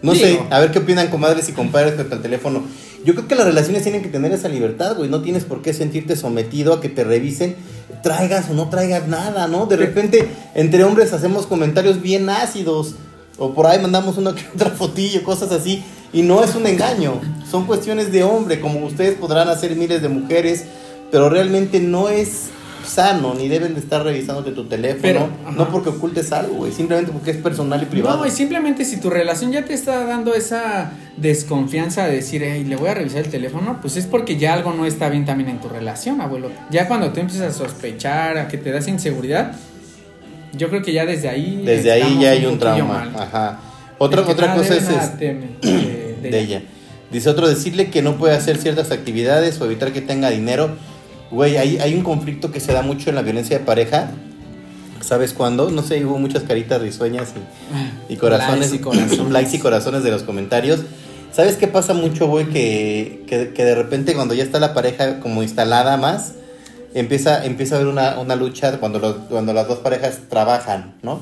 No 0.03 0.15
sé, 0.15 0.39
a 0.51 0.61
ver 0.61 0.71
qué 0.71 0.81
opinan 0.81 1.09
comadres 1.09 1.49
y 1.49 1.53
compadres 1.53 1.93
respecto 1.93 2.17
al 2.17 2.23
teléfono. 2.23 2.63
Yo 3.07 3.15
creo 3.15 3.27
que 3.27 3.35
las 3.35 3.47
relaciones 3.47 3.83
tienen 3.83 4.03
que 4.03 4.09
tener 4.09 4.33
esa 4.33 4.49
libertad, 4.49 4.97
güey. 4.97 5.09
No 5.09 5.23
tienes 5.23 5.45
por 5.45 5.63
qué 5.63 5.73
sentirte 5.73 6.15
sometido 6.15 6.75
a 6.75 6.81
que 6.83 6.91
te 6.91 7.05
revisen, 7.05 7.57
traigas 8.03 8.51
o 8.51 8.55
no 8.55 8.69
traigas 8.69 9.09
nada, 9.09 9.49
¿no? 9.49 9.65
De 9.65 9.77
repente, 9.77 10.29
entre 10.55 10.85
hombres 10.85 11.15
hacemos 11.15 11.47
comentarios 11.47 12.03
bien 12.03 12.29
ácidos. 12.29 12.97
O 13.39 13.55
por 13.55 13.67
ahí 13.67 13.81
mandamos 13.81 14.19
una 14.19 14.31
otra 14.55 14.71
fotillo, 14.71 15.23
cosas 15.23 15.53
así. 15.53 15.83
Y 16.13 16.23
no 16.23 16.45
es 16.45 16.55
un 16.55 16.67
engaño, 16.67 17.21
son 17.55 17.67
cuestiones 17.67 18.11
de 18.11 18.25
hombre, 18.25 18.59
como 18.59 18.85
ustedes 18.85 19.15
podrán 19.15 19.49
hacer 19.49 19.77
miles 19.77 20.03
de 20.03 20.09
mujeres, 20.09 20.65
pero 21.13 21.29
realmente 21.29 21.79
no 21.79 22.09
es 22.09 22.49
sano, 22.85 23.33
ni 23.33 23.47
deben 23.47 23.75
de 23.75 23.81
estar 23.81 24.03
revisándote 24.03 24.51
tu 24.51 24.65
teléfono, 24.65 25.29
no 25.57 25.69
porque 25.69 25.91
ocultes 25.91 26.33
algo, 26.33 26.55
güey, 26.57 26.73
simplemente 26.73 27.13
porque 27.13 27.31
es 27.31 27.37
personal 27.37 27.81
y 27.81 27.85
privado. 27.85 28.17
No, 28.17 28.27
y 28.27 28.33
simplemente 28.33 28.85
si 28.85 28.97
tu 28.97 29.09
relación 29.09 29.53
ya 29.53 29.65
te 29.65 29.73
está 29.73 30.05
dando 30.05 30.35
esa 30.35 30.95
desconfianza 31.17 32.09
de 32.09 32.17
decir, 32.17 32.43
hey, 32.45 32.65
le 32.65 32.75
voy 32.75 32.89
a 32.89 32.95
revisar 32.95 33.21
el 33.21 33.31
teléfono, 33.31 33.79
pues 33.81 33.97
es 33.97 34.07
porque 34.07 34.37
ya 34.37 34.53
algo 34.53 34.73
no 34.73 34.85
está 34.85 35.09
bien 35.09 35.25
también 35.25 35.51
en 35.51 35.61
tu 35.61 35.69
relación, 35.69 36.21
abuelo. 36.21 36.51
Ya 36.73 36.89
cuando 36.89 37.13
tú 37.13 37.21
empiezas 37.21 37.55
a 37.55 37.57
sospechar, 37.57 38.37
a 38.37 38.49
que 38.49 38.59
te 38.59 38.73
das 38.73 38.89
inseguridad, 38.89 39.55
yo 40.55 40.71
creo 40.71 40.83
que 40.83 40.93
ya 40.93 41.07
desde 41.07 41.29
ahí... 41.29 41.63
Desde 41.65 41.93
ahí 41.93 42.19
ya 42.21 42.31
hay 42.31 42.47
un, 42.47 42.59
trauma, 42.59 43.13
ajá. 43.17 43.61
Otra, 43.99 44.23
otra 44.23 44.57
cosa 44.57 44.75
es... 44.75 44.89
De, 46.25 46.41
ella. 46.41 46.63
Dice 47.15 47.31
otro, 47.31 47.49
decirle 47.49 47.91
que 47.91 48.03
no 48.03 48.17
puede 48.17 48.35
hacer 48.35 48.57
ciertas 48.57 48.91
actividades 48.91 49.61
o 49.61 49.67
evitar 49.67 49.93
que 49.93 50.01
tenga 50.01 50.31
dinero. 50.31 50.71
Güey, 51.31 51.57
hay, 51.57 51.79
hay 51.79 51.95
un 51.95 52.03
conflicto 52.03 52.51
que 52.51 52.59
se 52.59 52.73
da 52.73 52.83
mucho 52.83 53.09
en 53.09 53.15
la 53.15 53.23
violencia 53.23 53.57
de 53.57 53.65
pareja. 53.65 54.11
¿Sabes 55.01 55.33
cuándo? 55.33 55.71
No 55.71 55.85
sé, 55.85 56.05
hubo 56.05 56.19
muchas 56.19 56.43
caritas 56.43 56.83
risueñas 56.83 57.33
y, 58.09 58.17
corazones. 58.17 58.75
y 58.75 58.79
corazones. 58.81 59.31
likes 59.31 59.57
y 59.57 59.61
corazones 59.61 60.03
de 60.03 60.11
los 60.11 60.25
comentarios. 60.25 60.81
¿Sabes 61.31 61.55
qué 61.55 61.69
pasa 61.69 61.95
mucho, 61.95 62.27
güey? 62.27 62.49
Que, 62.49 63.23
que, 63.29 63.65
de 63.65 63.75
repente 63.77 64.15
cuando 64.15 64.35
ya 64.35 64.43
está 64.43 64.59
la 64.59 64.75
pareja 64.75 65.21
como 65.21 65.45
instalada 65.45 65.97
más, 65.97 66.33
empieza, 66.95 67.45
empieza 67.47 67.77
a 67.77 67.79
haber 67.79 67.93
una, 67.93 68.19
una 68.19 68.35
lucha 68.35 68.81
cuando, 68.81 69.25
cuando 69.29 69.53
las 69.53 69.69
dos 69.69 69.79
parejas 69.79 70.19
trabajan, 70.29 70.97
¿no? 71.03 71.21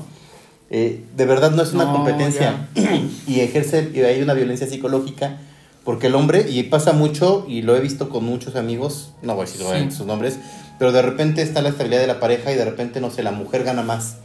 Eh, 0.71 1.03
de 1.15 1.25
verdad 1.27 1.51
no 1.51 1.61
es 1.61 1.71
una 1.73 1.85
competencia 1.85 2.67
y 3.27 3.41
ejerce, 3.41 3.91
y 3.93 3.99
hay 3.99 4.23
una 4.23 4.33
violencia 4.33 4.65
psicológica, 4.65 5.37
porque 5.83 6.07
el 6.07 6.15
hombre, 6.15 6.49
y 6.49 6.63
pasa 6.63 6.93
mucho, 6.93 7.45
y 7.47 7.61
lo 7.61 7.75
he 7.75 7.79
visto 7.79 8.09
con 8.09 8.23
muchos 8.23 8.55
amigos, 8.55 9.13
no 9.21 9.35
voy 9.35 9.45
a 9.45 9.51
decir 9.51 9.91
sus 9.91 10.05
nombres, 10.05 10.39
pero 10.79 10.91
de 10.91 11.01
repente 11.01 11.41
está 11.41 11.61
la 11.61 11.69
estabilidad 11.69 12.01
de 12.01 12.07
la 12.07 12.19
pareja 12.19 12.51
y 12.51 12.55
de 12.55 12.65
repente, 12.65 13.01
no 13.01 13.11
sé, 13.11 13.23
la 13.23 13.31
mujer 13.31 13.63
gana 13.63 13.83
más. 13.83 14.17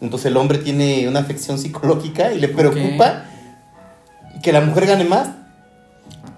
Entonces 0.00 0.26
el 0.26 0.36
hombre 0.36 0.58
tiene 0.58 1.08
una 1.08 1.20
afección 1.20 1.58
psicológica 1.58 2.32
y 2.32 2.40
le 2.40 2.48
preocupa 2.48 3.24
que 4.42 4.52
la 4.52 4.60
mujer 4.60 4.86
gane 4.86 5.04
más. 5.04 5.28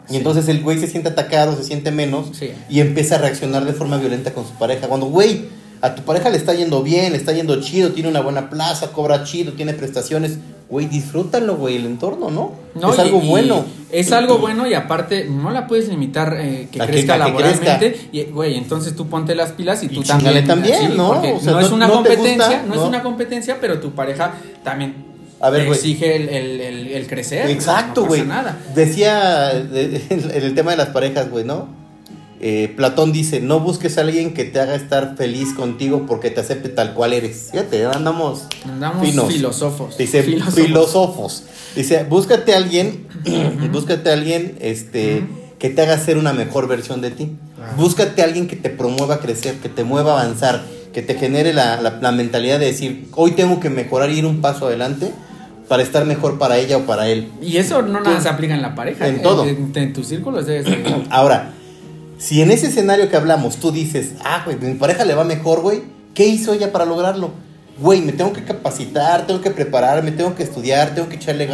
Y 0.09 0.17
entonces 0.17 0.49
el 0.49 0.63
güey 0.63 0.79
se 0.79 0.87
siente 0.87 1.09
atacado, 1.09 1.57
se 1.57 1.65
siente 1.65 1.91
menos 1.91 2.31
y 2.69 2.81
empieza 2.81 3.17
a 3.17 3.19
reaccionar 3.19 3.65
de 3.65 3.73
forma 3.73 3.97
violenta 3.97 4.33
con 4.33 4.47
su 4.47 4.53
pareja. 4.53 4.87
Cuando, 4.87 5.07
güey, 5.07 5.49
a 5.81 5.95
tu 5.95 6.03
pareja 6.03 6.31
le 6.31 6.37
está 6.37 6.55
yendo 6.55 6.83
bien, 6.83 7.13
le 7.13 7.19
está 7.19 7.33
yendo 7.33 7.61
chido, 7.61 7.93
tiene 7.93 8.09
una 8.09 8.21
buena 8.21 8.49
plaza, 8.51 8.93
cobra 8.93 9.25
chido, 9.25 9.53
tiene 9.53 9.75
prestaciones. 9.75 10.39
Güey, 10.69 10.87
disfrútalo, 10.87 11.57
güey, 11.57 11.77
el 11.77 11.87
entorno, 11.87 12.29
¿no? 12.31 12.53
no 12.75 12.93
es 12.93 12.99
algo 12.99 13.21
bueno. 13.21 13.65
Es 13.93 14.11
algo 14.11 14.39
bueno 14.39 14.67
y 14.67 14.75
aparte 14.75 15.27
no 15.27 15.51
la 15.51 15.69
puedes 15.69 15.89
limitar 15.89 16.37
eh, 16.41 16.69
que 16.73 16.81
crezca 16.81 17.17
laboralmente. 17.17 18.09
Y, 18.11 18.25
güey, 18.25 18.57
entonces 18.57 18.97
tú 18.97 19.07
ponte 19.07 19.35
las 19.37 19.53
pilas 19.53 19.83
y 19.85 19.89
tú 19.89 20.03
también. 20.03 20.45
también, 20.45 20.97
¿no? 20.97 21.23
no 21.23 21.61
es 21.61 21.71
una 21.71 21.89
competencia, 21.89 22.65
no, 22.67 22.75
es 22.75 22.81
una 22.81 23.03
competencia, 23.03 23.59
pero 23.61 23.79
tu 23.79 23.93
pareja 23.93 24.35
también 24.65 25.07
a 25.41 25.51
ver, 25.51 25.69
exige 25.69 26.17
el, 26.17 26.61
el, 26.91 27.07
crecer. 27.07 27.49
Exacto, 27.51 28.07
güey. 28.07 28.25
Decía 28.75 29.53
en 29.53 30.31
el 30.35 30.55
tema 30.55 30.73
de 30.73 30.79
las 30.79 30.89
parejas, 30.89 31.31
güey, 31.31 31.45
¿no? 31.45 31.86
Eh, 32.39 32.73
Platón 32.77 33.13
dice, 33.13 33.41
no 33.41 33.61
busques 33.61 33.97
a 33.97 34.03
alguien 34.03 34.35
que 34.35 34.45
te 34.45 34.61
haga 34.61 34.75
estar 34.75 35.17
feliz 35.17 35.55
contigo 35.55 36.05
porque 36.07 36.31
te 36.31 36.41
acepte 36.41 36.69
tal 36.69 36.93
cual 36.93 37.15
eres. 37.15 37.49
Fíjate, 37.51 37.87
andamos, 37.87 38.47
andamos 38.65 39.33
filósofos. 39.33 39.97
Dice, 39.97 40.23
filósofos. 40.23 41.45
Dice, 41.75 42.05
búscate 42.05 42.55
a 42.55 42.59
alguien, 42.59 43.07
búscate 43.73 44.11
a 44.11 44.13
alguien 44.13 44.57
este, 44.61 45.25
que 45.59 45.71
te 45.71 45.83
haga 45.83 45.99
ser 45.99 46.19
una 46.19 46.33
mejor 46.33 46.69
versión 46.69 47.01
de 47.01 47.11
ti. 47.11 47.33
Búscate 47.79 48.21
a 48.21 48.27
alguien 48.27 48.49
que 48.49 48.57
te 48.57 48.69
promueva 48.69 49.17
a 49.17 49.21
crecer, 49.21 49.57
que 49.57 49.69
te 49.69 49.83
mueva 49.83 50.13
a 50.13 50.23
avanzar, 50.23 50.63
que 50.93 51.03
te 51.03 51.15
genere 51.15 51.55
la, 51.55 51.81
la, 51.81 52.13
mentalidad 52.13 52.61
de 52.61 52.67
decir, 52.67 53.09
hoy 53.15 53.33
tengo 53.33 53.61
que 53.61 53.71
mejorar 53.71 54.11
y 54.11 54.19
ir 54.19 54.27
un 54.27 54.41
paso 54.41 54.67
adelante 54.67 55.11
para 55.69 55.83
estar 55.83 56.05
mejor 56.05 56.39
para 56.39 56.59
ella 56.59 56.77
o 56.77 56.83
para 56.83 57.09
él. 57.09 57.31
Y 57.43 57.57
eso 57.57 57.83
no 57.83 58.01
nada 58.01 58.21
se 58.21 58.29
aplica 58.29 58.55
en 58.55 58.63
la 58.63 58.75
pareja. 58.75 59.09
En 59.09 59.23
todo. 59.23 59.45
En, 59.47 59.93
tus 59.93 60.07
círculos 60.07 60.47
Ahora, 61.11 61.55
Si 62.19 62.41
en 62.41 62.51
ese 62.51 62.69
escenario 62.69 63.09
que 63.09 63.17
hablamos 63.17 63.57
tú 63.57 63.73
dices, 63.73 64.15
ah, 64.25 64.43
güey, 64.45 64.57
mi 64.59 64.75
pareja 64.75 65.05
le 65.05 65.15
va 65.15 65.25
mejor, 65.25 65.61
güey, 65.61 65.83
¿qué 66.15 66.27
hizo 66.27 66.53
ella 66.53 66.73
para 66.73 66.85
lograrlo? 66.85 67.31
Güey, 67.79 68.01
me 68.01 68.13
tengo 68.13 68.33
que 68.33 68.43
capacitar, 68.43 69.27
tengo 69.27 69.41
que 69.43 69.51
prepararme, 69.51 70.13
tengo 70.13 70.35
que 70.35 70.43
estudiar, 70.43 70.95
tengo 70.95 71.09
que 71.09 71.17
echarle 71.17 71.49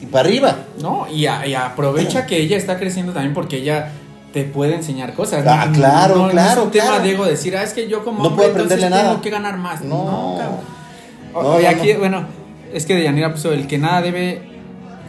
y 0.00 0.06
para 0.06 0.28
arriba. 0.28 0.56
No, 0.80 1.06
y, 1.10 1.26
aprovecha 1.26 2.26
que 2.26 2.38
ella 2.38 2.56
está 2.56 2.78
creciendo 2.78 3.12
también 3.12 3.34
porque 3.34 3.58
ella 3.58 3.90
te 4.32 4.44
puede 4.44 4.74
enseñar 4.74 5.14
cosas. 5.14 5.44
Ah, 5.46 5.70
claro, 5.72 6.16
no, 6.16 6.28
claro. 6.30 6.54
No 6.54 6.60
es 6.60 6.66
un 6.66 6.70
tema 6.70 6.98
de 7.00 7.10
ego 7.10 7.24
decir, 7.26 7.56
ah, 7.56 7.62
es 7.62 7.72
que 7.72 7.88
yo 7.88 8.04
como 8.04 8.22
no 8.22 8.34
puedo 8.34 8.50
aprenderle 8.50 8.90
nada. 8.90 9.10
tengo 9.10 9.22
que 9.22 9.30
ganar 9.30 9.58
más. 9.58 9.82
No, 9.82 10.38
no, 11.32 11.60
y 11.60 11.66
aquí, 11.66 11.92
bueno, 11.94 12.26
es 12.72 12.86
que 12.86 12.94
de 12.94 13.04
Yanira 13.04 13.32
puso 13.32 13.52
el 13.52 13.66
que 13.66 13.78
nada 13.78 14.00
debe. 14.00 14.42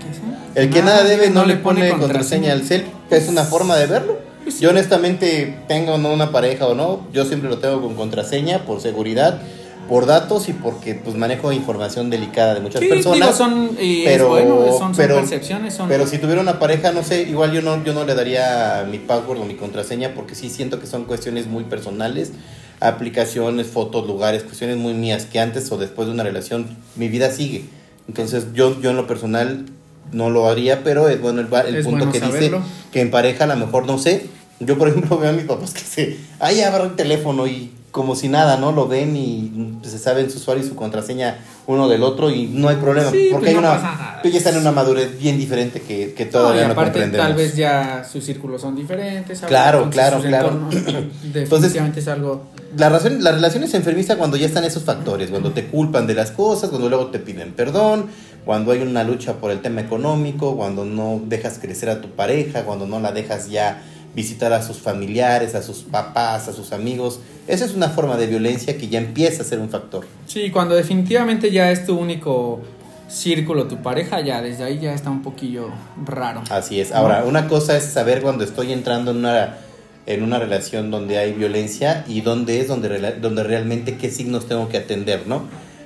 ¿qué 0.01 0.09
es? 0.11 0.63
El 0.65 0.69
que 0.69 0.81
nada, 0.81 1.03
debe 1.03 1.29
no, 1.29 1.45
le 1.45 1.55
pone, 1.55 1.89
contraseña 1.91 2.51
al 2.51 2.63
cel. 2.63 2.85
Es 3.09 3.29
una 3.29 3.43
forma 3.43 3.77
de 3.77 3.87
verlo. 3.87 4.26
Pues 4.47 4.61
yo 4.61 4.69
honestamente 4.69 5.57
tengo 5.67 5.97
no 5.97 6.13
una 6.13 6.31
pareja 6.31 6.67
o 6.67 6.73
no, 6.73 7.05
yo 7.11 7.25
siempre 7.25 7.49
lo 7.49 7.57
tengo 7.57 7.81
con 7.81 7.95
contraseña 7.95 8.59
por 8.59 8.79
seguridad, 8.79 9.41
por 9.89 10.05
datos 10.05 10.47
y 10.47 10.53
porque 10.53 10.95
pues 10.95 11.17
manejo 11.17 11.51
información 11.51 12.09
delicada 12.09 12.53
de 12.53 12.61
muchas 12.61 12.81
personas. 12.81 13.35
son, 13.35 13.71
pero, 14.05 14.77
son, 14.77 14.95
percepciones. 14.95 15.77
Pero 15.89 16.07
si 16.07 16.17
tuviera 16.17 16.39
una 16.39 16.59
pareja, 16.59 16.93
no 16.93 17.03
sé, 17.03 17.23
igual 17.23 17.51
yo 17.51 17.61
no, 17.61 17.83
yo 17.83 17.93
no 17.93 18.05
le 18.05 18.15
daría 18.15 18.87
mi 18.89 18.99
password 18.99 19.41
o 19.41 19.43
mi 19.43 19.55
contraseña 19.55 20.13
porque 20.15 20.33
sí 20.33 20.49
siento 20.49 20.79
que 20.79 20.87
son 20.87 21.03
cuestiones 21.03 21.47
muy 21.47 21.65
personales, 21.65 22.31
aplicaciones, 22.79 23.67
fotos, 23.67 24.07
lugares, 24.07 24.43
cuestiones 24.43 24.77
muy 24.77 24.93
mías 24.93 25.25
que 25.25 25.41
antes 25.41 25.69
o 25.73 25.77
después 25.77 26.07
de 26.07 26.13
una 26.13 26.23
relación 26.23 26.69
mi 26.95 27.09
vida 27.09 27.31
sigue. 27.31 27.65
Entonces 28.07 28.53
yo, 28.53 28.79
yo 28.79 28.91
en 28.91 28.95
lo 28.95 29.07
personal 29.07 29.65
no 30.11 30.29
lo 30.29 30.47
haría, 30.47 30.83
pero 30.83 31.09
es 31.09 31.21
bueno 31.21 31.41
el, 31.41 31.47
punto 31.83 32.11
que 32.11 32.19
dice 32.19 32.51
que 32.91 33.01
en 33.01 33.11
pareja 33.11 33.43
a 33.43 33.47
lo 33.47 33.55
mejor 33.55 33.85
no 33.85 33.97
sé, 33.97 34.29
yo, 34.59 34.77
por 34.77 34.87
ejemplo, 34.87 35.17
veo 35.19 35.29
a 35.29 35.33
mis 35.33 35.45
papás 35.45 35.73
que 35.73 35.81
se. 35.81 36.17
Ahí 36.39 36.61
agarra 36.61 36.85
el 36.85 36.95
teléfono 36.95 37.47
y 37.47 37.71
como 37.91 38.15
si 38.15 38.27
nada, 38.27 38.57
¿no? 38.57 38.71
Lo 38.71 38.87
ven 38.87 39.15
y 39.15 39.79
se 39.83 39.97
saben 39.97 40.29
su 40.29 40.37
usuario 40.37 40.63
y 40.63 40.67
su 40.67 40.75
contraseña 40.75 41.39
uno 41.67 41.87
del 41.87 42.03
otro 42.03 42.29
y 42.29 42.47
no 42.47 42.69
hay 42.69 42.77
problema. 42.77 43.09
porque 43.09 43.29
pues 43.31 43.47
hay 43.47 43.55
una. 43.55 44.19
Tú 44.21 44.29
ya 44.29 44.37
están 44.37 44.55
en 44.55 44.61
una 44.61 44.71
madurez 44.71 45.17
bien 45.17 45.37
diferente 45.37 45.81
que, 45.81 46.13
que 46.13 46.25
todavía 46.25 46.63
no, 46.63 46.69
y 46.69 46.71
aparte, 46.71 47.07
Tal 47.07 47.33
vez 47.33 47.55
ya 47.55 48.03
sus 48.09 48.23
círculos 48.23 48.61
son 48.61 48.75
diferentes. 48.75 49.41
Claro, 49.41 49.89
claro, 49.89 50.21
claro. 50.21 50.69
definitivamente 51.23 51.99
es 51.99 52.07
algo. 52.07 52.43
La, 52.75 52.89
razón, 52.89 53.23
la 53.23 53.31
relación 53.31 53.63
es 53.63 53.73
enfermiza 53.73 54.17
cuando 54.17 54.37
ya 54.37 54.45
están 54.45 54.63
esos 54.63 54.83
factores, 54.83 55.29
cuando 55.29 55.51
te 55.51 55.65
culpan 55.67 56.05
de 56.05 56.13
las 56.13 56.31
cosas, 56.31 56.69
cuando 56.69 56.89
luego 56.89 57.07
te 57.07 57.19
piden 57.19 57.53
perdón, 57.53 58.07
cuando 58.45 58.71
hay 58.71 58.81
una 58.81 59.03
lucha 59.03 59.33
por 59.35 59.51
el 59.51 59.61
tema 59.61 59.81
económico, 59.81 60.55
cuando 60.55 60.85
no 60.85 61.21
dejas 61.25 61.59
crecer 61.59 61.89
a 61.89 62.01
tu 62.01 62.09
pareja, 62.09 62.63
cuando 62.63 62.85
no 62.85 62.99
la 62.99 63.11
dejas 63.11 63.49
ya 63.49 63.81
visitar 64.15 64.53
a 64.53 64.61
sus 64.61 64.77
familiares, 64.77 65.55
a 65.55 65.61
sus 65.61 65.79
papás, 65.79 66.47
a 66.47 66.53
sus 66.53 66.71
amigos. 66.71 67.19
Esa 67.47 67.65
es 67.65 67.73
una 67.73 67.89
forma 67.89 68.17
de 68.17 68.27
violencia 68.27 68.77
que 68.77 68.87
ya 68.87 68.99
empieza 68.99 69.43
a 69.43 69.45
ser 69.45 69.59
un 69.59 69.69
factor. 69.69 70.05
Sí, 70.25 70.49
cuando 70.51 70.75
definitivamente 70.75 71.51
ya 71.51 71.71
es 71.71 71.85
tu 71.85 71.97
único 71.97 72.61
círculo, 73.07 73.67
tu 73.67 73.81
pareja, 73.81 74.21
ya 74.21 74.41
desde 74.41 74.63
ahí 74.63 74.79
ya 74.79 74.93
está 74.93 75.09
un 75.09 75.21
poquillo 75.21 75.69
raro. 76.05 76.43
Así 76.49 76.79
es. 76.79 76.91
Ahora, 76.91 77.23
una 77.25 77.47
cosa 77.47 77.77
es 77.77 77.85
saber 77.85 78.21
cuando 78.21 78.43
estoy 78.43 78.73
entrando 78.73 79.11
en 79.11 79.17
una, 79.17 79.57
en 80.05 80.23
una 80.23 80.39
relación 80.39 80.91
donde 80.91 81.17
hay 81.17 81.33
violencia 81.33 82.03
y 82.07 82.21
dónde 82.21 82.59
es 82.59 82.67
donde, 82.67 83.13
donde 83.21 83.43
realmente 83.43 83.97
qué 83.97 84.09
signos 84.09 84.47
tengo 84.47 84.67
que 84.69 84.77
atender, 84.77 85.27
¿no? 85.27 85.43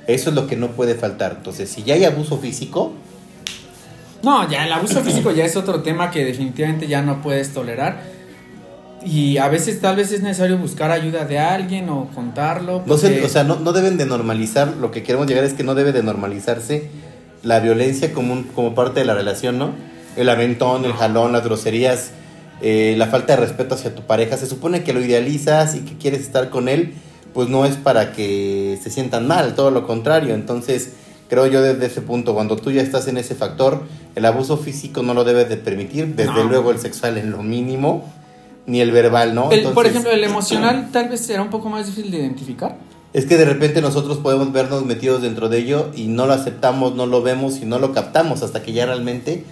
Eso 0.07 0.29
es 0.29 0.35
lo 0.35 0.47
que 0.47 0.55
no 0.55 0.69
puede 0.71 0.95
faltar. 0.95 1.35
Entonces, 1.37 1.69
si 1.69 1.83
ya 1.83 1.93
hay 1.93 2.05
abuso 2.05 2.37
físico, 2.37 2.93
no, 4.23 4.49
ya 4.49 4.65
el 4.65 4.71
abuso 4.71 5.01
físico 5.01 5.31
ya 5.31 5.45
es 5.45 5.55
otro 5.55 5.81
tema 5.81 6.11
que 6.11 6.23
definitivamente 6.25 6.87
ya 6.87 7.01
no 7.01 7.21
puedes 7.21 7.53
tolerar 7.53 8.01
y 9.05 9.37
a 9.37 9.47
veces 9.47 9.81
tal 9.81 9.95
vez 9.95 10.11
es 10.11 10.21
necesario 10.21 10.57
buscar 10.57 10.91
ayuda 10.91 11.25
de 11.25 11.39
alguien 11.39 11.89
o 11.89 12.09
contarlo. 12.13 12.83
No 12.85 12.93
o 12.93 12.97
sea, 12.97 13.43
no, 13.43 13.59
no, 13.59 13.73
deben 13.73 13.97
de 13.97 14.05
normalizar, 14.05 14.75
lo 14.79 14.91
que 14.91 15.03
queremos 15.03 15.27
llegar 15.27 15.43
es 15.43 15.53
que 15.53 15.63
no 15.63 15.75
debe 15.75 15.91
de 15.91 16.03
normalizarse 16.03 16.89
la 17.43 17.59
violencia 17.59 18.13
como, 18.13 18.45
como 18.53 18.75
parte 18.75 18.99
de 18.99 19.05
la 19.05 19.15
relación, 19.15 19.57
¿no? 19.57 19.71
El 20.15 20.29
aventón, 20.29 20.85
el 20.85 20.93
jalón, 20.93 21.31
las 21.31 21.43
groserías, 21.43 22.11
eh, 22.61 22.93
la 22.97 23.07
falta 23.07 23.35
de 23.35 23.41
respeto 23.41 23.75
hacia 23.75 23.95
tu 23.95 24.03
pareja. 24.03 24.37
Se 24.37 24.45
supone 24.45 24.83
que 24.83 24.93
lo 24.93 25.01
idealizas 25.01 25.75
y 25.75 25.79
que 25.79 25.97
quieres 25.97 26.21
estar 26.21 26.49
con 26.49 26.69
él, 26.69 26.93
pues 27.33 27.49
no 27.49 27.65
es 27.65 27.77
para 27.77 28.13
que 28.13 28.77
se 28.83 28.91
sientan 28.91 29.27
mal, 29.27 29.55
todo 29.55 29.71
lo 29.71 29.87
contrario. 29.87 30.35
Entonces, 30.35 30.91
creo 31.31 31.47
yo 31.47 31.61
desde 31.61 31.85
ese 31.85 32.01
punto, 32.01 32.33
cuando 32.33 32.57
tú 32.57 32.71
ya 32.71 32.81
estás 32.81 33.07
en 33.07 33.17
ese 33.17 33.35
factor, 33.35 33.83
el 34.15 34.25
abuso 34.25 34.57
físico 34.57 35.01
no 35.01 35.13
lo 35.13 35.23
debes 35.23 35.47
de 35.47 35.55
permitir, 35.55 36.13
desde 36.13 36.43
luego 36.43 36.71
el 36.71 36.79
sexual 36.79 37.17
en 37.17 37.31
lo 37.31 37.41
mínimo 37.41 38.03
ni 38.65 38.81
el 38.81 38.91
verbal, 38.91 39.33
¿no? 39.33 39.49
por 39.73 39.85
ejemplo, 39.87 40.11
el 40.11 40.25
emocional 40.25 40.89
tal 40.91 41.07
vez 41.07 41.21
será 41.21 41.41
un 41.41 41.49
poco 41.49 41.69
más 41.69 41.85
difícil 41.85 42.11
de 42.11 42.17
identificar. 42.17 42.75
Es 43.13 43.25
que 43.25 43.37
de 43.37 43.45
repente 43.45 43.81
nosotros 43.81 44.17
podemos 44.17 44.51
vernos 44.51 44.85
metidos 44.85 45.21
dentro 45.21 45.47
de 45.47 45.59
ello 45.59 45.91
y 45.95 46.07
no 46.07 46.27
lo 46.27 46.33
aceptamos, 46.33 46.95
no 46.95 47.05
lo 47.05 47.21
vemos 47.21 47.59
y 47.61 47.65
no 47.65 47.79
lo 47.79 47.93
captamos 47.93 48.43
hasta 48.43 48.61
que 48.61 48.73
ya 48.73 48.85
realmente 48.85 49.45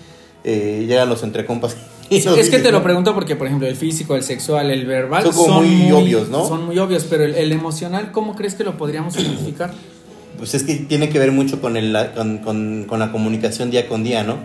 eh, 0.44 0.84
llegan 0.86 1.08
los 1.08 1.24
entrecompas. 1.24 1.78
es 2.10 2.50
que 2.50 2.60
te 2.60 2.74
lo 2.74 2.84
pregunto 2.84 3.14
porque, 3.14 3.38
por 3.38 3.48
ejemplo, 3.48 3.70
el 3.70 3.78
físico, 3.78 4.18
el 4.18 4.24
sexual, 4.24 4.70
el 4.70 4.86
verbal 4.86 5.24
son, 5.24 5.32
como 5.32 5.62
muy, 5.62 5.90
obvios, 5.94 6.28
¿no? 6.28 6.46
Son 6.46 6.66
muy 6.66 6.78
obvios, 6.78 7.06
pero 7.10 7.24
el, 7.24 7.52
emocional, 7.54 8.12
¿cómo 8.12 8.36
crees 8.36 8.56
que 8.56 8.66
lo 8.66 8.78
podríamos 8.78 9.16
identificar? 9.18 9.72
Pues 10.40 10.56
es 10.56 10.64
que 10.64 10.76
tiene 10.76 11.10
que 11.10 11.20
ver 11.20 11.32
mucho 11.32 11.62
con, 11.62 11.78
el, 11.78 11.96
con, 12.16 12.86
con 12.86 13.00
la 13.00 13.12
comunicación 13.12 13.70
día 13.70 13.88
con 13.88 14.04
día, 14.04 14.24
¿no? 14.24 14.38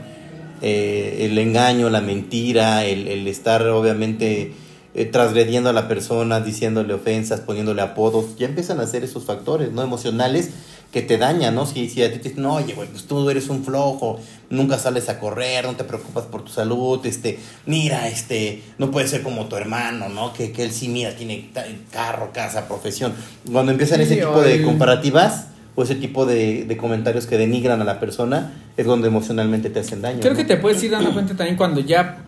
Eh, 0.66 1.26
el 1.26 1.36
engaño, 1.36 1.90
la 1.90 2.00
mentira, 2.00 2.86
el, 2.86 3.26
estar 3.28 3.66
obviamente 3.68 4.52
eh, 4.94 5.04
transgrediendo 5.04 5.68
a 5.68 5.72
la 5.72 5.88
persona, 5.88 6.40
diciéndole 6.40 6.94
ofensas, 6.94 7.40
poniéndole 7.40 7.82
apodos, 7.82 8.36
ya 8.38 8.46
empiezan 8.46 8.80
a 8.80 8.86
ser 8.86 9.04
esos 9.04 9.24
factores 9.24 9.72
no 9.72 9.82
emocionales 9.82 10.50
que 10.90 11.02
te 11.02 11.18
dañan, 11.18 11.54
¿no? 11.54 11.66
Si, 11.66 11.88
si 11.90 12.02
a 12.02 12.10
ti 12.10 12.18
te 12.18 12.30
dicen, 12.30 12.46
oye, 12.46 12.72
güey, 12.72 12.88
pues 12.88 13.04
tú 13.04 13.28
eres 13.28 13.48
un 13.48 13.62
flojo, 13.62 14.18
nunca 14.48 14.78
sales 14.78 15.08
a 15.08 15.18
correr, 15.20 15.66
no 15.66 15.74
te 15.74 15.84
preocupas 15.84 16.24
por 16.24 16.44
tu 16.44 16.50
salud, 16.50 17.04
este, 17.04 17.38
mira, 17.66 18.08
este, 18.08 18.62
no 18.78 18.90
puede 18.90 19.06
ser 19.06 19.22
como 19.22 19.46
tu 19.46 19.56
hermano, 19.56 20.08
¿no? 20.08 20.32
Que, 20.32 20.50
que 20.50 20.62
él 20.62 20.72
sí, 20.72 20.88
mira, 20.88 21.14
tiene 21.14 21.50
carro, 21.92 22.30
casa, 22.32 22.68
profesión. 22.68 23.12
Cuando 23.52 23.72
empiezan 23.72 24.00
ese 24.00 24.16
tipo 24.16 24.40
de 24.40 24.62
comparativas, 24.62 25.48
o 25.74 25.82
ese 25.82 25.96
tipo 25.96 26.24
de, 26.26 26.76
comentarios 26.80 27.26
que 27.26 27.36
denigran 27.36 27.80
a 27.80 27.84
la 27.84 27.98
persona 27.98 28.52
es 28.76 28.86
donde 28.86 29.08
emocionalmente 29.08 29.70
te 29.70 29.80
hacen 29.80 30.02
daño. 30.02 30.20
Creo 30.20 30.34
que 30.34 30.44
te 30.44 30.56
puedes 30.56 30.82
ir 30.82 30.92
dando 30.92 31.12
cuenta 31.12 31.36
también 31.36 31.56
cuando 31.56 31.80
ya, 31.80 32.18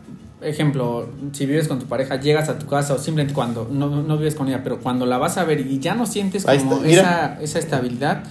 ejemplo, 0.42 1.08
si 1.32 1.46
vives 1.46 1.68
con 1.68 1.78
tu 1.78 1.86
pareja, 1.86 2.16
llegas 2.16 2.48
a 2.48 2.58
tu 2.58 2.66
casa 2.66 2.94
o 2.94 2.98
simplemente 2.98 3.34
cuando 3.34 3.68
no, 3.70 4.02
no 4.02 4.18
vives 4.18 4.34
con 4.34 4.48
ella, 4.48 4.62
pero 4.62 4.80
cuando 4.80 5.06
la 5.06 5.18
vas 5.18 5.38
a 5.38 5.44
ver 5.44 5.60
y 5.60 5.78
ya 5.78 5.94
no 5.94 6.06
sientes 6.06 6.44
como 6.44 6.84
esa, 6.84 7.38
esa 7.40 7.58
estabilidad. 7.58 8.24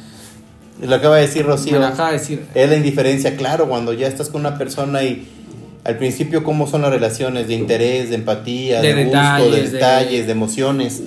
Lo 0.82 0.96
acaba 0.96 1.16
de 1.16 1.22
decir 1.22 1.46
Rocío. 1.46 1.80
lo 1.80 1.86
acaba 1.86 2.12
de 2.12 2.18
decir. 2.18 2.46
Es 2.54 2.70
la 2.70 2.76
indiferencia, 2.76 3.38
claro, 3.38 3.70
cuando 3.70 3.94
ya 3.94 4.08
estás 4.08 4.28
con 4.30 4.42
una 4.42 4.58
persona 4.58 5.04
y 5.04 5.30
al 5.86 5.98
principio 5.98 6.44
cómo 6.44 6.68
son 6.68 6.82
las 6.82 6.92
relaciones 6.92 7.48
de 7.48 7.54
interés, 7.54 8.10
de 8.10 8.16
empatía, 8.16 8.82
de, 8.82 9.06
gusto, 9.06 9.52
de 9.52 9.70
detalles, 9.70 10.26
de 10.26 10.32
emociones 10.34 11.02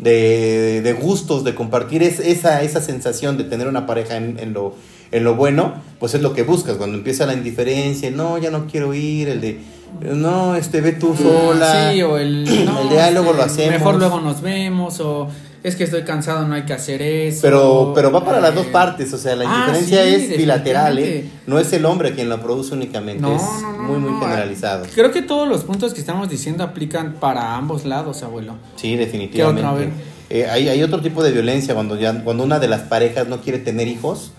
de, 0.00 0.80
de 0.82 0.92
gustos, 0.94 1.44
de 1.44 1.54
compartir 1.54 2.02
es, 2.02 2.20
esa, 2.20 2.62
esa 2.62 2.80
sensación 2.80 3.36
de 3.36 3.44
tener 3.44 3.68
una 3.68 3.86
pareja 3.86 4.16
en, 4.16 4.38
en, 4.38 4.52
lo, 4.52 4.74
en 5.12 5.24
lo 5.24 5.34
bueno, 5.34 5.74
pues 5.98 6.14
es 6.14 6.22
lo 6.22 6.32
que 6.32 6.42
buscas. 6.42 6.76
Cuando 6.76 6.96
empieza 6.96 7.26
la 7.26 7.34
indiferencia, 7.34 8.10
no, 8.10 8.38
ya 8.38 8.50
no 8.50 8.66
quiero 8.66 8.94
ir, 8.94 9.28
el 9.28 9.40
de, 9.40 9.60
no, 10.00 10.56
este, 10.56 10.80
ve 10.80 10.92
tú 10.92 11.14
sola. 11.14 11.92
Sí, 11.92 12.02
o 12.02 12.16
el, 12.18 12.48
el 12.48 12.88
diálogo 12.88 13.32
lo 13.32 13.42
hacemos. 13.42 13.78
Mejor 13.78 13.96
luego 13.96 14.20
nos 14.20 14.40
vemos, 14.40 15.00
o 15.00 15.28
es 15.62 15.76
que 15.76 15.84
estoy 15.84 16.02
cansado, 16.04 16.46
no 16.48 16.54
hay 16.54 16.62
que 16.62 16.72
hacer 16.72 17.02
eso. 17.02 17.40
Pero, 17.42 17.92
pero 17.94 18.10
va 18.10 18.24
para 18.24 18.40
las 18.40 18.54
dos 18.54 18.66
partes, 18.66 19.12
o 19.12 19.18
sea, 19.18 19.36
la 19.36 19.44
ah, 19.46 19.66
indiferencia 19.66 20.04
es 20.04 20.36
bilateral, 20.36 20.98
¿eh? 20.98 21.28
No 21.46 21.58
es 21.58 21.72
el 21.72 21.84
hombre 21.84 22.14
quien 22.14 22.28
lo 22.28 22.40
produce 22.40 22.74
únicamente, 22.74 23.26
es 23.34 23.42
muy, 23.78 23.98
muy 23.98 24.18
generalizado. 24.20 24.86
Creo 24.94 25.10
que 25.12 25.22
todos 25.22 25.46
los 25.46 25.64
puntos 25.64 25.92
que 25.92 26.00
estamos 26.00 26.30
diciendo 26.30 26.64
aplican 26.64 27.14
para 27.14 27.56
ambos 27.56 27.84
lados, 27.84 28.22
abuelo. 28.22 28.54
Sí, 28.76 28.96
definitivamente. 28.96 29.92
Eh, 30.30 30.46
hay, 30.48 30.68
hay 30.68 30.82
otro 30.82 31.00
tipo 31.00 31.22
de 31.22 31.32
violencia 31.32 31.74
cuando, 31.74 31.98
ya, 31.98 32.22
cuando 32.22 32.44
una 32.44 32.58
de 32.58 32.68
las 32.68 32.82
parejas 32.82 33.26
no 33.26 33.40
quiere 33.40 33.58
tener 33.58 33.88
hijos 33.88 34.30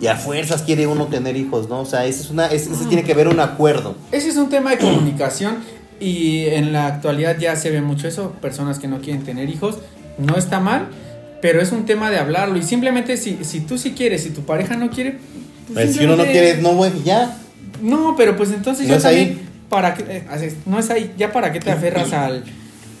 y 0.00 0.06
a 0.06 0.16
fuerzas 0.16 0.62
quiere 0.62 0.86
uno 0.86 1.06
tener 1.06 1.36
hijos, 1.36 1.68
¿no? 1.68 1.80
O 1.80 1.86
sea, 1.86 2.04
ese, 2.04 2.22
es 2.22 2.30
una, 2.30 2.46
ese, 2.48 2.70
tiene 2.86 3.02
que 3.02 3.12
haber 3.12 3.28
un 3.28 3.40
acuerdo. 3.40 3.94
Ese 4.12 4.28
es 4.28 4.36
un 4.36 4.50
tema 4.50 4.70
de 4.70 4.78
comunicación 4.78 5.56
y 5.98 6.46
en 6.46 6.72
la 6.72 6.86
actualidad 6.86 7.38
ya 7.38 7.56
se 7.56 7.70
ve 7.70 7.80
mucho 7.80 8.06
eso, 8.08 8.32
personas 8.42 8.78
que 8.78 8.88
no 8.88 9.00
quieren 9.00 9.24
tener 9.24 9.48
hijos 9.48 9.78
no 10.18 10.36
está 10.36 10.60
mal, 10.60 10.88
pero 11.40 11.60
es 11.60 11.72
un 11.72 11.86
tema 11.86 12.10
de 12.10 12.18
hablarlo. 12.18 12.56
Y 12.56 12.62
simplemente 12.62 13.16
si, 13.16 13.38
si 13.42 13.60
tú 13.60 13.78
sí 13.78 13.92
quieres, 13.92 14.22
si 14.22 14.30
tu 14.30 14.42
pareja 14.42 14.76
no 14.76 14.90
quiere... 14.90 15.18
Pues 15.72 15.94
si 15.94 16.04
uno 16.04 16.16
no 16.16 16.24
quiere, 16.24 16.58
no, 16.58 16.74
güey, 16.74 16.92
ya. 17.04 17.36
No, 17.80 18.14
pero 18.16 18.36
pues 18.36 18.50
entonces 18.50 18.86
ya 18.86 18.98
también... 18.98 19.50
Para 19.68 19.94
que, 19.94 20.02
eh, 20.02 20.54
no 20.66 20.78
es 20.78 20.90
ahí, 20.90 21.14
ya 21.16 21.32
para 21.32 21.50
qué 21.50 21.58
te 21.58 21.70
aferras 21.70 22.12
al 22.12 22.44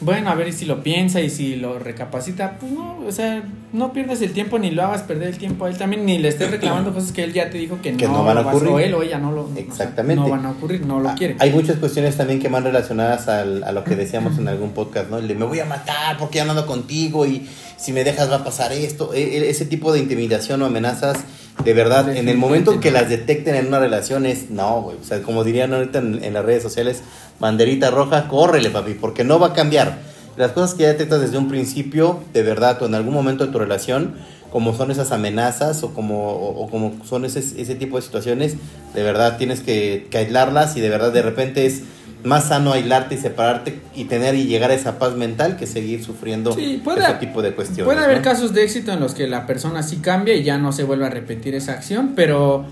bueno, 0.02 0.30
a 0.30 0.34
ver 0.34 0.48
y 0.48 0.52
si 0.52 0.64
lo 0.64 0.82
piensa 0.82 1.20
y 1.20 1.30
si 1.30 1.56
lo 1.56 1.78
recapacita, 1.78 2.58
pues 2.60 2.72
no, 2.72 2.98
o 3.06 3.12
sea, 3.12 3.42
no 3.72 3.92
pierdas 3.92 4.20
el 4.22 4.32
tiempo 4.32 4.58
ni 4.58 4.70
lo 4.70 4.82
hagas 4.82 5.02
perder 5.02 5.28
el 5.28 5.38
tiempo 5.38 5.64
a 5.64 5.70
él 5.70 5.76
también, 5.78 6.04
ni 6.04 6.18
le 6.18 6.28
estés 6.28 6.50
reclamando 6.50 6.92
cosas 6.94 7.12
que 7.12 7.24
él 7.24 7.32
ya 7.32 7.50
te 7.50 7.58
dijo 7.58 7.78
que, 7.82 7.96
Que 7.96 8.06
no, 8.06 8.18
no 8.18 8.24
van 8.24 8.38
a 8.38 8.40
ocurrir. 8.42 8.68
o 8.70 8.78
él 8.78 8.94
o 8.94 9.02
ella 9.02 9.18
no 9.18 9.32
lo 9.32 9.48
Exactamente. 9.56 10.22
no 10.22 10.28
van 10.28 10.44
a 10.46 10.50
ocurrir, 10.50 10.84
no 10.84 11.00
lo 11.00 11.08
Ah, 11.10 11.14
quiere. 11.16 11.36
Hay 11.38 11.50
muchas 11.50 11.76
cuestiones 11.76 12.16
también 12.16 12.40
que 12.40 12.48
van 12.48 12.64
relacionadas 12.64 13.28
al- 13.28 13.64
a 13.64 13.72
lo 13.72 13.84
que 13.84 13.96
decíamos 13.96 14.38
en 14.38 14.48
algún 14.48 14.70
podcast, 14.72 15.08
¿no? 15.10 15.18
El 15.18 15.28
de 15.28 15.34
me 15.34 15.44
voy 15.46 15.60
a 15.60 15.64
matar 15.64 16.18
porque 16.18 16.38
ya 16.38 16.44
no 16.44 16.50
ando 16.50 16.66
contigo 16.66 17.24
y 17.26 17.46
si 17.76 17.92
me 17.92 18.04
dejas 18.04 18.30
va 18.30 18.36
a 18.36 18.44
pasar 18.44 18.72
esto. 18.72 19.12
E- 19.14 19.22
e- 19.38 19.50
ese 19.50 19.64
tipo 19.66 19.92
de 19.92 19.98
intimidación 20.00 20.62
o 20.62 20.66
amenazas, 20.66 21.18
de 21.64 21.74
verdad, 21.74 22.16
en 22.16 22.28
el 22.28 22.38
momento 22.38 22.72
en 22.72 22.80
que 22.80 22.90
las 22.90 23.08
detecten 23.08 23.54
en 23.54 23.66
una 23.66 23.78
relación 23.78 24.24
es, 24.24 24.50
no, 24.50 24.82
güey. 24.82 24.96
O 25.00 25.04
sea, 25.04 25.20
como 25.22 25.44
dirían 25.44 25.74
ahorita 25.74 25.98
en, 25.98 26.22
en 26.24 26.32
las 26.34 26.44
redes 26.44 26.62
sociales, 26.62 27.02
banderita 27.46 27.90
roja, 27.90 28.28
córrele, 28.28 28.70
papi, 28.70 28.94
porque 28.94 29.24
no 29.24 29.38
va 29.40 29.48
a 29.48 29.52
cambiar. 29.52 29.98
Las 30.36 30.52
cosas 30.52 30.74
que 30.74 30.84
ya 30.84 30.88
detectas 30.90 31.20
desde 31.20 31.36
un 31.36 31.48
principio, 31.48 32.20
de 32.32 32.42
verdad, 32.44 32.80
o 32.80 32.86
en 32.86 32.94
algún 32.94 33.12
momento 33.12 33.44
de 33.44 33.52
tu 33.52 33.58
relación, 33.58 34.14
como 34.50 34.74
son 34.76 34.90
esas 34.92 35.10
amenazas 35.10 35.82
o 35.82 35.92
como, 35.92 36.30
o, 36.30 36.64
o 36.64 36.70
como 36.70 36.94
son 37.04 37.24
ese, 37.24 37.40
ese 37.40 37.74
tipo 37.74 37.96
de 37.96 38.02
situaciones, 38.02 38.54
de 38.94 39.02
verdad 39.02 39.36
tienes 39.38 39.60
que, 39.60 40.06
que 40.10 40.18
aislarlas 40.18 40.76
y 40.76 40.80
de 40.80 40.88
verdad 40.88 41.12
de 41.12 41.22
repente 41.22 41.66
es 41.66 41.82
más 42.22 42.44
sano 42.48 42.72
aislarte 42.72 43.16
y 43.16 43.18
separarte 43.18 43.80
y 43.96 44.04
tener 44.04 44.36
y 44.36 44.44
llegar 44.44 44.70
a 44.70 44.74
esa 44.74 44.98
paz 45.00 45.14
mental 45.16 45.56
que 45.56 45.66
seguir 45.66 46.04
sufriendo 46.04 46.52
Sí, 46.52 46.80
puede- 46.84 47.02
ese 47.02 47.14
tipo 47.14 47.42
de 47.42 47.52
cuestiones. 47.54 47.84
Puede 47.92 48.04
haber 48.04 48.18
¿no? 48.18 48.22
casos 48.22 48.54
de 48.54 48.62
éxito 48.62 48.92
en 48.92 49.00
los 49.00 49.14
que 49.14 49.26
la 49.26 49.44
persona 49.46 49.82
sí 49.82 49.96
cambia 49.96 50.34
y 50.34 50.44
ya 50.44 50.56
no 50.58 50.70
se 50.72 50.84
vuelve 50.84 51.06
a 51.06 51.10
repetir 51.10 51.54
esa 51.56 51.72
acción, 51.72 52.12
pero 52.14 52.64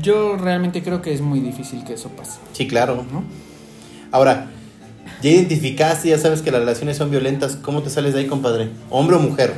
yo 0.00 0.36
realmente 0.36 0.82
creo 0.84 1.02
que 1.02 1.12
es 1.12 1.20
muy 1.20 1.40
difícil 1.40 1.82
que 1.84 1.94
eso 1.94 2.10
pase, 2.10 2.38
Sí, 2.52 2.68
claro. 2.68 3.04
¿no? 3.12 3.24
Ahora, 4.16 4.46
ya 5.20 5.28
identificaste, 5.28 6.08
ya 6.08 6.16
sabes 6.16 6.40
que 6.40 6.50
las 6.50 6.60
relaciones 6.60 6.96
son 6.96 7.10
violentas, 7.10 7.56
¿cómo 7.56 7.82
te 7.82 7.90
sales 7.90 8.14
de 8.14 8.20
ahí, 8.20 8.26
compadre? 8.26 8.70
¿Hombre 8.88 9.16
o 9.16 9.18
mujer? 9.18 9.52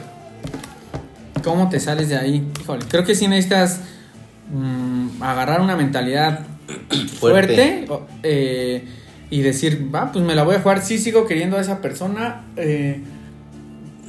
¿Cómo 1.44 1.68
te 1.68 1.78
sales 1.78 2.08
de 2.08 2.16
ahí? 2.16 2.44
Híjole, 2.60 2.84
creo 2.88 3.04
que 3.04 3.14
sí 3.14 3.28
necesitas 3.28 3.82
mm, 4.52 5.22
agarrar 5.22 5.60
una 5.60 5.76
mentalidad 5.76 6.40
fuerte, 7.20 7.86
eh, 8.24 8.84
y 9.30 9.42
decir, 9.42 9.94
va, 9.94 10.10
pues 10.10 10.24
me 10.24 10.34
la 10.34 10.42
voy 10.42 10.56
a 10.56 10.60
jugar, 10.60 10.82
sí 10.82 10.98
sigo 10.98 11.24
queriendo 11.24 11.56
a 11.56 11.60
esa 11.60 11.80
persona, 11.80 12.42
eh, 12.56 13.00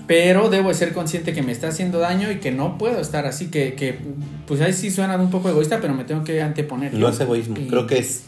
pero 0.07 0.49
debo 0.49 0.69
de 0.69 0.73
ser 0.73 0.93
consciente 0.93 1.31
que 1.31 1.43
me 1.43 1.51
está 1.51 1.67
haciendo 1.67 1.99
daño 1.99 2.31
y 2.31 2.37
que 2.37 2.51
no 2.51 2.79
puedo 2.79 2.99
estar 2.99 3.27
así, 3.27 3.51
que, 3.51 3.75
que 3.75 3.99
pues 4.47 4.61
ahí 4.61 4.73
sí 4.73 4.89
suena 4.89 5.15
un 5.17 5.29
poco 5.29 5.49
egoísta, 5.49 5.77
pero 5.79 5.93
me 5.93 6.05
tengo 6.05 6.23
que 6.23 6.41
anteponer. 6.41 6.95
No 6.95 7.07
es 7.07 7.19
egoísmo, 7.19 7.55
Y 7.55 7.67
creo 7.67 7.85
que 7.85 7.99
es 7.99 8.23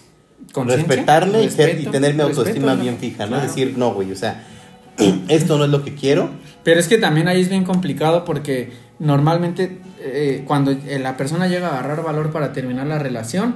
respetarme 0.66 1.44
y, 1.44 1.48
tener 1.48 2.14
mi 2.16 2.22
autoestima 2.22 2.68
respeto, 2.68 2.82
bien 2.82 2.98
fija, 2.98 3.24
¿no? 3.26 3.30
claro. 3.32 3.48
Decir, 3.48 3.74
no, 3.78 3.94
güey, 3.94 4.12
o 4.12 4.16
sea, 4.16 4.44
esto 5.28 5.58
no 5.58 5.66
es 5.66 5.70
lo 5.72 5.84
que 5.84 5.96
quiero. 5.96 6.30
Pero 6.64 6.80
es 6.80 6.88
que 6.88 6.98
también 6.98 7.28
ahí 7.28 7.42
es 7.42 7.50
bien 7.50 7.64
complicado 7.64 8.26
porque 8.26 8.72
normalmente 9.00 9.80
eh, 10.02 10.44
cuando 10.46 10.72
eh, 10.72 11.00
la 11.00 11.18
persona 11.18 11.48
llega 11.48 11.68
a 11.70 11.80
agarrar 11.80 12.04
valor 12.04 12.32
para 12.32 12.54
terminar 12.54 12.88
la 12.88 13.00
relación, 13.00 13.56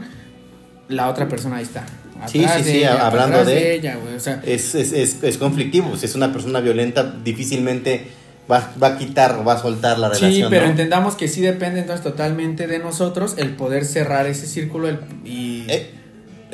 la 0.87 1.09
otra 1.09 1.27
persona 1.27 1.57
ahí 1.57 1.63
está. 1.63 1.85
Sí, 2.27 2.39
sí, 2.39 2.63
de 2.63 2.71
sí, 2.71 2.77
ella, 2.77 3.05
hablando 3.05 3.35
atrás 3.39 3.47
de- 3.47 3.75
ella, 3.75 3.97
güey, 4.01 4.15
o 4.15 4.19
sea, 4.19 4.41
Es, 4.45 4.73
es, 4.73 4.93
es, 4.93 5.21
es 5.21 5.37
conflictivo, 5.37 5.97
si 5.97 6.05
es 6.05 6.15
una 6.15 6.31
persona 6.31 6.61
violenta, 6.61 7.13
difícilmente 7.23 8.07
va, 8.49 8.71
va 8.81 8.87
a 8.87 8.97
quitar, 8.97 9.45
va 9.45 9.53
a 9.53 9.57
soltar 9.61 9.99
la 9.99 10.07
relación. 10.07 10.31
sí, 10.31 10.43
pero 10.49 10.63
¿no? 10.65 10.71
entendamos 10.71 11.15
que 11.15 11.27
sí 11.27 11.41
depende 11.41 11.81
entonces 11.81 12.03
totalmente 12.03 12.67
de 12.67 12.79
nosotros 12.79 13.35
el 13.37 13.49
poder 13.49 13.83
cerrar 13.85 14.27
ese 14.27 14.47
círculo 14.47 14.87
el- 14.87 14.99
y 15.25 15.65
Eh, 15.67 15.89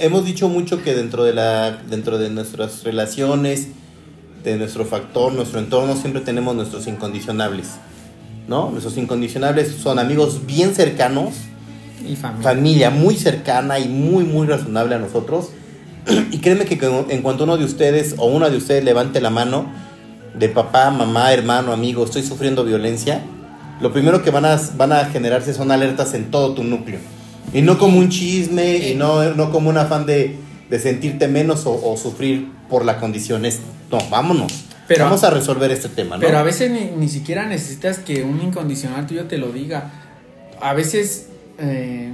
hemos 0.02 0.26
dicho 0.26 0.49
mucho 0.49 0.84
que 0.84 0.93
dentro 0.93 1.24
de 1.24 1.34
la 1.34 1.72
dentro 1.89 2.18
de 2.18 2.30
nuestras 2.30 2.84
relaciones 2.84 3.68
de 4.43 4.58
nuestro 4.58 4.86
factor 4.86 5.32
nuestro 5.32 5.60
entorno 5.60 5.95
siempre 5.95 6.22
tenemos 6.22 6.56
nuestros 6.56 6.88
incondicionables 6.88 7.68
no 8.47 8.72
nuestros 8.72 8.97
incondicionables 8.97 9.72
son 9.72 9.99
amigos 9.99 10.45
bien 10.47 10.74
cercanos 10.74 11.36
y 12.08 12.16
familia. 12.16 12.43
familia 12.43 12.89
muy 12.89 13.16
cercana 13.16 13.80
y 13.80 13.88
muy 13.88 14.24
muy 14.24 14.47
razonable 14.47 14.95
a 14.95 14.99
nosotros. 14.99 15.49
Y 16.32 16.39
créeme 16.39 16.66
que 16.66 16.80
en 17.10 17.22
cuanto 17.22 17.43
uno 17.43 17.58
de 17.58 17.66
ustedes 17.66 18.16
o 18.18 18.26
una 18.26 18.49
de 18.49 18.58
ustedes 18.58 18.84
levante 18.84 19.22
la 19.22 19.30
mano 19.30 19.68
de 20.34 20.49
papá 20.49 20.89
mamá 20.89 21.32
hermano 21.32 21.74
amigo 21.74 22.04
estoy 22.04 22.24
sufriendo 22.24 22.64
violencia 22.64 23.22
lo 23.82 23.91
primero 23.93 24.24
que 24.24 24.32
van 24.32 24.45
a, 24.45 24.60
van 24.78 24.93
a 24.93 25.06
generarse 25.06 25.54
son 25.54 25.70
alertas 25.72 26.14
en 26.16 26.32
todo 26.32 26.54
tu 26.54 26.64
núcleo 26.64 26.99
y 27.54 27.62
no 27.62 27.78
como 27.78 27.97
un 27.99 28.10
chisme 28.10 28.78
y 28.78 28.95
no, 28.95 29.34
no 29.36 29.52
como 29.52 29.70
un 29.70 29.78
afán 29.78 30.06
de, 30.06 30.36
de 30.70 30.80
sentirte 30.80 31.28
menos 31.28 31.66
o, 31.66 31.72
o 31.91 31.97
sufrir 31.97 32.47
por 32.70 32.86
la 32.86 32.99
condición 32.99 33.45
es 33.45 33.60
no 33.91 33.97
vámonos 34.10 34.66
Pero- 34.88 35.06
vamos 35.06 35.24
a 35.24 35.30
resolver 35.30 35.70
este 35.72 35.89
tema 35.89 36.16
¿no? 36.18 36.22
Pero 36.22 36.38
a 36.38 36.43
veces 36.43 36.72
ni, 36.72 36.91
ni 36.97 37.10
siquiera 37.10 37.45
necesitas 37.45 37.99
que 37.99 38.24
un 38.24 38.41
incondicional 38.41 39.06
tuyo 39.08 39.26
te 39.26 39.38
lo 39.38 39.52
diga. 39.52 39.91
A 40.62 40.74
veces, 40.74 41.28
eh, 41.60 42.10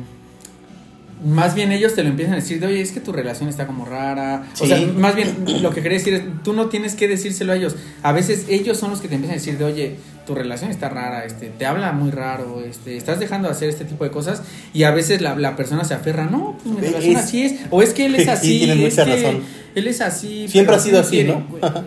más 1.26 1.56
bien 1.56 1.72
ellos 1.72 1.96
te 1.96 2.04
lo 2.04 2.10
empiezan 2.10 2.34
a 2.34 2.38
decir 2.38 2.60
de, 2.60 2.68
oye, 2.68 2.82
es 2.82 2.92
que 2.92 3.00
tu 3.00 3.12
relación 3.12 3.50
está 3.50 3.66
como 3.68 3.86
rara. 3.86 4.48
O 4.62 4.66
sea, 4.68 4.80
más 4.96 5.16
bien 5.16 5.36
lo 5.62 5.72
que 5.72 5.82
quería 5.82 5.98
decir 5.98 6.14
es, 6.14 6.22
tú 6.44 6.54
no 6.54 6.68
tienes 6.68 6.94
que 6.96 7.08
decírselo 7.08 7.54
a 7.54 7.56
ellos. 7.56 7.76
A 8.04 8.12
veces 8.12 8.46
ellos 8.50 8.78
son 8.78 8.92
los 8.92 9.02
que 9.02 9.08
te 9.08 9.16
empiezan 9.16 9.36
a 9.38 9.40
decir 9.40 9.58
de, 9.58 9.66
oye, 9.66 9.96
tu 10.28 10.36
relación 10.36 10.70
está 10.70 10.90
rara, 10.90 11.26
este, 11.26 11.48
te 11.48 11.66
habla 11.66 11.94
muy 11.94 12.12
raro, 12.12 12.62
este, 12.62 12.98
estás 12.98 13.20
dejando 13.20 13.48
de 13.48 13.54
hacer 13.54 13.70
este 13.70 13.86
tipo 13.86 14.04
de 14.04 14.12
cosas. 14.12 14.44
Y 14.74 14.84
a 14.84 14.92
veces 14.92 15.22
la, 15.22 15.36
la 15.36 15.56
persona 15.56 15.84
se 15.86 15.94
aferra, 15.96 16.26
no, 16.26 16.58
pues 16.64 16.76
mi 16.76 16.86
Es- 16.86 16.92
relación 16.92 17.16
así 17.16 17.44
es. 17.44 17.56
O 17.72 17.82
es 17.82 17.94
que 17.94 18.06
él 18.06 18.16
es 18.16 18.24
Sí, 18.26 18.30
así. 18.30 18.58
tienes 18.60 18.78
es 18.78 18.84
mucha 18.92 19.06
que 19.06 19.16
razón. 19.24 19.42
Él 19.74 19.88
es 19.88 20.02
así. 20.02 20.48
Siempre 20.48 20.76
ha 20.76 20.80
sido 20.80 21.00
así, 21.00 21.24
¿no? 21.24 21.44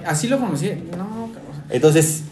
Así 0.07 0.27
lo 0.29 0.39
conocí. 0.41 0.71
No, 0.97 1.31
cabrón. 1.33 1.65
Entonces, 1.69 2.23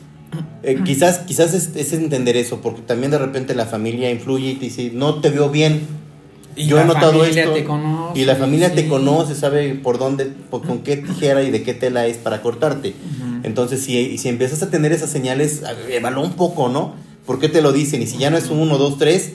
eh, 0.63 0.81
quizás, 0.85 1.19
quizás 1.21 1.53
es, 1.55 1.77
es 1.77 1.93
entender 1.93 2.37
eso, 2.37 2.61
porque 2.61 2.81
también 2.83 3.11
de 3.11 3.19
repente 3.19 3.55
la 3.55 3.67
familia 3.67 4.11
influye 4.11 4.51
y 4.51 4.55
te 4.55 4.65
dice, 4.67 4.91
no 4.95 5.21
te 5.21 5.31
veo 5.31 5.51
bien. 5.51 5.83
Y 6.57 6.67
Yo 6.67 6.81
he 6.81 6.85
notado 6.85 7.13
familia 7.21 7.43
esto. 7.43 7.55
te 7.55 7.65
conoce, 7.65 8.19
y 8.21 8.25
la 8.25 8.35
familia 8.35 8.75
te 8.75 8.83
sí. 8.83 8.89
conoce, 8.89 9.35
sabe 9.37 9.75
por 9.77 9.99
dónde, 9.99 10.25
por- 10.27 10.67
con 10.67 10.81
qué 10.81 10.97
tijera 10.97 11.43
y 11.45 11.53
de 11.53 11.63
qué 11.63 11.73
tela 11.75 12.07
es 12.07 12.17
para 12.17 12.43
cortarte. 12.43 12.89
Ujú. 12.91 13.28
Entonces, 13.49 13.83
si, 13.83 14.19
si 14.19 14.29
empiezas 14.29 14.63
a 14.63 14.71
tener 14.71 14.93
esas 14.93 15.11
señales, 15.11 15.63
evalúa 15.89 16.23
un 16.23 16.35
poco, 16.35 16.69
¿no? 16.69 16.95
¿Por 17.27 17.41
qué 17.41 17.49
te 17.49 17.63
lo 17.63 17.73
dicen? 17.73 18.03
Y 18.03 18.07
si 18.07 18.19
ya 18.19 18.31
no 18.31 18.37
es 18.37 18.51
un 18.51 18.59
uno, 18.59 18.79
dos, 18.79 18.99
tres, 18.99 19.33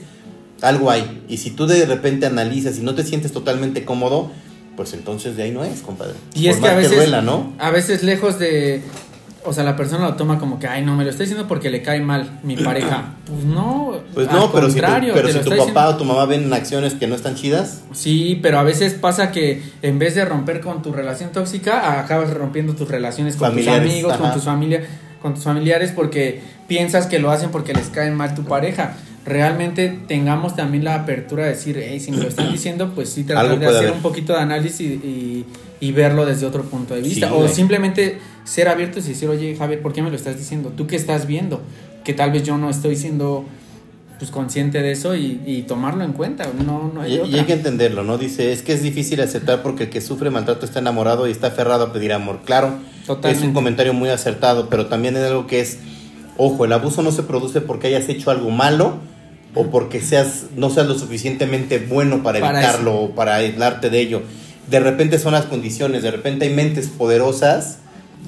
algo 0.62 0.90
hay. 0.90 1.24
Y 1.28 1.38
si 1.38 1.50
tú 1.50 1.66
de 1.66 1.84
repente 1.84 2.26
analizas 2.26 2.78
y 2.78 2.82
no 2.82 2.94
te 2.94 3.02
sientes 3.02 3.32
totalmente 3.32 3.84
cómodo, 3.84 4.30
pues 4.76 4.94
entonces 4.94 5.36
de 5.36 5.42
ahí 5.42 5.50
no 5.50 5.64
es, 5.64 5.80
compadre. 5.80 6.14
Y 6.34 6.44
Por 6.44 6.52
es 6.52 6.56
que 6.58 6.68
a 6.68 6.74
veces, 6.74 6.96
duela, 6.96 7.22
¿no? 7.22 7.52
a 7.58 7.70
veces 7.70 8.02
lejos 8.02 8.38
de, 8.38 8.82
o 9.44 9.52
sea, 9.52 9.62
la 9.64 9.76
persona 9.76 10.04
lo 10.08 10.14
toma 10.14 10.38
como 10.38 10.58
que, 10.58 10.66
ay, 10.66 10.82
no, 10.84 10.96
me 10.96 11.04
lo 11.04 11.10
está 11.10 11.22
diciendo 11.22 11.46
porque 11.46 11.68
le 11.70 11.82
cae 11.82 12.00
mal 12.00 12.40
mi 12.42 12.56
pareja. 12.64 13.14
Pues 13.26 13.44
no, 13.44 13.98
Pues 14.14 14.28
al 14.28 14.34
no, 14.36 14.42
si 14.42 14.46
tu, 14.48 14.52
contrario, 14.60 15.12
pero 15.14 15.28
si 15.28 15.34
tu 15.38 15.50
papá 15.50 15.56
diciendo- 15.56 15.88
o 15.90 15.96
tu 15.96 16.04
mamá 16.04 16.26
ven 16.26 16.52
acciones 16.52 16.94
que 16.94 17.06
no 17.06 17.14
están 17.14 17.34
chidas, 17.34 17.82
Sí, 17.92 18.38
pero 18.42 18.58
a 18.58 18.62
veces 18.62 18.94
pasa 18.94 19.30
que 19.32 19.62
en 19.82 19.98
vez 19.98 20.14
de 20.14 20.24
romper 20.24 20.60
con 20.60 20.82
tu 20.82 20.92
relación 20.92 21.30
tóxica, 21.32 22.00
acabas 22.00 22.30
rompiendo 22.32 22.74
tus 22.74 22.88
relaciones 22.88 23.36
con 23.36 23.48
Familiares, 23.50 23.82
tus 23.82 23.92
amigos, 23.92 24.16
con 24.16 24.32
tus 24.32 24.44
familia, 24.44 24.84
con 25.22 25.34
tus 25.34 25.44
familiares 25.44 25.92
porque 25.94 26.40
piensas 26.68 27.06
que 27.06 27.18
lo 27.18 27.30
hacen 27.30 27.50
porque 27.50 27.72
les 27.74 27.88
cae 27.88 28.10
mal 28.10 28.34
tu 28.34 28.44
pareja. 28.44 28.94
Realmente 29.26 29.98
tengamos 30.06 30.54
también 30.54 30.84
la 30.84 30.96
apertura 30.96 31.44
de 31.44 31.50
decir, 31.50 31.82
hey, 31.82 31.98
si 31.98 32.10
me 32.10 32.18
lo 32.18 32.28
están 32.28 32.52
diciendo, 32.52 32.92
pues 32.94 33.08
sí 33.08 33.24
tratar 33.24 33.58
de 33.58 33.66
hacer 33.66 33.78
haber. 33.78 33.92
un 33.92 34.02
poquito 34.02 34.34
de 34.34 34.38
análisis 34.40 34.80
y, 34.82 35.46
y 35.80 35.92
verlo 35.92 36.26
desde 36.26 36.44
otro 36.44 36.62
punto 36.64 36.94
de 36.94 37.00
vista. 37.00 37.28
Sí, 37.28 37.34
o 37.34 37.48
simplemente 37.48 38.18
ser 38.44 38.68
abiertos 38.68 39.06
y 39.06 39.10
decir, 39.10 39.28
oye, 39.28 39.56
Javier, 39.56 39.82
¿por 39.82 39.92
qué 39.92 40.02
me 40.02 40.10
lo 40.10 40.16
estás 40.16 40.36
diciendo? 40.36 40.72
¿Tú 40.76 40.86
qué 40.86 40.96
estás 40.96 41.26
viendo? 41.26 41.62
Que 42.04 42.12
tal 42.12 42.30
vez 42.30 42.44
yo 42.44 42.56
no 42.58 42.70
estoy 42.70 42.96
siendo 42.96 43.44
pues 44.18 44.30
consciente 44.30 44.80
de 44.80 44.92
eso 44.92 45.16
y, 45.16 45.40
y 45.44 45.62
tomarlo 45.62 46.04
en 46.04 46.12
cuenta. 46.12 46.46
No, 46.64 46.90
no 46.94 47.00
hay 47.00 47.14
y, 47.14 47.16
y 47.16 47.18
otra. 47.20 47.40
hay 47.40 47.46
que 47.46 47.52
entenderlo, 47.54 48.04
¿no? 48.04 48.18
Dice, 48.18 48.52
es 48.52 48.62
que 48.62 48.72
es 48.72 48.82
difícil 48.82 49.20
aceptar 49.20 49.62
porque 49.62 49.84
el 49.84 49.90
que 49.90 50.00
sufre 50.00 50.30
maltrato 50.30 50.64
está 50.64 50.78
enamorado 50.78 51.26
y 51.26 51.30
está 51.30 51.48
aferrado 51.48 51.84
a 51.84 51.92
pedir 51.92 52.12
amor. 52.12 52.40
Claro, 52.44 52.74
Totalmente. 53.06 53.38
es 53.38 53.48
un 53.48 53.54
comentario 53.54 53.92
muy 53.92 54.10
acertado, 54.10 54.68
pero 54.68 54.86
también 54.86 55.16
es 55.16 55.24
algo 55.24 55.46
que 55.46 55.60
es, 55.60 55.78
ojo, 56.36 56.64
el 56.64 56.72
abuso 56.72 57.02
no 57.02 57.12
se 57.12 57.22
produce 57.22 57.60
porque 57.60 57.88
hayas 57.88 58.08
hecho 58.08 58.30
algo 58.30 58.50
malo 58.50 58.98
o 59.54 59.66
porque 59.66 60.00
seas 60.00 60.44
no 60.56 60.68
seas 60.70 60.86
lo 60.86 60.98
suficientemente 60.98 61.78
bueno 61.78 62.22
para, 62.22 62.40
Para 62.40 62.60
evitarlo 62.60 62.96
o 62.96 63.10
para 63.14 63.36
aislarte 63.36 63.90
de 63.90 64.00
ello. 64.00 64.22
De 64.68 64.80
repente 64.80 65.18
son 65.18 65.32
las 65.32 65.46
condiciones, 65.46 66.02
de 66.02 66.10
repente 66.10 66.46
hay 66.46 66.54
mentes 66.54 66.88
poderosas 66.88 67.78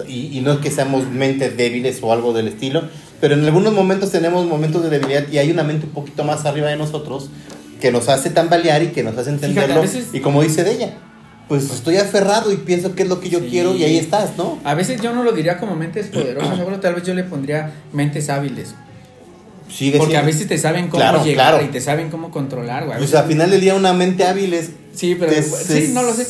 y, 0.08 0.36
y 0.36 0.40
no 0.40 0.52
es 0.52 0.58
que 0.58 0.70
seamos 0.70 1.08
mentes 1.10 1.56
débiles 1.56 1.98
o 2.02 2.12
algo 2.12 2.32
del 2.32 2.48
estilo, 2.48 2.82
pero 3.20 3.34
en 3.34 3.44
algunos 3.44 3.72
momentos 3.72 4.10
tenemos 4.12 4.46
momentos 4.46 4.82
de 4.82 4.90
debilidad 4.90 5.24
y 5.30 5.38
hay 5.38 5.50
una 5.50 5.62
mente 5.62 5.86
un 5.86 5.92
poquito 5.92 6.24
más 6.24 6.44
arriba 6.44 6.68
de 6.68 6.76
nosotros 6.76 7.30
que 7.80 7.90
nos 7.90 8.08
hace 8.08 8.30
tambalear 8.30 8.82
y 8.82 8.88
que 8.88 9.02
nos 9.02 9.12
hace 9.16 9.30
Fíjate, 9.32 9.46
entenderlo. 9.46 9.76
a 9.76 9.80
veces- 9.80 10.06
Y 10.12 10.20
como 10.20 10.42
dice 10.42 10.64
de 10.64 10.72
ella, 10.72 10.94
pues 11.48 11.70
estoy 11.70 11.96
aferrado 11.98 12.52
y 12.52 12.56
pienso 12.56 12.94
que 12.94 13.04
es 13.04 13.08
lo 13.08 13.20
que 13.20 13.28
yo 13.30 13.38
Sí. 13.40 13.46
quiero 13.50 13.76
y 13.76 13.84
ahí 13.84 13.96
estás, 13.98 14.36
¿no? 14.36 14.58
A 14.64 14.74
veces 14.74 15.00
yo 15.00 15.14
no 15.14 15.22
lo 15.22 15.32
diría 15.32 15.58
como 15.58 15.76
mentes 15.76 16.06
poderosas, 16.08 16.56
seguro 16.56 16.80
tal 16.80 16.94
vez 16.94 17.04
yo 17.04 17.14
le 17.14 17.24
pondría 17.24 17.72
mentes 17.92 18.28
hábiles. 18.30 18.74
Sigue 19.68 19.98
Porque 19.98 20.16
a 20.16 20.20
siendo- 20.20 20.26
veces 20.34 20.48
te 20.48 20.58
saben 20.58 20.88
cómo 20.88 21.00
Claro, 21.00 21.24
llegar 21.24 21.54
claro. 21.54 21.64
y 21.66 21.68
te 21.72 21.80
saben 21.80 22.08
cómo 22.08 22.30
controlar, 22.30 22.84
güey. 22.84 22.94
A 22.96 22.98
Pues 22.98 23.14
al 23.14 23.26
final 23.26 23.50
del 23.50 23.60
día 23.60 23.74
una 23.74 23.92
mente 23.92 24.24
hábil 24.24 24.54
es... 24.54 24.70
sí, 24.94 25.16
pero 25.18 25.32
te- 25.32 25.42
sí, 25.42 25.90
no 25.92 26.02
lo 26.02 26.12
sé. 26.14 26.26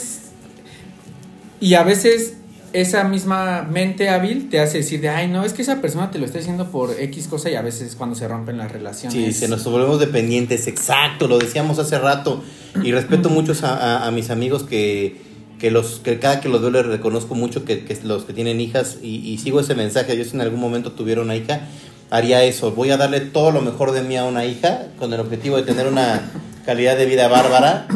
Y 1.61 1.75
a 1.75 1.83
veces 1.83 2.35
esa 2.81 3.05
misma 3.05 3.62
mente 3.62 4.11
hábil 4.11 4.51
te 4.51 4.61
hace 4.61 4.79
decir 4.79 5.01
de, 5.01 5.09
ay, 5.09 5.29
no, 5.29 5.45
es 5.45 5.55
que 5.55 5.62
esa 5.62 5.81
persona 5.81 6.11
te 6.11 6.18
lo 6.18 6.27
está 6.27 6.41
haciendo 6.41 6.70
por 6.70 6.95
X 7.01 7.27
cosa 7.27 7.49
y 7.49 7.55
a 7.55 7.62
veces 7.62 7.97
cuando 7.97 8.14
se 8.14 8.29
rompen 8.29 8.59
las 8.59 8.70
relaciones. 8.70 9.14
Sí, 9.14 9.33
se 9.33 9.49
nos 9.49 9.64
volvemos 9.64 9.99
dependientes, 9.99 10.66
exacto, 10.66 11.27
lo 11.27 11.39
decíamos 11.39 11.79
hace 11.79 11.99
rato. 11.99 12.43
Y 12.85 12.93
respeto 12.93 13.31
mucho 13.31 13.55
a, 13.62 14.11
mis 14.12 14.29
amigos 14.29 14.62
que, 14.64 15.16
que, 15.59 15.70
los, 15.70 16.01
que 16.01 16.18
cada 16.18 16.43
que 16.43 16.51
los 16.51 16.61
veo 16.61 16.70
les 16.70 16.85
reconozco 16.85 17.35
mucho 17.35 17.64
que, 17.64 17.85
que 17.87 17.97
los 18.05 18.24
que 18.24 18.35
tienen 18.35 18.61
hijas 18.61 18.99
y, 19.03 19.16
y, 19.16 19.39
sigo 19.39 19.61
ese 19.61 19.74
mensaje. 19.74 20.14
Yo 20.14 20.24
si 20.24 20.35
en 20.35 20.43
algún 20.43 20.61
momento 20.61 20.93
tuviera 20.93 21.22
una 21.22 21.35
hija, 21.35 21.62
haría 22.11 22.45
eso. 22.45 22.72
Voy 22.72 22.91
a 22.91 22.99
darle 22.99 23.20
todo 23.20 23.53
lo 23.53 23.62
mejor 23.62 23.93
de 23.93 24.03
mí 24.03 24.18
a 24.18 24.24
una 24.24 24.45
hija 24.45 24.89
con 24.99 25.14
el 25.14 25.20
objetivo 25.20 25.57
de 25.57 25.62
tener 25.62 25.87
una 25.87 26.31
calidad 26.66 26.99
de 26.99 27.07
vida 27.07 27.29
bárbara, 27.29 27.87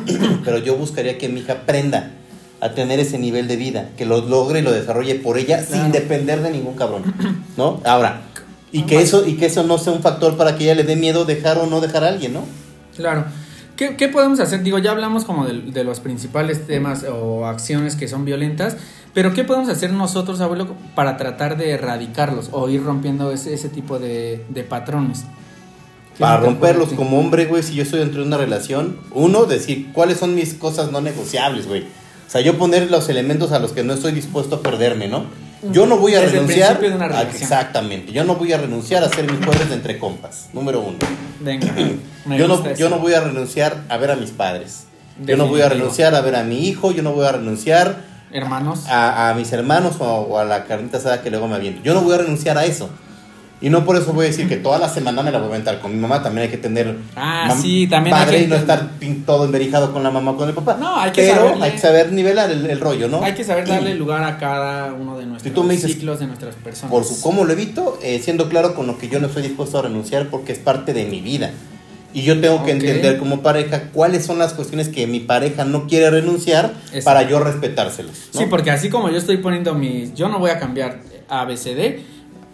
pero 0.45 0.57
yo 0.57 0.76
buscaría 0.76 1.18
que 1.18 1.28
mi 1.28 1.41
hija 1.41 1.53
aprenda 1.53 2.12
a 2.61 2.73
tener 2.73 3.01
ese 3.01 3.19
nivel 3.19 3.49
de 3.49 3.57
vida, 3.57 3.89
que 3.97 4.05
lo 4.05 4.21
logre 4.21 4.61
y 4.61 4.63
lo 4.63 4.71
desarrolle 4.71 5.15
por 5.15 5.39
ella 5.39 5.63
sin 5.65 5.93
depender 5.93 6.43
de 6.43 6.51
ningún 6.51 6.75
cabrón, 6.75 7.03
¿no? 7.57 7.81
Ahora, 7.85 8.23
y 8.71 8.83
que 8.83 9.01
eso 9.01 9.27
y 9.27 9.35
que 9.35 9.47
eso 9.47 9.65
no 9.65 9.79
sea 9.79 9.93
un 9.93 10.03
factor 10.03 10.37
para 10.37 10.57
que 10.57 10.65
ella 10.65 10.75
le 10.75 10.85
dé 10.85 10.97
miedo 10.97 11.25
dejar 11.25 11.59
o 11.59 11.67
no 11.67 11.81
dejar 11.81 12.05
a 12.05 12.09
alguien, 12.09 12.35
¿no? 12.35 12.45
Claro. 12.97 13.25
¿Qué, 13.77 13.97
qué 13.97 14.09
podemos 14.09 14.41
hacer? 14.41 14.63
Digo, 14.63 14.79
ya 14.79 14.91
hablamos 14.91 15.25
como 15.25 15.47
de, 15.47 15.63
de, 15.63 15.85
los 15.85 16.01
principales 16.01 16.67
temas 16.67 17.03
o 17.05 17.47
acciones 17.47 17.97
que 17.97 18.09
son 18.09 18.27
violentas, 18.27 18.77
pero 19.15 19.33
¿qué 19.33 19.43
podemos 19.43 19.71
hacer 19.71 19.91
nosotros, 19.91 20.43
abuelo, 20.43 20.77
para 20.95 21.17
tratar 21.17 21.57
de 21.57 21.71
erradicarlos 21.71 22.51
o 22.53 22.69
ir 22.69 22.85
rompiendo 22.85 23.33
ese, 23.33 23.55
ese 23.55 23.71
tipo 23.71 23.99
de, 23.99 24.45
de 24.51 24.65
patrones? 24.65 25.25
Para 26.19 26.37
romperlos 26.37 26.91
como 26.91 27.19
hombre, 27.19 27.47
güey, 27.47 27.63
si 27.63 27.75
yo 27.75 27.83
estoy 27.83 28.01
dentro 28.01 28.21
de 28.21 28.27
una 28.27 28.37
relación, 28.37 28.99
uno, 29.13 29.47
decir 29.47 29.91
cuáles 29.95 30.19
son 30.19 30.35
mis 30.35 30.53
cosas 30.53 30.93
no 30.93 31.01
negociables, 31.01 31.67
güey 31.67 31.87
o 32.31 32.33
sea, 32.33 32.43
yo 32.43 32.57
poner 32.57 32.89
los 32.93 33.09
elementos 33.09 33.51
a 33.51 33.59
los 33.59 33.72
que 33.72 33.83
no 33.83 33.93
estoy 33.93 34.12
dispuesto 34.12 34.55
a 34.55 34.62
perderme, 34.62 35.09
¿no? 35.09 35.24
Yo 35.72 35.87
no 35.87 35.97
voy 35.97 36.14
a 36.14 36.20
Desde 36.20 36.35
renunciar. 36.35 36.76
El 36.76 36.91
de 36.91 36.97
una 36.97 37.07
a, 37.07 37.22
exactamente. 37.22 38.12
Yo 38.12 38.22
no 38.22 38.37
voy 38.37 38.53
a 38.53 38.57
renunciar 38.59 39.03
a 39.03 39.07
hacer 39.07 39.28
mis 39.28 39.45
jueves 39.45 39.68
de 39.68 39.74
entre 39.74 39.99
compas. 39.99 40.49
Número 40.53 40.81
uno. 40.81 40.97
Venga. 41.41 41.66
yo, 42.39 42.47
no, 42.47 42.72
yo 42.74 42.89
no 42.89 43.01
voy 43.01 43.14
a 43.14 43.20
renunciar 43.20 43.83
a 43.89 43.97
ver 43.97 44.12
a 44.12 44.14
mis 44.14 44.31
padres. 44.31 44.85
Yo 45.26 45.37
no 45.37 45.49
voy 45.49 45.62
a 45.62 45.68
renunciar 45.70 46.14
a 46.14 46.20
ver 46.20 46.37
a 46.37 46.45
mi 46.45 46.68
hijo. 46.68 46.93
Yo 46.93 47.03
no 47.03 47.14
voy 47.14 47.26
a 47.26 47.33
renunciar. 47.33 47.97
Hermanos. 48.31 48.87
A, 48.87 49.31
a 49.31 49.35
mis 49.35 49.53
hermanos 49.53 49.97
o, 49.99 50.05
o, 50.05 50.39
a 50.39 50.45
la 50.45 50.66
carnita 50.66 50.99
asada 50.99 51.22
que 51.22 51.31
luego 51.31 51.49
me 51.49 51.57
aviento. 51.57 51.83
Yo 51.83 51.95
no 51.95 52.03
voy 52.03 52.14
a 52.14 52.18
renunciar 52.18 52.57
a 52.59 52.64
eso. 52.64 52.91
Y 53.63 53.69
no 53.69 53.85
por 53.85 53.97
eso 53.97 54.15
voy 54.15 54.25
a 54.25 54.29
decir 54.29 54.49
que 54.49 54.57
toda 54.57 54.79
la 54.79 54.89
semana 54.89 55.23
me 55.23 55.31
la 55.31 55.39
voy 55.39 55.49
a 55.49 55.51
aventar 55.51 55.81
con 55.81 55.93
mi 55.93 55.99
mamá. 55.99 56.23
También 56.23 56.45
hay 56.45 56.51
que 56.51 56.57
tener 56.57 56.97
ah, 57.15 57.55
sí, 57.61 57.87
también 57.87 58.17
padre 58.17 58.37
hay 58.37 58.43
que... 58.43 58.47
y 58.47 58.49
no 58.49 58.57
estar 58.57 58.91
todo 59.27 59.45
enverijado 59.45 59.93
con 59.93 60.03
la 60.03 60.11
mamá 60.11 60.31
o 60.31 60.37
con 60.37 60.49
el 60.49 60.55
papá. 60.55 60.79
No, 60.81 60.97
hay 60.97 61.13
que 61.13 61.23
Pero 61.23 61.43
saberle... 61.43 61.65
hay 61.65 61.73
que 61.73 61.79
saber 61.79 62.13
nivelar 62.13 62.51
el, 62.51 62.65
el, 62.65 62.81
rollo, 62.81 63.09
¿no? 63.09 63.23
Hay 63.23 63.35
que 63.35 63.45
saber 63.45 63.69
darle 63.69 63.95
lugar 63.97 64.25
a 64.25 64.39
cada 64.39 64.95
uno 64.95 65.19
de 65.19 65.27
nuestros 65.27 65.43
si 65.43 65.55
tú 65.55 65.63
me 65.63 65.75
dices, 65.75 65.93
ciclos, 65.93 66.21
de 66.21 66.27
nuestras 66.27 66.55
personas. 66.55 66.91
Por 66.91 67.05
su 67.05 67.21
cómo 67.21 67.45
lo 67.45 67.53
evito, 67.53 67.99
eh, 68.03 68.19
siendo 68.23 68.49
claro 68.49 68.75
con 68.75 68.87
lo 68.87 68.97
que 68.97 69.09
yo 69.09 69.21
no 69.21 69.27
estoy 69.27 69.43
dispuesto 69.43 69.79
a 69.79 69.83
renunciar 69.83 70.29
porque 70.29 70.53
es 70.53 70.59
parte 70.59 70.95
de 70.95 71.05
mi 71.05 71.21
vida. 71.21 71.51
Y 72.13 72.23
yo 72.23 72.41
tengo 72.41 72.65
que 72.65 72.73
Ok. 72.73 72.81
entender 72.81 73.19
como 73.19 73.41
pareja 73.41 73.91
cuáles 73.93 74.25
son 74.25 74.39
las 74.39 74.55
cuestiones 74.55 74.89
que 74.89 75.07
mi 75.07 75.21
pareja 75.21 75.65
no 75.65 75.87
quiere 75.87 76.11
renunciar 76.11 76.73
Exacto. 76.87 77.05
para 77.05 77.23
yo 77.29 77.39
respetárselos. 77.39 78.31
¿no? 78.35 78.41
Sí, 78.41 78.47
porque 78.51 78.71
así 78.71 78.89
como 78.89 79.11
yo 79.11 79.19
estoy 79.19 79.37
poniendo 79.37 79.75
mis... 79.75 80.15
Yo 80.15 80.29
no 80.29 80.39
voy 80.39 80.51
a 80.51 80.59
cambiar 80.59 81.03
ABCD. 81.29 82.01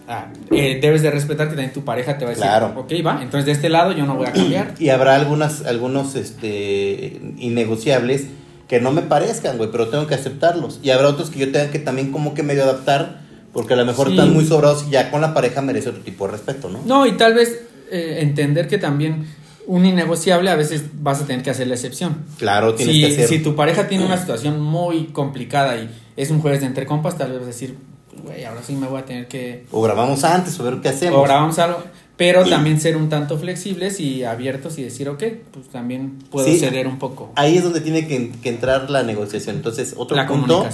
Ah, 0.09 0.29
eh, 0.53 0.79
debes 0.81 1.03
de 1.03 1.11
respetar 1.11 1.49
que 1.49 1.55
también 1.55 1.73
tu 1.73 1.85
pareja 1.85 2.17
te 2.17 2.25
va 2.25 2.31
a 2.31 2.35
decir, 2.35 2.47
Claro. 2.49 2.73
ok, 2.77 2.93
va, 3.05 3.19
entonces 3.23 3.45
de 3.47 3.53
este 3.53 3.69
lado 3.69 3.91
yo 3.93 4.07
no 4.07 4.15
voy 4.15 4.27
a 4.27 4.33
cambiar. 4.33 4.75
Y 4.79 4.91
habrá 4.91 5.17
algunas, 5.17 5.65
algunos 5.67 6.15
este, 6.15 7.21
innegociables 7.39 8.27
que 8.69 8.81
no 8.81 8.93
me 8.93 9.03
parezcan, 9.03 9.57
güey, 9.59 9.71
pero 9.71 9.89
tengo 9.89 10.07
que 10.07 10.15
aceptarlos. 10.15 10.81
Y 10.83 10.91
habrá 10.91 11.09
otros 11.09 11.31
que 11.31 11.39
yo 11.41 11.53
tenga 11.53 11.71
que 11.71 11.79
también 11.79 12.13
como 12.13 12.35
que 12.35 12.43
medio 12.43 12.63
adaptar, 12.65 13.21
porque 13.53 13.75
a 13.75 13.77
lo 13.77 13.85
mejor 13.85 14.09
Sí. 14.09 14.15
están 14.15 14.33
muy 14.33 14.45
sobrados 14.45 14.85
y 14.89 14.91
ya 14.93 15.11
con 15.11 15.21
la 15.21 15.35
pareja 15.35 15.63
merece 15.63 15.89
otro 15.91 16.03
tipo 16.03 16.27
de 16.27 16.33
respeto, 16.33 16.69
¿no? 16.69 16.81
No, 16.85 17.07
y 17.07 17.13
tal 17.13 17.35
vez 17.35 17.61
eh, 17.91 18.19
entender 18.21 18.67
que 18.69 18.79
también 18.79 19.27
un 19.69 19.87
innegociable 19.87 20.51
a 20.51 20.57
veces 20.57 20.85
vas 21.01 21.21
a 21.23 21.27
tener 21.27 21.43
que 21.43 21.51
hacer 21.51 21.67
la 21.69 21.75
excepción. 21.75 22.25
Claro, 22.39 22.75
tienes 22.75 22.95
Si, 22.97 23.01
que 23.01 23.07
hacer. 23.09 23.29
si 23.29 23.39
tu 23.41 23.55
pareja 23.57 23.89
tiene 23.89 24.05
una 24.05 24.17
situación 24.17 24.61
muy 24.61 25.07
complicada 25.07 25.77
y 25.77 25.89
es 26.17 26.31
un 26.31 26.41
jueves 26.41 26.61
de 26.61 26.67
entre 26.67 26.87
compas, 26.87 27.17
tal 27.19 27.29
vez 27.31 27.39
vas 27.39 27.45
a 27.45 27.51
decir, 27.51 27.75
"Pues, 27.75 27.96
güey, 28.23 28.45
ahora 28.45 28.63
sí 28.63 28.75
me 28.75 28.87
voy 28.87 29.01
a 29.01 29.05
tener 29.05 29.29
que... 29.29 29.65
O 29.71 29.83
grabamos 29.83 30.25
antes 30.25 30.59
o 30.61 30.65
ver 30.65 30.81
qué 30.81 30.89
hacemos. 30.91 31.19
O 31.21 31.23
grabamos 31.23 31.59
algo. 31.59 31.83
Pero 32.17 32.47
también 32.47 32.81
ser 32.81 32.97
un 32.97 33.11
tanto 33.11 33.37
flexibles 33.39 34.01
y 34.01 34.25
abiertos 34.25 34.79
y 34.79 34.83
decir, 34.83 35.07
ok, 35.11 35.23
pues 35.53 35.69
también 35.69 36.19
puedo 36.31 36.47
Sí. 36.47 36.59
ceder 36.59 36.87
un 36.87 36.99
poco. 36.99 37.31
Ahí 37.37 37.59
es 37.59 37.63
donde 37.63 37.83
tiene 37.83 38.07
que, 38.09 38.31
que 38.43 38.49
entrar 38.49 38.89
la 38.89 39.03
negociación. 39.03 39.57
Entonces, 39.57 39.93
otro 39.99 40.17
La 40.17 40.27
punto, 40.27 40.67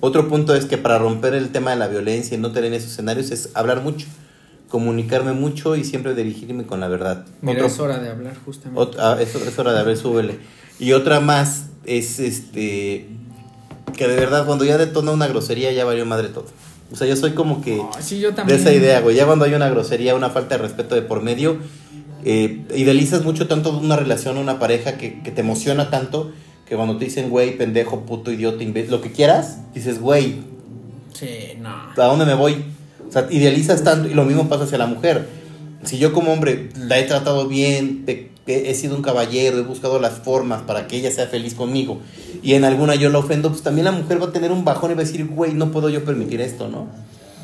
otro 0.00 0.28
punto 0.28 0.56
es 0.56 0.64
que 0.64 0.76
para 0.76 0.98
romper 0.98 1.34
el 1.34 1.50
tema 1.50 1.70
de 1.70 1.76
la 1.76 1.86
violencia 1.86 2.36
y 2.36 2.40
no 2.40 2.50
tener 2.50 2.72
esos 2.74 2.90
escenarios 2.90 3.30
es 3.30 3.50
hablar 3.54 3.82
mucho, 3.82 4.08
comunicarme 4.68 5.34
mucho 5.34 5.76
y 5.76 5.84
siempre 5.84 6.16
dirigirme 6.16 6.66
con 6.66 6.80
la 6.80 6.88
verdad. 6.88 7.24
Mira, 7.42 7.58
Otro- 7.58 7.66
es 7.68 7.78
hora 7.78 7.98
de 8.00 8.10
hablar 8.10 8.34
justamente. 8.44 8.80
ot- 8.80 8.96
ah, 8.98 9.16
es, 9.20 9.32
es 9.36 9.56
hora 9.56 9.72
de 9.72 9.78
hablar, 9.78 9.96
súbele. 9.96 10.38
Y 10.80 10.92
otra 10.92 11.20
más 11.20 11.66
es 11.84 12.18
este 12.18 13.06
que 13.96 14.06
de 14.08 14.16
verdad 14.16 14.46
cuando 14.46 14.64
ya 14.64 14.76
detona 14.78 15.12
una 15.12 15.26
grosería 15.28 15.70
ya 15.72 15.84
valió 15.84 16.04
madre 16.06 16.28
todo. 16.28 16.46
O 16.90 16.96
sea, 16.96 17.06
yo 17.06 17.16
soy 17.16 17.32
como 17.32 17.60
que 17.62 17.80
sí, 18.00 18.18
yo 18.18 18.32
de 18.32 18.54
esa 18.54 18.72
idea, 18.72 19.00
güey. 19.00 19.14
Ya 19.16 19.26
cuando 19.26 19.44
hay 19.44 19.54
una 19.54 19.68
grosería, 19.68 20.14
una 20.14 20.30
falta 20.30 20.56
de 20.56 20.62
respeto 20.62 20.94
de 20.94 21.02
por 21.02 21.22
medio, 21.22 21.58
eh, 22.24 22.62
idealizas 22.74 23.24
mucho 23.24 23.46
tanto 23.46 23.76
una 23.76 23.96
relación, 23.96 24.38
una 24.38 24.58
pareja 24.58 24.96
que, 24.96 25.20
que 25.22 25.30
te 25.30 25.40
emociona 25.42 25.90
tanto 25.90 26.32
que 26.66 26.76
cuando 26.76 26.96
te 26.98 27.06
dicen, 27.06 27.30
güey, 27.30 27.56
pendejo, 27.56 28.00
puto, 28.06 28.30
idiota, 28.30 28.62
imbécil, 28.62 28.90
lo 28.90 29.00
que 29.00 29.10
quieras, 29.12 29.58
dices, 29.74 30.00
güey, 30.00 30.36
Sí, 31.14 31.28
no. 31.60 31.70
¿a 31.70 32.06
dónde 32.06 32.26
me 32.26 32.34
voy? 32.34 32.64
O 33.08 33.12
sea, 33.12 33.26
idealizas 33.30 33.82
tanto 33.84 34.08
y 34.08 34.14
lo 34.14 34.24
mismo 34.24 34.48
pasa 34.48 34.64
hacia 34.64 34.78
la 34.78 34.86
mujer. 34.86 35.28
Si 35.84 35.98
yo 35.98 36.12
como 36.12 36.32
hombre 36.32 36.68
la 36.76 36.98
he 36.98 37.04
tratado 37.04 37.48
bien, 37.48 38.04
te- 38.04 38.30
he 38.56 38.74
sido 38.74 38.96
un 38.96 39.02
caballero, 39.02 39.58
he 39.58 39.62
buscado 39.62 39.98
las 40.00 40.14
formas 40.20 40.62
para 40.62 40.86
que 40.86 40.96
ella 40.96 41.10
sea 41.10 41.26
feliz 41.26 41.54
conmigo 41.54 41.98
y 42.42 42.54
en 42.54 42.64
alguna 42.64 42.94
yo 42.94 43.10
la 43.10 43.18
ofendo, 43.18 43.50
pues 43.50 43.62
también 43.62 43.84
la 43.84 43.92
mujer 43.92 44.20
va 44.22 44.26
a 44.26 44.32
tener 44.32 44.52
un 44.52 44.64
bajón 44.64 44.90
y 44.90 44.94
va 44.94 45.02
a 45.02 45.04
decir, 45.04 45.26
güey, 45.26 45.54
no 45.54 45.70
puedo 45.70 45.88
yo 45.88 46.04
permitir 46.04 46.40
esto, 46.40 46.68
¿no? 46.68 46.86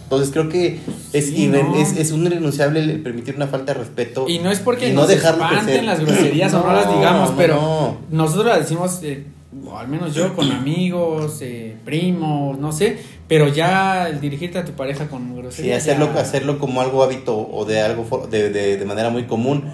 Entonces 0.05 0.30
creo 0.32 0.48
que 0.50 0.78
es, 1.14 1.26
Sí, 1.30 1.46
no. 1.48 1.74
es, 1.76 1.96
es 1.96 2.12
un 2.12 2.26
irrenunciable 2.26 2.82
permitir 2.98 3.36
una 3.36 3.46
falta 3.46 3.72
de 3.72 3.80
respeto. 3.80 4.26
Y 4.28 4.38
no 4.38 4.50
es 4.50 4.61
porque 4.61 4.90
y 4.90 4.92
nos 4.92 5.09
espanten 5.11 5.86
las 5.86 5.98
groserías 6.00 6.52
o 6.55 6.59
no 6.61 6.66
No, 6.66 6.72
las 6.74 6.94
digamos, 6.94 7.30
no, 7.30 7.36
pero 7.36 7.55
no. 7.55 7.96
nosotros 8.11 8.46
las 8.46 8.59
decimos, 8.61 9.00
eh, 9.02 9.24
o 9.66 9.78
al 9.78 9.88
menos 9.88 10.14
yo, 10.14 10.34
con 10.36 10.50
amigos, 10.52 11.38
eh, 11.40 11.76
primos, 11.86 12.59
no 12.59 12.70
sé, 12.72 12.98
pero 13.28 13.48
ya 13.48 14.09
el 14.09 14.20
dirigirte 14.20 14.59
a 14.59 14.64
tu 14.64 14.72
pareja 14.72 15.09
con 15.09 15.26
Sí, 15.28 15.34
groserías. 15.36 15.82
hacerlo, 15.82 16.11
ya- 16.14 16.20
hacerlo 16.20 16.59
como 16.59 16.80
algo 16.82 17.02
hábito 17.02 17.36
o 17.50 17.64
de 17.64 17.80
algo 17.80 18.05
for- 18.05 18.28
de, 18.28 18.50
de, 18.50 18.76
de 18.76 18.84
manera 18.84 19.09
muy 19.11 19.24
común, 19.24 19.64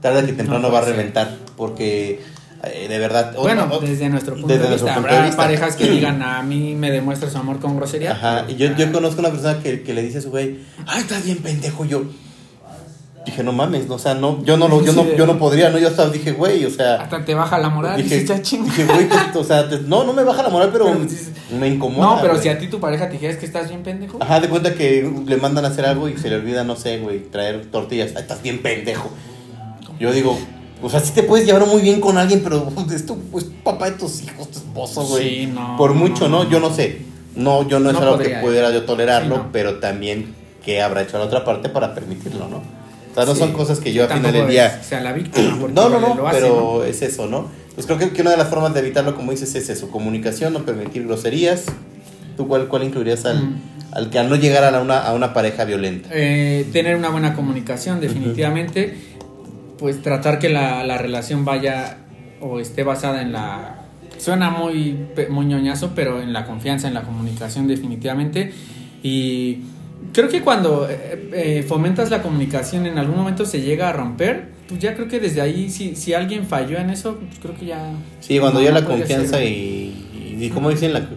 tarde 0.00 0.26
que 0.26 0.32
temprano 0.32 0.60
No 0.68 0.72
va 0.72 0.80
a 0.80 0.82
reventar, 0.82 1.36
porque 1.56 2.20
eh, 2.64 2.86
de 2.88 2.98
verdad... 2.98 3.34
Bueno, 3.36 3.68
desde 3.80 4.08
nuestro 4.08 4.34
punto 4.34 4.48
desde 4.48 4.62
de 4.64 4.68
nuestro 4.70 4.86
vista, 4.88 5.00
de 5.00 5.08
habrá 5.14 5.26
vista. 5.26 5.42
parejas 5.42 5.76
que 5.76 5.90
digan 5.90 6.22
a 6.22 6.42
mí 6.42 6.74
me 6.74 6.90
demuestra 6.90 7.30
su 7.30 7.38
amor 7.38 7.60
con 7.60 7.76
grosería. 7.76 8.12
Ajá, 8.12 8.44
y 8.48 8.56
yo, 8.56 8.74
yo 8.76 8.92
conozco 8.92 9.20
una 9.20 9.30
persona 9.30 9.60
que, 9.62 9.82
que 9.82 9.94
le 9.94 10.02
dice 10.02 10.18
a 10.18 10.20
su 10.22 10.30
güey, 10.30 10.58
ay, 10.86 11.00
estás 11.00 11.24
bien 11.24 11.38
pendejo, 11.38 11.84
yo... 11.84 12.04
Dije, 13.24 13.42
no 13.42 13.50
mames, 13.50 13.88
no, 13.88 13.96
o 13.96 13.98
sea, 13.98 14.14
no, 14.14 14.44
yo 14.44 14.56
no 14.56 14.68
lo, 14.68 14.84
yo 14.84 14.92
no, 14.92 15.04
yo 15.16 15.26
no 15.26 15.36
podría, 15.36 15.68
no, 15.68 15.78
yo 15.78 15.88
hasta 15.88 16.08
dije, 16.10 16.30
güey, 16.30 16.64
o 16.64 16.70
sea, 16.70 16.94
Hasta 17.02 17.24
te 17.24 17.34
baja 17.34 17.58
la 17.58 17.68
moral 17.70 18.00
dije, 18.00 18.20
dije, 18.20 18.84
güey, 18.84 19.08
o 19.34 19.42
sea, 19.42 19.68
te- 19.68 19.80
no, 19.80 20.04
no 20.04 20.12
me 20.12 20.22
baja 20.22 20.44
la 20.44 20.48
moral, 20.48 20.70
pero 20.72 20.96
me 21.58 21.66
incomoda. 21.66 22.06
No, 22.06 22.20
pero 22.20 22.34
güey. 22.34 22.42
si 22.44 22.48
a 22.50 22.56
ti 22.56 22.68
tu 22.68 22.78
pareja 22.78 23.06
te 23.08 23.14
dijera 23.14 23.36
que 23.36 23.44
estás 23.46 23.68
bien 23.68 23.82
pendejo. 23.82 24.18
Ajá, 24.20 24.38
de 24.38 24.48
cuenta 24.48 24.74
que 24.74 25.12
le 25.26 25.36
mandan 25.38 25.64
a 25.64 25.68
hacer 25.68 25.86
algo 25.86 26.08
y 26.08 26.16
se 26.16 26.30
le 26.30 26.36
olvida, 26.36 26.62
no 26.62 26.76
sé, 26.76 26.98
güey, 26.98 27.18
traer 27.18 27.66
tortillas. 27.66 28.12
Ay, 28.14 28.22
estás 28.22 28.42
bien 28.42 28.62
pendejo. 28.62 29.10
Yo 30.00 30.12
digo, 30.12 30.38
o 30.82 30.90
sea, 30.90 31.00
sí 31.00 31.12
te 31.14 31.22
puedes 31.22 31.46
llevar 31.46 31.66
muy 31.66 31.80
bien 31.82 32.00
con 32.00 32.18
alguien, 32.18 32.40
pero 32.42 32.70
es 32.94 33.06
tu 33.06 33.18
es 33.36 33.44
papá 33.64 33.90
de 33.90 33.96
tus 33.96 34.22
hijos, 34.22 34.50
tu 34.50 34.58
esposo, 34.58 35.04
güey. 35.06 35.28
Sí, 35.28 35.46
no, 35.46 35.76
Por 35.76 35.94
mucho, 35.94 36.28
no. 36.28 36.48
Yo 36.48 36.60
no 36.60 36.72
sé. 36.74 37.02
No, 37.34 37.68
yo 37.68 37.78
no, 37.80 37.90
es 37.90 37.94
No 37.94 38.00
algo 38.02 38.16
podría, 38.16 38.40
que 38.40 38.46
pudiera 38.46 38.70
yo 38.72 38.84
tolerarlo, 38.84 39.36
Sí, 39.36 39.42
pero 39.52 39.78
también 39.78 40.34
que 40.64 40.80
habrá 40.82 41.02
hecho 41.02 41.18
la 41.18 41.24
otra 41.24 41.44
parte 41.44 41.68
para 41.68 41.94
permitirlo, 41.94 42.48
¿no? 42.48 42.56
O 42.56 43.14
sea, 43.14 43.24
no 43.26 43.34
Sí. 43.34 43.40
son 43.40 43.52
cosas 43.52 43.78
que 43.78 43.92
yo 43.92 44.02
al 44.04 44.08
final 44.10 44.32
del 44.32 44.48
día... 44.48 44.66
es 44.66 44.72
que 44.78 44.84
sea 44.84 45.00
la 45.00 45.12
víctima. 45.12 45.56
porque 45.60 45.74
No, 45.74 45.88
no, 45.90 46.00
lo 46.00 46.14
no, 46.14 46.26
hace, 46.26 46.38
pero 46.40 46.84
es 46.84 47.02
eso, 47.02 47.26
¿no? 47.26 47.46
Pues 47.74 47.86
creo 47.86 47.98
que, 47.98 48.10
que 48.10 48.22
una 48.22 48.30
de 48.30 48.36
las 48.38 48.48
formas 48.48 48.72
de 48.74 48.80
evitarlo, 48.80 49.14
como 49.14 49.30
dices, 49.32 49.54
es 49.54 49.68
eso, 49.68 49.90
comunicación, 49.90 50.52
no 50.54 50.64
permitir 50.64 51.06
groserías. 51.06 51.64
¿Tú 52.38 52.48
cuál, 52.48 52.68
cuál 52.68 52.84
incluirías 52.84 53.24
al, 53.26 53.42
Mm. 53.42 53.60
al 53.92 54.10
que 54.10 54.18
al 54.18 54.28
no 54.30 54.36
llegar 54.36 54.64
a, 54.64 54.70
la- 54.70 54.80
una, 54.80 54.98
a 54.98 55.12
una 55.14 55.32
pareja 55.34 55.64
violenta? 55.66 56.08
Eh, 56.12 56.66
tener 56.72 56.96
una 56.96 57.10
buena 57.10 57.34
comunicación, 57.34 58.00
definitivamente. 58.00 58.96
Pues 59.78 60.02
tratar 60.02 60.38
que 60.38 60.48
la, 60.48 60.84
la 60.84 60.98
relación 60.98 61.44
vaya 61.44 61.98
o 62.40 62.60
esté 62.60 62.82
basada 62.82 63.22
en 63.22 63.32
la. 63.32 63.82
Suena 64.18 64.50
muy, 64.50 64.96
muy 65.28 65.46
ñoñazo, 65.46 65.92
pero 65.94 66.22
en 66.22 66.32
la 66.32 66.46
confianza, 66.46 66.88
en 66.88 66.94
la 66.94 67.02
comunicación, 67.02 67.68
definitivamente. 67.68 68.52
Y 69.02 69.58
creo 70.12 70.28
que 70.28 70.40
cuando 70.40 70.88
eh, 70.88 71.30
eh, 71.34 71.64
fomentas 71.66 72.10
la 72.10 72.22
comunicación, 72.22 72.86
en 72.86 72.98
algún 72.98 73.16
momento 73.16 73.44
se 73.44 73.60
llega 73.60 73.90
a 73.90 73.92
romper. 73.92 74.56
Pues 74.68 74.80
ya 74.80 74.94
creo 74.94 75.06
que 75.06 75.20
desde 75.20 75.40
ahí, 75.42 75.70
si, 75.70 75.94
si 75.94 76.14
alguien 76.14 76.46
falló 76.46 76.78
en 76.78 76.90
eso, 76.90 77.16
pues 77.16 77.38
creo 77.40 77.54
que 77.54 77.66
ya. 77.66 77.92
Sí, 78.20 78.38
cuando 78.38 78.60
no, 78.60 78.64
ya 78.64 78.72
no 78.72 78.80
la 78.80 78.86
confianza 78.86 79.44
y, 79.44 80.36
y 80.40 80.48
como 80.50 80.70
dicen, 80.70 80.92
la, 80.92 81.08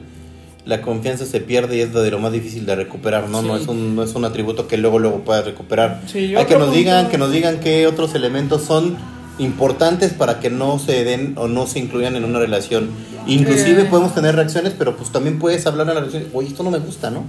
la 0.69 0.81
confianza 0.81 1.25
se 1.25 1.41
pierde 1.41 1.77
y 1.77 1.81
es 1.81 1.91
de 1.91 2.11
lo 2.11 2.19
más 2.19 2.31
difícil 2.31 2.65
de 2.67 2.75
recuperar, 2.75 3.27
¿no? 3.27 3.41
No, 3.41 3.57
es 3.57 3.67
un, 3.67 3.95
no 3.95 4.03
es 4.03 4.13
un 4.13 4.23
atributo 4.23 4.67
que 4.67 4.77
luego 4.77 4.99
luego 4.99 5.21
puedas 5.21 5.43
recuperar. 5.43 6.01
Hay 6.13 6.45
que 6.45 6.57
nos 6.57 6.71
digan, 6.71 7.09
que 7.09 7.17
nos 7.17 7.31
digan 7.31 7.59
qué 7.59 7.87
otros 7.87 8.13
elementos 8.13 8.63
son 8.63 8.95
importantes 9.39 10.13
para 10.13 10.39
que 10.39 10.51
no 10.51 10.77
se 10.77 11.03
den 11.03 11.33
o 11.37 11.47
no 11.47 11.65
se 11.65 11.79
incluyan 11.79 12.15
en 12.15 12.23
una 12.23 12.37
relación. 12.37 12.89
Inclusive 13.25 13.85
podemos 13.85 14.13
tener 14.13 14.35
reacciones, 14.35 14.73
pero 14.77 14.95
pues 14.95 15.11
también 15.11 15.39
puedes 15.39 15.65
hablar 15.65 15.87
en 15.87 15.95
la 15.95 15.99
relación, 16.01 16.25
oye, 16.33 16.49
esto 16.49 16.61
no 16.61 16.69
me 16.69 16.77
gusta, 16.77 17.09
¿no? 17.09 17.25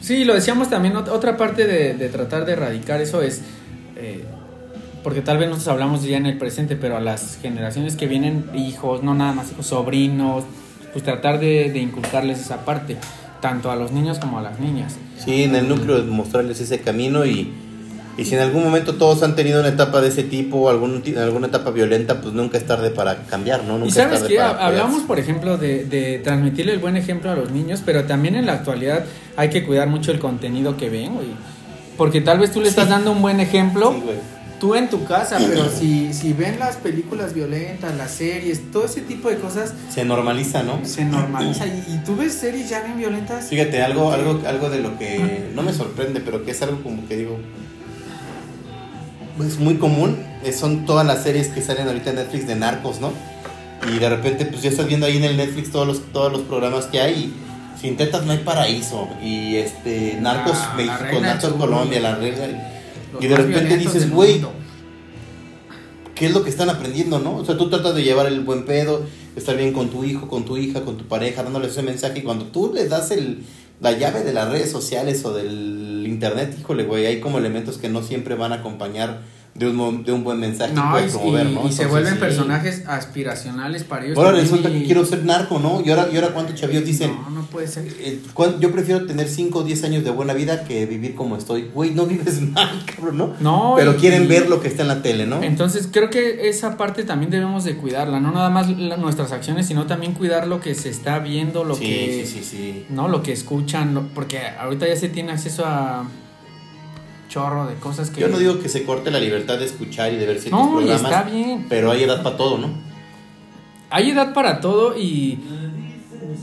Sí, 0.00 0.24
lo 0.24 0.32
decíamos 0.32 0.70
también, 0.70 0.96
otra 0.96 1.36
parte 1.36 1.66
de, 1.66 2.08
tratar 2.08 2.46
de 2.46 2.52
erradicar 2.52 3.02
eso 3.02 3.20
es, 3.20 3.42
eh, 3.96 4.24
porque 5.04 5.20
tal 5.20 5.36
vez 5.36 5.48
nosotros 5.48 5.74
hablamos 5.74 6.02
ya 6.02 6.16
en 6.16 6.24
el 6.24 6.38
presente, 6.38 6.76
pero 6.76 6.96
a 6.96 7.00
las 7.00 7.36
generaciones 7.42 7.96
que 7.96 8.06
vienen, 8.06 8.46
hijos, 8.54 9.02
no 9.02 9.14
nada 9.14 9.32
más 9.32 9.50
hijos, 9.52 9.66
sobrinos, 9.66 10.44
pues 10.92 11.04
tratar 11.04 11.40
de, 11.40 11.66
inculcarles 11.78 12.40
esa 12.40 12.64
parte, 12.64 12.96
tanto 13.40 13.70
a 13.70 13.76
los 13.76 13.92
niños 13.92 14.18
como 14.18 14.38
a 14.38 14.42
las 14.42 14.58
niñas. 14.60 14.96
Sí, 15.18 15.44
en 15.44 15.54
el 15.54 15.68
núcleo 15.68 16.02
mostrarles 16.04 16.60
ese 16.60 16.80
camino 16.80 17.24
y, 17.24 17.52
y 18.16 18.24
si 18.24 18.34
en 18.34 18.40
algún 18.40 18.64
momento 18.64 18.94
todos 18.94 19.22
han 19.22 19.36
tenido 19.36 19.60
una 19.60 19.68
etapa 19.68 20.00
de 20.00 20.08
ese 20.08 20.22
tipo, 20.22 20.68
algún, 20.68 21.02
alguna 21.16 21.46
etapa 21.46 21.70
violenta, 21.70 22.20
pues 22.20 22.34
nunca 22.34 22.58
es 22.58 22.66
tarde 22.66 22.90
para 22.90 23.24
cambiar, 23.24 23.64
¿no? 23.64 23.74
Nunca 23.74 23.88
y 23.88 23.90
sabes 23.90 24.22
que 24.22 24.40
hablamos, 24.40 25.02
por 25.02 25.18
ejemplo, 25.18 25.56
de, 25.56 25.84
de, 25.84 26.18
transmitirle 26.18 26.72
el 26.72 26.78
buen 26.78 26.96
ejemplo 26.96 27.30
a 27.30 27.36
los 27.36 27.50
niños, 27.50 27.82
pero 27.84 28.04
también 28.04 28.34
en 28.34 28.46
la 28.46 28.54
actualidad 28.54 29.04
hay 29.36 29.50
que 29.50 29.64
cuidar 29.64 29.88
mucho 29.88 30.12
el 30.12 30.18
contenido 30.18 30.76
que 30.76 30.90
ven, 30.90 31.14
güey. 31.14 31.28
Porque 31.96 32.22
tal 32.22 32.38
vez 32.38 32.50
tú 32.50 32.62
le 32.62 32.68
estás 32.68 32.88
dando 32.88 33.12
un 33.12 33.20
buen 33.20 33.40
ejemplo. 33.40 33.92
Sí, 33.92 34.02
tú 34.60 34.76
en 34.76 34.88
tu 34.88 35.04
casa, 35.04 35.38
pero 35.38 35.68
si, 35.78 36.14
si 36.14 36.32
ven 36.32 36.60
las 36.60 36.76
películas 36.76 37.34
violentas, 37.34 37.96
las 37.96 38.12
series, 38.12 38.70
todo 38.70 38.84
ese 38.84 39.00
tipo 39.00 39.28
de 39.28 39.38
cosas... 39.38 39.74
Se 39.92 40.04
normaliza, 40.04 40.62
¿no? 40.62 40.84
Se 40.84 41.04
normaliza. 41.04 41.66
¿Y, 41.88 42.00
tú 42.04 42.14
ves 42.14 42.34
series 42.34 42.68
ya 42.68 42.82
bien 42.82 42.98
violentas? 42.98 43.48
Fíjate, 43.48 43.82
algo, 43.82 44.12
algo, 44.12 44.40
algo 44.46 44.70
de 44.70 44.80
lo 44.80 44.96
que 44.98 45.50
no 45.54 45.62
me 45.62 45.72
sorprende, 45.72 46.20
pero 46.20 46.44
que 46.44 46.52
es 46.52 46.62
algo 46.62 46.80
como 46.82 47.08
que 47.08 47.16
digo... 47.16 47.38
Es 49.44 49.58
muy 49.58 49.76
común, 49.76 50.18
son 50.52 50.84
todas 50.84 51.06
las 51.06 51.22
series 51.22 51.48
que 51.48 51.62
salen 51.62 51.86
ahorita 51.86 52.10
en 52.10 52.16
Netflix 52.16 52.46
de 52.46 52.56
narcos, 52.56 53.00
¿no? 53.00 53.10
Y 53.90 53.98
de 53.98 54.10
repente, 54.10 54.44
pues 54.44 54.60
ya 54.60 54.68
estás 54.68 54.86
viendo 54.86 55.06
ahí 55.06 55.16
en 55.16 55.24
el 55.24 55.38
Netflix 55.38 55.70
todos 55.70 55.86
los, 55.86 56.12
todos 56.12 56.30
los 56.30 56.42
programas 56.42 56.84
que 56.86 57.00
hay 57.00 57.14
y 57.14 57.80
sin 57.80 57.96
tetas 57.96 58.26
no 58.26 58.32
hay 58.32 58.38
paraíso. 58.38 59.08
Y 59.22 59.56
este, 59.56 60.18
Narcos 60.20 60.58
ah, 60.58 60.74
México, 60.76 61.20
Narcos 61.22 61.54
Colombia, 61.54 62.00
la 62.00 62.16
regla 62.16 62.79
y 63.18 63.26
de 63.26 63.36
repente 63.36 63.76
dices, 63.76 64.10
güey, 64.10 64.40
¿qué 66.14 66.26
es 66.26 66.32
lo 66.32 66.44
que 66.44 66.50
están 66.50 66.70
aprendiendo, 66.70 67.18
no? 67.18 67.36
O 67.36 67.44
sea, 67.44 67.56
tú 67.56 67.70
tratas 67.70 67.94
de 67.94 68.02
llevar 68.02 68.26
el 68.26 68.40
buen 68.40 68.64
pedo, 68.64 69.04
estar 69.36 69.56
bien 69.56 69.72
con 69.72 69.88
tu 69.88 70.04
hijo, 70.04 70.28
con 70.28 70.44
tu 70.44 70.56
hija, 70.56 70.82
con 70.82 70.96
tu 70.96 71.04
pareja, 71.04 71.42
dándoles 71.42 71.72
ese 71.72 71.82
mensaje. 71.82 72.20
Y 72.20 72.22
cuando 72.22 72.46
tú 72.46 72.72
les 72.74 72.90
das 72.90 73.10
el, 73.10 73.44
la 73.80 73.92
llave 73.92 74.22
de 74.22 74.32
las 74.32 74.50
redes 74.50 74.70
sociales 74.70 75.24
o 75.24 75.32
del 75.32 76.04
internet, 76.06 76.56
híjole, 76.60 76.84
güey, 76.84 77.06
hay 77.06 77.20
como 77.20 77.38
elementos 77.38 77.78
que 77.78 77.88
no 77.88 78.02
siempre 78.02 78.34
van 78.34 78.52
a 78.52 78.56
acompañar 78.56 79.22
de 79.60 79.68
un, 79.68 80.04
de 80.04 80.12
un 80.12 80.24
buen 80.24 80.40
mensaje 80.40 80.72
no, 80.72 80.98
y, 80.98 81.10
promover, 81.10 81.50
¿no? 81.50 81.68
Y 81.68 81.72
se 81.72 81.84
vuelven 81.84 82.18
personajes 82.18 82.82
aspiracionales 82.86 83.84
para 83.84 84.06
ellos. 84.06 84.16
Ahora 84.16 84.32
resulta 84.32 84.70
que 84.70 84.84
quiero 84.84 85.04
ser 85.04 85.22
narco, 85.26 85.58
¿no? 85.58 85.82
Y 85.84 85.90
ahora, 85.90 86.08
y 86.10 86.16
ahora 86.16 86.28
cuántos 86.28 86.54
chavillos 86.54 86.86
dicen. 86.86 87.14
No, 87.14 87.28
no 87.28 87.42
puede 87.42 87.68
ser. 87.68 87.86
Eh, 87.98 88.22
yo 88.58 88.72
prefiero 88.72 89.04
tener 89.04 89.28
5 89.28 89.58
o 89.58 89.62
10 89.62 89.84
años 89.84 90.04
de 90.04 90.10
buena 90.10 90.32
vida 90.32 90.64
que 90.64 90.86
vivir 90.86 91.14
como 91.14 91.36
estoy. 91.36 91.70
Güey, 91.74 91.90
no 91.90 92.06
vives 92.06 92.40
mal, 92.52 92.70
cabrón, 92.86 93.18
¿no? 93.18 93.34
No. 93.40 93.74
Pero 93.76 93.96
quieren 93.96 94.28
ver 94.28 94.48
lo 94.48 94.62
que 94.62 94.68
está 94.68 94.80
en 94.80 94.88
la 94.88 95.02
tele, 95.02 95.26
¿no? 95.26 95.42
Entonces 95.42 95.90
creo 95.92 96.08
que 96.08 96.48
esa 96.48 96.78
parte 96.78 97.04
también 97.04 97.30
debemos 97.30 97.64
de 97.64 97.76
cuidarla, 97.76 98.18
no 98.18 98.32
nada 98.32 98.48
más 98.48 98.66
nuestras 98.68 99.30
acciones, 99.30 99.66
sino 99.66 99.86
también 99.86 100.14
cuidar 100.14 100.46
lo 100.46 100.62
que 100.62 100.74
se 100.74 100.88
está 100.88 101.18
viendo, 101.18 101.64
lo 101.64 101.78
que. 101.78 102.24
Sí, 102.24 102.38
sí, 102.38 102.42
sí. 102.42 102.86
¿No? 102.88 103.08
Lo 103.08 103.22
que 103.22 103.32
escuchan, 103.32 104.08
porque 104.14 104.40
ahorita 104.58 104.88
ya 104.88 104.96
se 104.96 105.10
tiene 105.10 105.32
acceso 105.32 105.66
a 105.66 106.08
chorro 107.30 107.66
de 107.66 107.76
cosas 107.76 108.10
que... 108.10 108.20
Yo 108.20 108.28
no 108.28 108.38
digo 108.38 108.60
que 108.60 108.68
se 108.68 108.84
corte 108.84 109.10
la 109.10 109.20
libertad 109.20 109.58
de 109.58 109.64
escuchar 109.64 110.12
y 110.12 110.16
de 110.16 110.26
ver 110.26 110.40
ciertos 110.40 110.60
no, 110.60 110.76
programas. 110.76 111.02
está 111.02 111.22
bien. 111.22 111.66
Pero 111.68 111.90
hay 111.90 112.02
edad 112.02 112.22
para 112.22 112.36
todo, 112.36 112.58
¿no? 112.58 112.68
Hay 113.88 114.10
edad 114.10 114.34
para 114.34 114.60
todo 114.60 114.98
y 114.98 115.38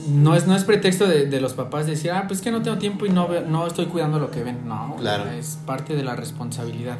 no 0.09 0.35
es, 0.35 0.47
no 0.47 0.55
es 0.55 0.63
pretexto 0.63 1.07
de, 1.07 1.39
los 1.41 1.53
papás 1.53 1.85
decir, 1.85 2.11
ah, 2.11 2.25
pues 2.27 2.41
que 2.41 2.51
no 2.51 2.61
tengo 2.61 2.77
tiempo 2.77 3.05
y 3.05 3.09
no, 3.09 3.27
no 3.47 3.67
estoy 3.67 3.85
cuidando 3.85 4.17
lo 4.17 4.31
que 4.31 4.43
ven. 4.43 4.67
No, 4.67 4.95
claro. 4.97 5.29
es 5.29 5.59
parte 5.65 5.95
de 5.95 6.03
la 6.03 6.15
responsabilidad, 6.15 6.97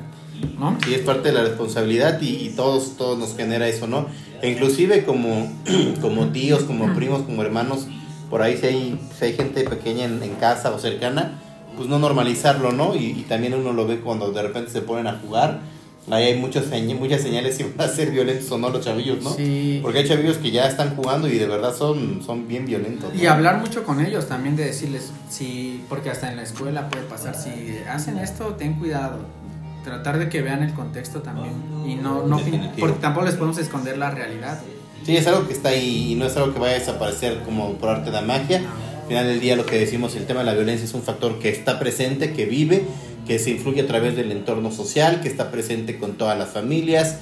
¿no? 0.59 0.77
Sí, 0.83 0.93
es 0.93 1.01
parte 1.01 1.29
de 1.29 1.33
la 1.33 1.43
responsabilidad 1.43 2.19
y, 2.21 2.49
todos, 2.49 2.97
todos 2.97 3.17
nos 3.17 3.35
genera 3.35 3.67
eso, 3.67 3.87
¿no? 3.87 4.07
E 4.41 4.51
inclusive 4.51 5.05
como, 5.05 5.51
como 6.01 6.27
tíos, 6.27 6.63
como 6.63 6.93
primos, 6.93 7.21
como 7.23 7.41
hermanos, 7.41 7.87
por 8.29 8.41
ahí 8.41 8.57
si 8.57 8.67
hay, 8.67 8.99
si 9.17 9.25
hay 9.25 9.33
gente 9.33 9.63
pequeña 9.63 10.05
en, 10.05 10.21
en 10.21 10.35
casa 10.35 10.71
o 10.71 10.79
cercana, 10.79 11.39
pues 11.77 11.87
no 11.87 11.99
normalizarlo, 11.99 12.73
¿no? 12.73 12.95
Y, 12.95 13.25
también 13.29 13.53
uno 13.53 13.71
lo 13.71 13.87
ve 13.87 13.99
cuando 13.99 14.31
de 14.31 14.41
repente 14.41 14.71
se 14.71 14.81
ponen 14.81 15.07
a 15.07 15.19
jugar. 15.19 15.61
Ahí 16.09 16.25
hay 16.25 16.39
muchas, 16.39 16.65
muchas 16.99 17.21
señales 17.21 17.55
si 17.57 17.63
van 17.63 17.89
a 17.89 17.91
ser 17.91 18.11
violentos 18.11 18.51
o 18.51 18.57
no 18.57 18.69
los 18.69 18.83
chavillos, 18.83 19.21
¿no? 19.21 19.29
Sí. 19.29 19.79
Porque 19.81 19.99
hay 19.99 20.07
chavillos 20.07 20.37
que 20.37 20.51
ya 20.51 20.67
están 20.67 20.95
jugando 20.95 21.27
y 21.27 21.37
de 21.37 21.47
verdad 21.47 21.75
son, 21.75 22.21
son 22.25 22.47
bien 22.47 22.65
violentos. 22.65 23.13
Y 23.15 23.27
hablar 23.27 23.59
mucho 23.59 23.83
con 23.83 24.03
ellos 24.03 24.27
también 24.27 24.55
de 24.55 24.65
decirles, 24.65 25.11
sí, 25.29 25.83
porque 25.87 26.09
hasta 26.09 26.29
en 26.29 26.37
la 26.37 26.43
escuela 26.43 26.89
puede 26.89 27.03
pasar, 27.03 27.35
si 27.35 27.79
hacen 27.89 28.17
esto, 28.17 28.55
ten 28.55 28.73
cuidado. 28.73 29.19
Tratar 29.83 30.19
de 30.19 30.27
que 30.27 30.41
vean 30.41 30.63
el 30.63 30.73
contexto 30.73 31.21
también. 31.21 31.53
Y 31.85 31.95
no, 31.95 32.25
no 32.27 32.41
porque 32.77 32.99
tampoco 32.99 33.25
les 33.25 33.35
podemos 33.35 33.57
esconder 33.57 33.97
la 33.97 34.11
realidad. 34.11 34.59
Sí, 35.05 35.15
es 35.15 35.25
algo 35.27 35.47
que 35.47 35.53
está 35.53 35.69
ahí 35.69 36.11
y 36.11 36.15
no 36.15 36.25
es 36.25 36.35
algo 36.35 36.53
que 36.53 36.59
vaya 36.59 36.75
a 36.75 36.79
desaparecer 36.79 37.43
como 37.43 37.73
por 37.75 37.89
arte 37.89 38.11
de 38.11 38.21
magia 38.21 38.61
final 39.07 39.27
del 39.27 39.39
día 39.39 39.55
lo 39.55 39.65
que 39.65 39.77
decimos, 39.77 40.15
el 40.15 40.25
tema 40.25 40.41
de 40.41 40.47
la 40.47 40.53
violencia 40.53 40.85
es 40.85 40.93
un 40.93 41.01
factor 41.01 41.39
que 41.39 41.49
está 41.49 41.79
presente, 41.79 42.33
que 42.33 42.45
vive, 42.45 42.83
que 43.25 43.39
se 43.39 43.51
influye 43.51 43.81
a 43.81 43.87
través 43.87 44.15
del 44.15 44.31
entorno 44.31 44.71
social, 44.71 45.21
que 45.21 45.27
está 45.27 45.49
presente 45.51 45.97
con 45.97 46.17
todas 46.17 46.37
las 46.37 46.49
familias. 46.49 47.17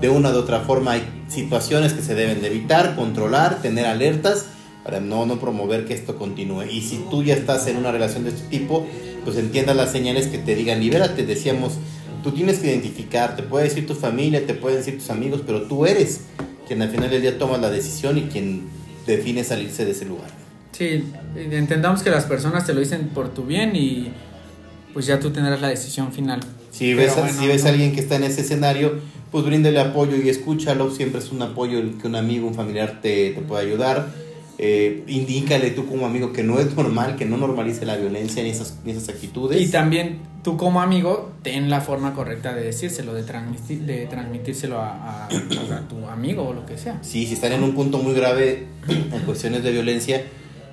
De 0.00 0.08
una 0.08 0.30
u 0.30 0.36
otra 0.36 0.60
forma 0.60 0.92
hay 0.92 1.24
situaciones 1.28 1.92
que 1.92 2.02
se 2.02 2.14
deben 2.14 2.40
de 2.42 2.48
evitar, 2.48 2.94
controlar, 2.94 3.62
tener 3.62 3.86
alertas 3.86 4.46
para 4.84 5.00
no, 5.00 5.26
no 5.26 5.40
promover 5.40 5.86
que 5.86 5.94
esto 5.94 6.16
continúe. 6.16 6.64
Y 6.64 6.82
si 6.82 7.04
tú 7.10 7.22
ya 7.22 7.34
estás 7.34 7.66
en 7.66 7.76
una 7.76 7.90
relación 7.90 8.24
de 8.24 8.30
este 8.30 8.48
tipo, 8.48 8.86
pues 9.24 9.36
entiendas 9.36 9.76
las 9.76 9.92
señales 9.92 10.26
que 10.26 10.38
te 10.38 10.54
digan, 10.54 10.80
libérate, 10.80 11.24
decíamos, 11.24 11.74
tú 12.22 12.32
tienes 12.32 12.58
que 12.58 12.68
identificar, 12.68 13.36
te 13.36 13.42
puede 13.42 13.64
decir 13.64 13.86
tu 13.86 13.94
familia, 13.94 14.46
te 14.46 14.54
pueden 14.54 14.78
decir 14.78 14.98
tus 14.98 15.10
amigos, 15.10 15.42
pero 15.46 15.62
tú 15.62 15.86
eres 15.86 16.22
quien 16.66 16.82
al 16.82 16.90
final 16.90 17.10
del 17.10 17.22
día 17.22 17.38
toma 17.38 17.58
la 17.58 17.70
decisión 17.70 18.16
y 18.18 18.22
quien 18.22 18.68
define 19.06 19.44
salirse 19.44 19.84
de 19.84 19.90
ese 19.90 20.04
lugar. 20.04 20.30
Sí, 20.72 21.04
entendamos 21.36 22.02
que 22.02 22.10
las 22.10 22.24
personas 22.24 22.66
te 22.66 22.72
lo 22.72 22.80
dicen 22.80 23.10
por 23.14 23.34
tu 23.34 23.44
bien 23.44 23.74
y 23.76 24.12
pues 24.92 25.06
ya 25.06 25.20
tú 25.20 25.30
tendrás 25.30 25.60
la 25.60 25.68
decisión 25.68 26.12
final. 26.12 26.40
Si 26.70 26.94
ves, 26.94 27.16
a, 27.16 27.28
si 27.28 27.46
ves 27.46 27.64
a 27.64 27.70
alguien 27.70 27.92
que 27.92 28.00
está 28.00 28.16
en 28.16 28.24
ese 28.24 28.42
escenario, 28.42 28.98
pues 29.30 29.44
bríndele 29.44 29.80
apoyo 29.80 30.16
y 30.16 30.28
escúchalo. 30.28 30.90
Siempre 30.90 31.20
es 31.20 31.30
un 31.32 31.42
apoyo 31.42 31.78
el 31.78 31.98
que 31.98 32.06
un 32.06 32.16
amigo, 32.16 32.46
un 32.46 32.54
familiar 32.54 33.00
te, 33.02 33.30
te 33.30 33.40
puede 33.40 33.66
ayudar. 33.66 34.08
Eh, 34.62 35.04
indícale 35.06 35.70
tú 35.70 35.86
como 35.86 36.04
amigo 36.04 36.34
que 36.34 36.42
no 36.42 36.58
es 36.58 36.76
normal, 36.76 37.16
que 37.16 37.24
no 37.24 37.38
normalice 37.38 37.86
la 37.86 37.96
violencia 37.96 38.42
ni 38.42 38.50
esas, 38.50 38.78
ni 38.84 38.92
esas 38.92 39.08
actitudes. 39.08 39.58
Y 39.60 39.70
también 39.70 40.18
tú 40.42 40.58
como 40.58 40.82
amigo 40.82 41.32
ten 41.42 41.70
la 41.70 41.80
forma 41.80 42.12
correcta 42.12 42.54
de 42.54 42.64
decírselo, 42.64 43.14
de, 43.14 43.22
transmitir, 43.22 43.80
de 43.86 44.04
transmitírselo 44.06 44.78
a, 44.78 44.90
a, 44.90 45.26
a, 45.26 45.88
tu 45.88 46.06
amigo 46.06 46.48
o 46.48 46.52
lo 46.52 46.66
que 46.66 46.76
sea. 46.76 46.98
Sí, 47.02 47.26
si 47.26 47.34
están 47.34 47.52
en 47.52 47.62
un 47.62 47.74
punto 47.74 47.98
muy 47.98 48.12
grave 48.12 48.66
en 48.86 49.20
cuestiones 49.24 49.62
de 49.62 49.72
violencia, 49.72 50.24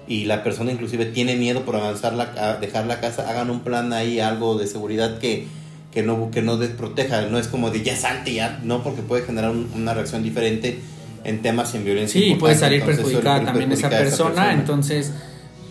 y 0.08 0.26
la 0.26 0.44
persona 0.44 0.72
inclusive 0.72 1.06
tiene 1.06 1.36
miedo 1.36 1.64
por 1.64 1.76
avanzar 1.76 2.14
la, 2.14 2.58
dejar 2.60 2.86
la 2.86 3.00
casa, 3.00 3.30
hagan 3.30 3.50
un 3.50 3.62
plan 3.62 3.92
ahí, 3.94 4.20
algo 4.20 4.58
de 4.58 4.68
seguridad 4.68 5.20
que, 5.20 5.48
que 5.92 6.04
no 6.04 6.32
que 6.32 6.42
no 6.42 6.58
desproteja, 6.58 7.24
no 7.24 7.38
es 7.38 7.48
como 7.48 7.70
de 7.70 7.84
ya 7.84 7.96
salte 7.96 8.34
ya, 8.34 8.60
no, 8.64 8.84
porque 8.84 9.02
puede 9.02 9.24
generar 9.24 9.52
una 9.52 9.94
reacción 9.94 10.24
diferente 10.24 10.80
en 11.24 11.42
temas 11.42 11.76
en 11.76 11.84
violencia. 11.84 12.22
Sí, 12.22 12.36
puede 12.36 12.56
salir 12.56 12.84
perjudicada 12.84 13.46
también 13.46 13.72
esa 13.72 13.90
persona, 13.90 14.54
entonces 14.54 15.12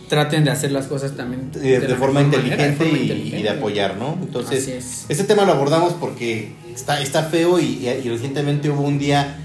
traten 0.08 0.44
de 0.44 0.50
hacer 0.50 0.70
las 0.70 0.86
cosas 0.86 1.16
también 1.16 1.50
de, 1.50 1.80
forma, 1.96 2.20
inteligente, 2.22 2.86
y, 2.88 3.42
de 3.42 3.50
apoyar, 3.50 3.96
¿no? 3.96 4.16
Entonces, 4.20 5.06
este 5.08 5.24
tema 5.24 5.44
lo 5.44 5.52
abordamos 5.52 5.94
porque 5.94 6.52
está, 6.74 7.00
está 7.00 7.24
feo 7.24 7.58
y, 7.58 7.88
y 7.88 8.08
recientemente 8.08 8.70
hubo 8.70 8.82
un 8.82 8.98
día 8.98 9.38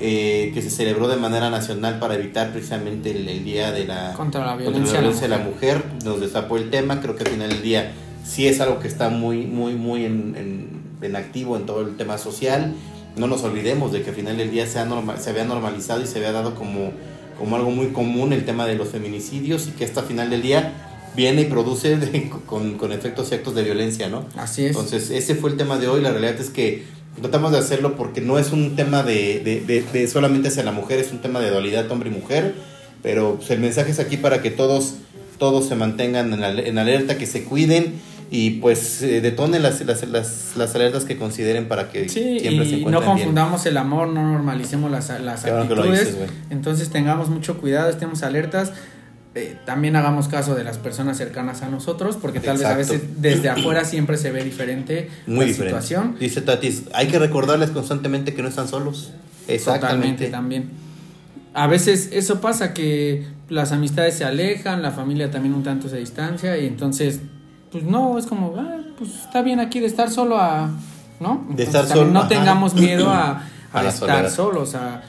eh, 0.00 0.50
que 0.52 0.60
se 0.60 0.70
celebró 0.70 1.06
de 1.06 1.16
manera 1.16 1.50
nacional 1.50 2.00
para 2.00 2.14
evitar 2.14 2.50
precisamente 2.50 3.12
el, 3.12 3.44
día 3.44 3.70
de 3.70 3.86
la, 3.86 4.12
contra 4.14 4.44
la 4.44 4.56
violencia, 4.56 5.00
de 5.00 5.28
la 5.28 5.38
mujer. 5.38 5.84
Nos 6.04 6.20
destapó 6.20 6.56
el 6.56 6.70
tema, 6.70 7.00
creo 7.00 7.14
que 7.14 7.22
al 7.22 7.30
final 7.30 7.48
del 7.48 7.62
día 7.62 7.92
sí 8.24 8.48
es 8.48 8.60
algo 8.60 8.80
que 8.80 8.88
está 8.88 9.08
muy, 9.08 9.46
muy, 9.46 9.74
muy 9.74 10.04
en, 10.04 10.82
en, 11.00 11.16
activo 11.16 11.56
en 11.56 11.66
todo 11.66 11.82
el 11.82 11.96
tema 11.96 12.18
social. 12.18 12.74
No 13.16 13.28
nos 13.28 13.44
olvidemos 13.44 13.92
de 13.92 14.02
que 14.02 14.10
al 14.10 14.16
final 14.16 14.36
del 14.36 14.50
día 14.50 14.66
se, 14.66 14.80
ha 14.80 14.84
normal, 14.84 15.18
se 15.20 15.30
había 15.30 15.44
normalizado 15.44 16.02
y 16.02 16.06
se 16.06 16.18
había 16.18 16.32
dado 16.32 16.56
como, 16.56 16.90
como 17.38 17.54
algo 17.54 17.70
muy 17.70 17.88
común 17.88 18.32
el 18.32 18.44
tema 18.44 18.66
de 18.66 18.74
los 18.74 18.88
feminicidios 18.88 19.68
y 19.68 19.70
que 19.72 19.84
hasta 19.84 20.02
final 20.02 20.30
del 20.30 20.42
día 20.42 20.72
viene 21.14 21.42
y 21.42 21.44
produce 21.44 22.30
con, 22.46 22.78
con, 22.78 22.90
efectos 22.90 23.30
y 23.30 23.36
actos 23.36 23.54
de 23.54 23.62
violencia, 23.62 24.08
¿no? 24.08 24.26
Así 24.36 24.64
es. 24.64 24.70
Entonces, 24.70 25.10
ese 25.10 25.36
fue 25.36 25.50
el 25.50 25.56
tema 25.56 25.78
de 25.78 25.86
hoy. 25.86 26.00
La 26.00 26.10
realidad 26.10 26.40
es 26.40 26.50
que 26.50 26.84
tratamos 27.20 27.52
de 27.52 27.58
hacerlo 27.58 27.96
porque 27.96 28.20
no 28.20 28.38
es 28.38 28.52
un 28.52 28.76
tema 28.76 29.02
de, 29.02 29.40
de, 29.66 29.82
de, 29.82 30.08
solamente 30.08 30.48
hacia 30.48 30.62
la 30.62 30.72
mujer, 30.72 30.98
es 30.98 31.12
un 31.12 31.18
tema 31.18 31.40
de 31.40 31.50
dualidad 31.50 31.90
hombre 31.90 32.10
y 32.10 32.12
mujer, 32.12 32.54
pero 33.02 33.36
pues, 33.36 33.50
el 33.50 33.60
mensaje 33.60 33.90
es 33.90 33.98
aquí 33.98 34.16
para 34.16 34.42
que 34.42 34.50
todos 34.50 34.94
todos 35.38 35.66
se 35.66 35.74
mantengan 35.74 36.32
en, 36.32 36.78
alerta, 36.78 37.18
que 37.18 37.26
se 37.26 37.44
cuiden 37.44 37.94
y 38.30 38.50
pues 38.60 39.02
eh, 39.02 39.20
detonen 39.20 39.62
las, 39.62 39.80
las, 39.82 40.06
las, 40.08 40.52
las, 40.56 40.74
alertas 40.74 41.04
que 41.04 41.16
consideren 41.18 41.68
para 41.68 41.90
que 41.90 42.08
sí, 42.08 42.40
siempre 42.40 42.66
y 42.66 42.84
no 42.84 43.02
confundamos 43.02 43.66
el 43.66 43.76
amor, 43.76 44.08
no 44.08 44.32
normalicemos 44.32 44.90
las, 44.90 45.08
las 45.20 45.44
actitudes. 45.44 46.16
Entonces 46.50 46.90
tengamos 46.90 47.28
mucho 47.28 47.58
cuidado, 47.58 47.90
estemos 47.90 48.22
alertas. 48.22 48.72
Eh, 49.36 49.58
también 49.64 49.96
hagamos 49.96 50.28
caso 50.28 50.54
de 50.54 50.62
las 50.62 50.78
personas 50.78 51.16
cercanas 51.16 51.62
a 51.62 51.68
nosotros, 51.68 52.16
porque 52.20 52.38
tal 52.38 52.56
vez 52.56 52.66
a 52.66 52.76
veces 52.76 53.20
desde 53.20 53.48
afuera 53.48 53.84
siempre 53.84 54.16
se 54.16 54.30
ve 54.30 54.44
diferente 54.44 55.10
Muy 55.26 55.46
la 55.46 55.52
situación. 55.52 56.16
Dice 56.20 56.40
Tatis, 56.40 56.84
hay 56.92 57.08
que 57.08 57.18
recordarles 57.18 57.70
constantemente 57.70 58.32
que 58.32 58.42
no 58.42 58.48
están 58.48 58.68
solos. 58.68 59.12
Exactamente. 59.48 60.28
también. 60.28 60.70
A 61.52 61.66
veces 61.66 62.10
eso 62.12 62.40
pasa 62.40 62.74
que 62.74 63.26
las 63.48 63.72
amistades 63.72 64.14
se 64.14 64.24
alejan, 64.24 64.82
la 64.82 64.92
familia 64.92 65.30
también 65.30 65.54
un 65.54 65.64
tanto 65.64 65.88
se 65.88 65.96
distancia 65.96 66.56
y 66.56 66.66
entonces, 66.66 67.20
pues 67.72 67.82
no, 67.82 68.18
es 68.18 68.26
como, 68.26 68.54
ah, 68.56 68.78
pues 68.96 69.10
está 69.24 69.42
bien 69.42 69.58
aquí 69.58 69.80
de 69.80 69.86
estar 69.86 70.10
solo 70.10 70.38
a, 70.38 70.70
¿no? 71.20 71.44
de 71.50 71.64
estar 71.64 71.86
solo. 71.86 72.10
No 72.10 72.28
tengamos 72.28 72.74
miedo 72.74 73.10
a, 73.10 73.42
a, 73.72 73.84
estar 73.84 74.30
solos, 74.30 74.74
a 74.74 75.02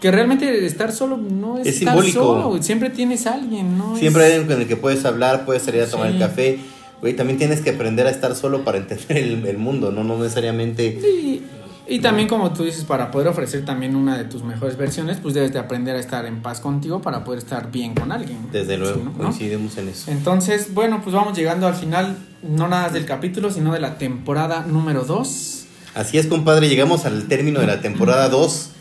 que 0.00 0.10
realmente 0.10 0.64
estar 0.66 0.92
solo 0.92 1.16
no 1.16 1.58
es, 1.58 1.66
es 1.66 1.78
estar 1.78 2.02
solo, 2.04 2.62
siempre 2.62 2.90
tienes 2.90 3.26
a 3.26 3.34
alguien, 3.34 3.76
¿no? 3.76 3.96
Siempre 3.96 4.24
hay 4.24 4.32
alguien 4.32 4.48
con 4.48 4.60
el 4.62 4.68
que 4.68 4.76
puedes 4.76 5.04
hablar, 5.04 5.44
puedes 5.44 5.62
salir 5.62 5.82
a 5.82 5.86
tomar 5.86 6.08
el 6.08 6.18
café. 6.18 6.60
Güey, 7.00 7.14
también 7.14 7.38
tienes 7.38 7.60
que 7.60 7.70
aprender 7.70 8.06
a 8.06 8.10
estar 8.10 8.34
solo 8.34 8.64
para 8.64 8.78
entender 8.78 9.16
el, 9.18 9.58
mundo, 9.58 9.92
¿no? 9.92 10.02
No 10.02 10.18
necesariamente... 10.18 10.86
Y, 10.86 11.44
y 11.86 12.00
también 12.00 12.28
como 12.28 12.52
tú 12.52 12.64
dices, 12.64 12.84
para 12.84 13.10
poder 13.10 13.28
ofrecer 13.28 13.64
también 13.64 13.94
una 13.96 14.18
de 14.18 14.24
tus 14.24 14.42
mejores 14.42 14.76
versiones, 14.76 15.18
pues 15.22 15.34
debes 15.34 15.52
de 15.52 15.58
aprender 15.60 15.94
a 15.96 16.00
estar 16.00 16.26
en 16.26 16.42
paz 16.42 16.60
contigo 16.60 17.00
para 17.00 17.24
poder 17.24 17.38
estar 17.38 17.70
bien 17.70 17.94
con 17.94 18.10
alguien. 18.10 18.48
Desde 18.52 18.76
luego, 18.76 19.12
coincidimos 19.16 19.76
en 19.78 19.88
eso. 19.88 20.10
Entonces, 20.10 20.74
bueno, 20.74 21.00
pues 21.02 21.14
vamos 21.14 21.36
llegando 21.36 21.66
al 21.66 21.74
final, 21.74 22.18
no 22.42 22.68
nada 22.68 22.90
del 22.90 23.04
capítulo, 23.04 23.50
sino 23.50 23.72
de 23.72 23.80
la 23.80 23.96
temporada 23.96 24.66
número 24.66 25.04
2. 25.04 25.66
Así 25.94 26.18
es, 26.18 26.26
compadre, 26.26 26.68
llegamos 26.68 27.06
al 27.06 27.26
término 27.26 27.60
de 27.60 27.68
la 27.68 27.80
temporada 27.80 28.28
2 28.28 28.72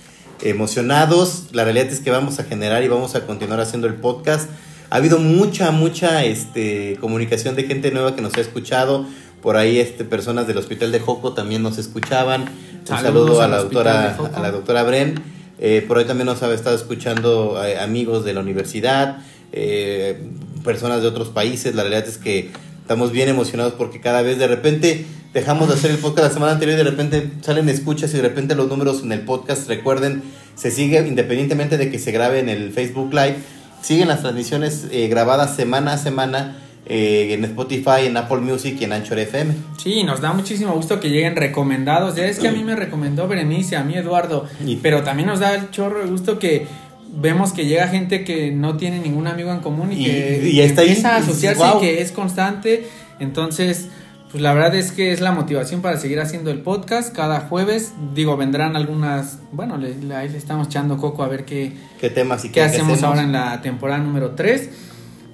emocionados. 0.41 1.45
La 1.51 1.63
realidad 1.63 1.87
es 1.87 1.99
que 1.99 2.11
vamos 2.11 2.39
a 2.39 2.43
generar 2.43 2.83
y 2.83 2.87
vamos 2.87 3.15
a 3.15 3.25
continuar 3.25 3.59
haciendo 3.59 3.87
el 3.87 3.95
podcast. 3.95 4.49
Ha 4.89 4.97
habido 4.97 5.19
mucha, 5.19 5.71
mucha 5.71 6.23
este, 6.23 6.97
comunicación 7.01 7.55
de 7.55 7.63
gente 7.63 7.91
nueva 7.91 8.15
que 8.15 8.21
nos 8.21 8.35
ha 8.35 8.41
escuchado. 8.41 9.05
Por 9.41 9.57
ahí 9.57 9.79
este, 9.79 10.03
personas 10.05 10.47
del 10.47 10.57
Hospital 10.57 10.91
de 10.91 10.99
Joco 10.99 11.33
también 11.33 11.61
nos 11.61 11.77
escuchaban. 11.77 12.45
Un 12.81 12.87
saludo 12.87 13.41
a 13.41 13.47
la, 13.47 13.57
doctora, 13.57 14.17
a 14.33 14.39
la 14.39 14.51
doctora 14.51 14.83
Bren. 14.83 15.21
Eh, 15.59 15.83
por 15.87 15.97
ahí 15.97 16.05
también 16.05 16.27
nos 16.27 16.41
ha 16.43 16.53
estado 16.53 16.75
escuchando 16.75 17.61
eh, 17.63 17.79
amigos 17.79 18.23
de 18.23 18.33
la 18.33 18.41
universidad, 18.41 19.19
eh, 19.51 20.21
personas 20.63 21.01
de 21.01 21.07
otros 21.07 21.29
países. 21.29 21.75
La 21.75 21.83
realidad 21.83 22.07
es 22.07 22.17
que 22.17 22.51
estamos 22.81 23.11
bien 23.11 23.29
emocionados 23.29 23.73
porque 23.73 23.99
cada 23.99 24.21
vez 24.21 24.37
de 24.37 24.47
repente 24.47 25.05
dejamos 25.37 25.67
de 25.67 25.75
hacer 25.75 25.91
el 25.91 25.97
podcast 25.97 26.29
la 26.29 26.33
semana 26.33 26.53
anterior 26.53 26.79
y 26.79 26.83
de 26.83 26.89
repente 26.89 27.29
salen 27.41 27.69
escuchas 27.69 28.11
y 28.15 28.17
de 28.17 28.23
repente 28.23 28.55
los 28.55 28.69
números 28.69 29.03
en 29.03 29.11
el 29.11 29.21
podcast, 29.21 29.67
recuerden, 29.67 30.23
se 30.55 30.71
sigue 30.71 30.99
independientemente 31.07 31.77
de 31.77 31.91
que 31.91 31.99
se 31.99 32.11
grabe 32.11 32.39
en 32.39 32.49
el 32.49 32.71
Facebook 32.71 33.13
Live, 33.13 33.35
siguen 33.83 34.07
las 34.07 34.21
transmisiones 34.21 34.87
eh, 34.91 35.07
grabadas 35.07 35.55
semana 35.55 35.93
a 35.93 35.97
semana. 35.99 36.57
Eh, 36.89 37.33
en 37.33 37.43
Spotify, 37.43 38.05
en 38.05 38.15
Apple 38.15 38.37
Music 38.37 38.77
y 38.79 38.85
en 38.85 38.93
Anchor 38.93 39.19
FM. 39.19 39.53
Sí, 39.77 40.03
nos 40.03 40.21
da 40.21 40.31
muchísimo 40.31 40.71
gusto 40.71 41.01
que 41.01 41.09
lleguen 41.09 41.35
recomendados. 41.35 42.15
Ya 42.15 42.27
es 42.27 42.39
que 42.39 42.47
a 42.47 42.53
mí 42.53 42.63
me 42.63 42.77
recomendó 42.77 43.27
Berenice, 43.27 43.75
a 43.75 43.83
mí 43.83 43.95
Eduardo, 43.95 44.47
pero 44.81 45.03
también 45.03 45.27
nos 45.27 45.41
da 45.41 45.53
el 45.53 45.69
chorro 45.69 45.99
de 45.99 46.09
gusto 46.09 46.39
que 46.39 46.65
vemos 47.13 47.51
que 47.51 47.65
llega 47.65 47.89
gente 47.89 48.23
que 48.23 48.51
no 48.51 48.77
tiene 48.77 48.99
ningún 48.99 49.27
amigo 49.27 49.51
en 49.51 49.59
común 49.59 49.91
y, 49.91 50.05
que 50.05 50.63
empieza 50.63 51.15
a 51.15 51.17
asociarse 51.17 51.61
y 51.75 51.81
que 51.81 52.01
es 52.01 52.13
constante. 52.13 52.87
Entonces, 53.19 53.89
pues 54.31 54.43
la 54.43 54.53
verdad 54.53 54.75
es 54.75 54.91
que 54.91 55.13
es 55.13 55.21
la 55.21 55.31
motivación 55.31 55.81
para 55.81 55.97
seguir 55.97 56.19
haciendo 56.19 56.51
el 56.51 56.59
podcast 56.59 57.15
cada 57.15 57.41
jueves. 57.41 57.93
Digo, 58.13 58.35
vendrán 58.35 58.75
algunas, 58.75 59.39
bueno, 59.53 59.77
le, 59.77 60.13
ahí 60.13 60.27
le 60.27 60.37
estamos 60.37 60.67
echando 60.67 60.97
coco 60.97 61.23
a 61.23 61.29
ver 61.29 61.45
qué, 61.45 61.71
qué 61.99 62.09
temas 62.09 62.43
y 62.43 62.49
qué, 62.49 62.61
hacemos, 62.61 63.03
ahora 63.03 63.23
en 63.23 63.31
la 63.31 63.61
temporada 63.61 64.03
número 64.03 64.31
3. 64.31 64.69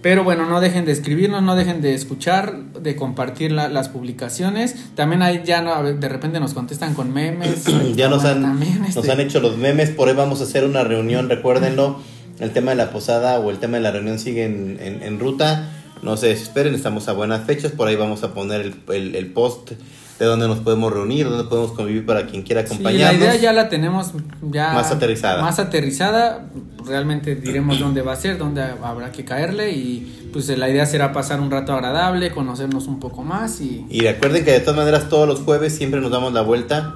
Pero 0.04 0.24
bueno, 0.24 0.46
no 0.46 0.60
dejen 0.62 0.86
de 0.86 0.92
escribirnos, 0.92 1.42
no 1.42 1.56
dejen 1.56 1.82
de 1.82 1.96
escuchar, 1.96 2.56
de 2.74 2.96
compartir 2.96 3.52
las 3.52 3.90
publicaciones. 3.90 4.76
También 4.96 5.24
ahí 5.24 5.42
ya 5.44 5.62
no, 5.62 5.82
de 5.82 6.10
repente 6.10 6.40
nos 6.40 6.54
contestan 6.54 6.94
con 6.94 7.12
memes. 7.12 7.64
ya 7.96 8.10
nos 8.10 8.26
han, 8.26 8.42
nos 8.42 8.96
este 8.96 9.12
han 9.12 9.22
hecho 9.22 9.40
los 9.40 9.58
memes, 9.58 9.90
por 9.90 10.10
ahí 10.10 10.14
vamos 10.14 10.42
a 10.42 10.44
hacer 10.44 10.66
una 10.66 10.84
reunión, 10.84 11.30
recuérdenlo. 11.30 12.00
El 12.40 12.52
tema 12.52 12.72
de 12.72 12.78
la 12.78 12.92
posada 12.92 13.40
o 13.40 13.50
el 13.50 13.58
tema 13.58 13.78
de 13.78 13.84
la 13.84 13.92
reunión 13.92 14.20
sigue 14.20 14.46
en, 14.46 14.78
en 14.80 15.20
ruta 15.20 15.83
no 16.04 16.18
se 16.18 16.28
desesperen, 16.28 16.76
estamos 16.76 17.08
a 17.08 17.14
buenas 17.14 17.46
fechas, 17.46 17.72
por 17.72 17.88
ahí 17.88 17.96
vamos 17.96 18.24
a 18.24 18.34
poner 18.34 18.74
el, 18.90 19.32
post 19.34 19.72
de 20.20 20.26
dónde 20.26 20.48
nos 20.48 20.60
podemos 20.60 20.94
reunir, 20.94 21.28
dónde 21.28 21.46
podemos 21.46 21.72
convivir 21.72 22.06
para 22.06 22.28
quien 22.28 22.44
quiera 22.44 22.62
acompañarnos. 22.62 23.20
la 23.20 23.28
idea 23.28 23.42
ya 23.42 23.54
la 23.54 23.70
tenemos 23.70 24.12
ya 24.52 24.74
más 24.74 24.92
aterrizada. 24.92 25.42
Más 25.42 25.60
aterrizada, 25.60 26.50
realmente 26.86 27.36
diremos 27.36 27.80
dónde 27.80 28.02
va 28.02 28.14
a 28.14 28.16
ser, 28.18 28.38
dónde 28.38 28.62
habrá 28.62 29.12
que 29.12 29.26
caerle 29.26 29.72
y 29.72 30.30
pues 30.32 30.50
la 30.50 30.70
idea 30.70 30.86
será 30.86 31.14
pasar 31.14 31.40
un 31.40 31.50
rato 31.50 31.74
agradable, 31.74 32.32
conocernos 32.32 32.88
un 32.88 33.00
poco 33.00 33.24
más 33.24 33.62
y... 33.62 33.86
Y 33.90 34.02
recuerden 34.02 34.44
que 34.44 34.52
de 34.52 34.60
todas 34.60 34.78
maneras 34.78 35.10
todos 35.10 35.28
los 35.28 35.40
jueves 35.40 35.76
siempre 35.76 36.02
nos 36.02 36.12
damos 36.12 36.34
la 36.34 36.42
vuelta 36.42 36.96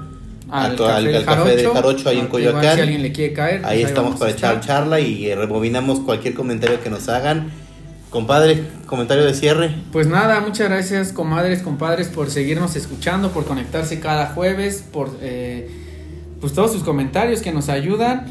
al, 0.49 0.76
café, 0.76 1.55
de 1.55 1.68
Jarocho 1.68 2.10
ahí 2.10 2.20
en 2.20 2.28
Coyoacán. 2.28 2.76
Si 2.76 2.82
alguien 2.82 3.01
le 3.01 3.12
quiere 3.12 3.34
caer, 3.34 3.66
ahí, 3.66 3.82
pues 3.82 3.89
estamos 3.89 4.20
para 4.20 4.32
echar 4.32 4.62
charla 4.62 4.99
y 4.99 5.34
rebobinamos 5.34 5.99
cualquier 6.01 6.34
comentario 6.34 6.82
que 6.82 6.89
nos 6.89 7.10
hagan 7.10 7.51
Compadre, 8.10 8.64
comentario 8.86 9.26
de 9.26 9.34
cierre. 9.34 9.76
Pues 9.91 10.08
nada, 10.08 10.39
muchas 10.39 10.70
gracias, 10.70 11.12
comadres, 11.12 11.62
compadres, 11.62 12.08
por 12.08 12.30
seguirnos 12.30 12.76
escuchando, 12.78 13.32
por 13.32 13.45
conectarse 13.45 13.99
cada 13.99 14.28
jueves, 14.28 14.84
por 14.93 15.12
eh, 15.22 15.70
pues 16.39 16.53
todos 16.53 16.72
sus 16.72 16.84
comentarios 16.84 17.41
que 17.41 17.51
nos 17.51 17.68
ayudan, 17.68 18.28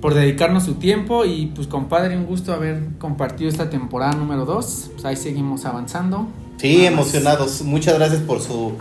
por 0.00 0.14
dedicarnos 0.14 0.64
su 0.64 0.74
tiempo 0.74 1.24
y 1.24 1.46
pues 1.54 1.68
compadre, 1.68 2.16
un 2.16 2.26
gusto 2.26 2.52
haber 2.52 2.80
compartido 2.98 3.48
esta 3.48 3.70
temporada 3.70 4.14
número 4.14 4.44
2. 4.44 4.90
Pues 4.94 5.04
ahí 5.04 5.16
seguimos 5.16 5.64
avanzando. 5.64 6.26
Sí, 6.56 6.84
emocionados. 6.84 7.62
Muchas 7.62 7.94
gracias 7.94 8.22
por 8.22 8.40
su 8.40 8.72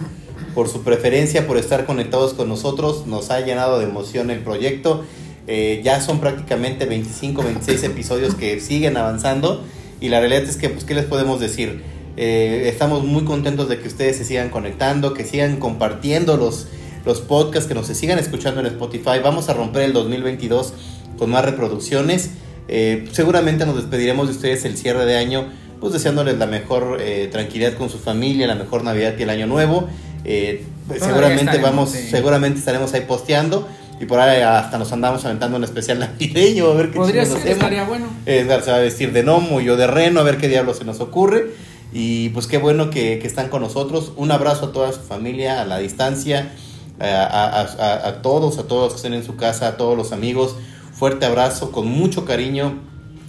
por 0.56 0.68
su 0.68 0.82
preferencia, 0.82 1.46
por 1.46 1.58
estar 1.58 1.86
conectados 1.86 2.34
con 2.34 2.50
nosotros. 2.50 3.06
Nos 3.06 3.30
ha 3.30 3.40
llenado 3.42 3.80
de 3.80 3.86
emoción 3.86 4.32
el 4.32 4.40
proyecto. 4.40 5.04
Eh, 5.48 5.82
ya 5.84 6.02
son 6.02 6.20
prácticamente 6.20 6.86
25, 6.86 7.44
26 7.44 7.84
episodios 7.84 8.36
que 8.36 8.60
siguen 8.60 8.98
avanzando 8.98 9.64
y 10.02 10.10
la 10.10 10.20
realidad 10.20 10.44
es 10.44 10.58
que, 10.58 10.70
pues, 10.70 10.86
¿qué 10.86 10.94
les 10.94 11.06
podemos 11.06 11.40
decir? 11.40 11.82
Eh, 12.18 12.68
estamos 12.68 13.04
muy 13.04 13.24
contentos 13.24 13.70
de 13.70 13.80
que 13.80 13.88
ustedes 13.88 14.18
se 14.18 14.26
sigan 14.26 14.50
conectando, 14.50 15.14
que 15.14 15.26
sigan 15.26 15.58
compartiendo 15.58 16.38
los, 16.38 16.68
los 17.06 17.22
podcasts, 17.22 17.68
que 17.68 17.74
nos 17.74 17.88
sigan 17.88 18.20
escuchando 18.20 18.60
en 18.60 18.68
Spotify. 18.68 19.20
Vamos 19.24 19.50
a 19.50 19.54
romper 19.54 19.84
el 19.84 19.94
2022 19.94 20.74
con 21.18 21.30
más 21.30 21.46
reproducciones. 21.46 22.32
Eh, 22.68 23.08
seguramente 23.12 23.66
nos 23.66 23.76
despediremos 23.76 24.28
de 24.28 24.34
ustedes 24.34 24.66
el 24.66 24.78
cierre 24.78 25.06
de 25.06 25.18
año, 25.18 25.48
pues 25.80 25.94
deseándoles 25.94 26.38
la 26.38 26.46
mejor 26.46 26.98
eh, 27.02 27.30
tranquilidad 27.32 27.74
con 27.74 27.90
su 27.90 28.00
familia, 28.00 28.48
la 28.48 28.56
mejor 28.56 28.84
Navidad 28.84 29.16
y 29.18 29.24
el 29.24 29.30
Año 29.30 29.48
Nuevo. 29.48 29.90
seguramente 30.24 31.58
vamos, 31.58 31.90
seguramente 31.92 32.60
estaremos 32.60 32.94
ahí 32.94 33.02
posteando. 33.02 33.68
Y 34.00 34.06
por 34.06 34.20
ahí 34.20 34.42
hasta 34.42 34.78
nos 34.78 34.92
andamos 34.94 35.26
aventando 35.26 35.58
un 35.58 35.64
especial 35.64 36.00
navideño, 36.00 36.68
a 36.68 36.74
ver 36.74 36.90
qué 36.92 36.98
Podría 36.98 37.26
ser, 37.26 37.46
estaría 37.46 37.84
bueno. 37.84 38.08
Edgar 38.26 38.62
se 38.62 38.72
va 38.72 38.78
a 38.78 38.80
vestir 38.80 39.12
de 39.12 39.24
gnomo, 39.24 39.60
yo 39.60 39.76
de 39.76 39.88
reno, 39.88 40.22
a 40.22 40.24
ver 40.24 40.38
qué 40.38 40.48
diablo 40.48 40.74
se 40.74 40.86
nos 40.86 41.02
ocurre. 41.02 41.48
Y 41.92 42.30
pues 42.30 42.48
qué 42.48 42.58
bueno 42.60 42.92
que, 42.92 43.20
que 43.20 43.28
están 43.28 43.50
con 43.50 43.62
nosotros. 43.62 44.14
Un 44.16 44.32
abrazo 44.32 44.68
a 44.68 44.72
toda 44.72 44.94
su 44.94 45.02
familia, 45.02 45.62
a 45.62 45.66
la 45.66 45.80
distancia, 45.80 46.54
a, 47.00 47.06
a, 47.06 48.08
a, 48.08 48.22
todos, 48.22 48.58
a 48.58 48.64
todos 48.64 48.94
que 48.94 48.98
estén 48.98 49.14
en 49.14 49.26
su 49.26 49.36
casa, 49.36 49.68
a 49.68 49.78
todos 49.78 49.98
los 49.98 50.14
amigos. 50.14 50.56
Fuerte 50.94 51.26
abrazo, 51.26 51.72
con 51.72 51.88
mucho 51.88 52.24
cariño. 52.24 52.80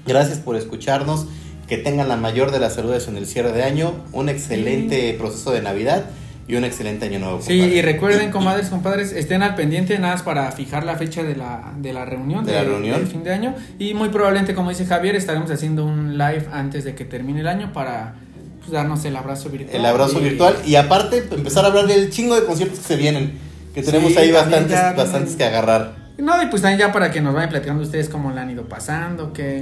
Gracias 0.06 0.38
por 0.38 0.56
escucharnos. 0.56 1.26
Que 1.66 1.78
tengan 1.78 2.08
la 2.08 2.16
mayor 2.16 2.50
de 2.50 2.58
las 2.58 2.74
saludes 2.74 3.06
en 3.08 3.16
el 3.16 3.26
cierre 3.26 3.52
de 3.52 3.62
año. 3.62 3.94
Un 4.12 4.28
excelente 4.28 5.14
proceso 5.18 5.52
de 5.52 5.62
Navidad 5.62 6.04
y 6.50 6.56
un 6.56 6.64
excelente 6.64 7.06
año 7.06 7.20
nuevo. 7.20 7.40
Sí, 7.40 7.54
y 7.54 7.80
recuerden, 7.80 8.32
comadres, 8.32 8.68
compadres, 8.68 9.12
estén 9.12 9.42
al 9.42 9.54
pendiente 9.54 9.96
nada 9.98 10.14
más 10.14 10.22
para 10.22 10.50
fijar 10.50 10.84
la 10.84 10.96
fecha 10.96 11.22
de 11.22 11.36
la, 11.36 11.72
de 11.78 11.92
la 11.92 12.04
reunión. 12.04 12.44
De, 12.44 12.52
la 12.52 12.64
reunión. 12.64 12.98
Del 12.98 13.06
fin 13.06 13.22
de 13.22 13.32
año. 13.32 13.54
Y 13.78 13.94
muy 13.94 14.08
probablemente, 14.08 14.54
como 14.54 14.70
dice 14.70 14.84
Javier, 14.84 15.14
estaremos 15.14 15.48
haciendo 15.50 15.84
un 15.84 16.18
live 16.18 16.46
antes 16.52 16.84
de 16.84 16.96
que 16.96 17.04
termine 17.04 17.40
el 17.40 17.46
año 17.46 17.72
para 17.72 18.14
pues, 18.58 18.72
darnos 18.72 19.04
el 19.04 19.14
abrazo 19.14 19.48
virtual. 19.48 19.76
El 19.76 19.86
abrazo 19.86 20.18
virtual. 20.18 20.56
Y 20.66 20.74
aparte, 20.74 21.24
empezar 21.30 21.64
a 21.64 21.68
hablar 21.68 21.86
del 21.86 22.10
chingo 22.10 22.34
de 22.34 22.44
conciertos 22.44 22.80
que 22.80 22.84
se 22.84 22.96
vienen. 22.96 23.38
Que 23.72 23.84
tenemos 23.84 24.16
ahí 24.16 24.32
bastantes, 24.32 24.78
bastantes 24.96 25.36
que 25.36 25.44
agarrar. 25.44 26.00
No, 26.18 26.42
y 26.42 26.46
pues 26.46 26.62
también 26.62 26.80
ya 26.80 26.92
para 26.92 27.12
que 27.12 27.20
nos 27.20 27.32
vayan 27.32 27.50
platicando 27.50 27.82
ustedes 27.82 28.08
cómo 28.08 28.32
le 28.32 28.40
han 28.40 28.50
ido 28.50 28.64
pasando, 28.64 29.32
qué, 29.32 29.60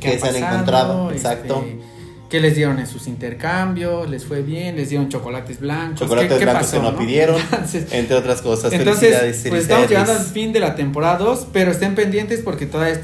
qué, 0.00 0.18
se 0.18 0.28
han 0.28 0.36
encontrado. 0.36 1.12
Exacto. 1.12 1.64
Este, 1.64 1.93
¿Qué 2.34 2.40
les 2.40 2.56
dieron 2.56 2.80
en 2.80 2.88
sus 2.88 3.06
intercambios? 3.06 4.10
¿Les 4.10 4.24
fue 4.24 4.42
bien? 4.42 4.74
¿Les 4.74 4.88
dieron 4.88 5.08
chocolates 5.08 5.60
blancos? 5.60 6.00
Chocolates 6.00 6.40
blancos 6.40 6.66
que 6.66 6.80
no 6.80 6.96
pidieron, 6.96 7.40
entre 7.92 8.16
otras 8.16 8.42
cosas. 8.42 8.72
Entonces, 8.72 9.16
felicidades, 9.16 9.46
pues 9.48 9.62
estamos 9.62 9.88
llegando 9.88 10.12
al 10.14 10.18
fin 10.18 10.52
de 10.52 10.58
la 10.58 10.74
temporada 10.74 11.18
2, 11.18 11.46
pero 11.52 11.70
estén 11.70 11.94
pendientes 11.94 12.40
porque 12.40 12.66
todavía 12.66 13.00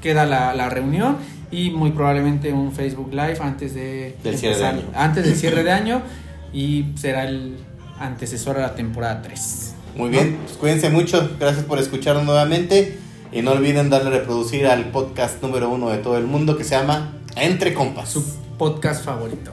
queda 0.00 0.26
la, 0.26 0.52
la 0.54 0.68
reunión 0.68 1.16
y 1.52 1.70
muy 1.70 1.92
probablemente 1.92 2.52
un 2.52 2.72
Facebook 2.72 3.10
Live 3.12 3.36
antes 3.40 3.72
de 3.72 4.16
Del 4.24 4.36
cierre 4.36 4.58
de 4.58 4.66
año. 4.66 4.82
antes 4.96 5.26
del 5.26 5.36
cierre 5.36 5.62
de 5.62 5.70
año 5.80 6.02
y 6.52 6.86
será 6.96 7.28
el 7.28 7.58
antecesor 8.00 8.58
a 8.58 8.62
la 8.62 8.74
temporada 8.74 9.22
3. 9.22 9.74
Muy 9.94 10.10
bien, 10.10 10.38
pues 10.42 10.56
cuídense 10.56 10.90
mucho, 10.90 11.30
gracias 11.38 11.64
por 11.66 11.78
escucharnos 11.78 12.24
nuevamente 12.24 12.98
y 13.30 13.42
no 13.42 13.52
olviden 13.52 13.90
darle 13.90 14.08
a 14.08 14.18
reproducir 14.18 14.66
al 14.66 14.86
podcast 14.86 15.40
número 15.40 15.70
uno 15.70 15.88
de 15.90 15.98
todo 15.98 16.18
el 16.18 16.26
mundo 16.26 16.58
que 16.58 16.64
se 16.64 16.70
llama 16.70 17.12
Entre 17.36 17.74
Compas. 17.74 18.41
Podcast 18.62 19.02
favorito. 19.02 19.50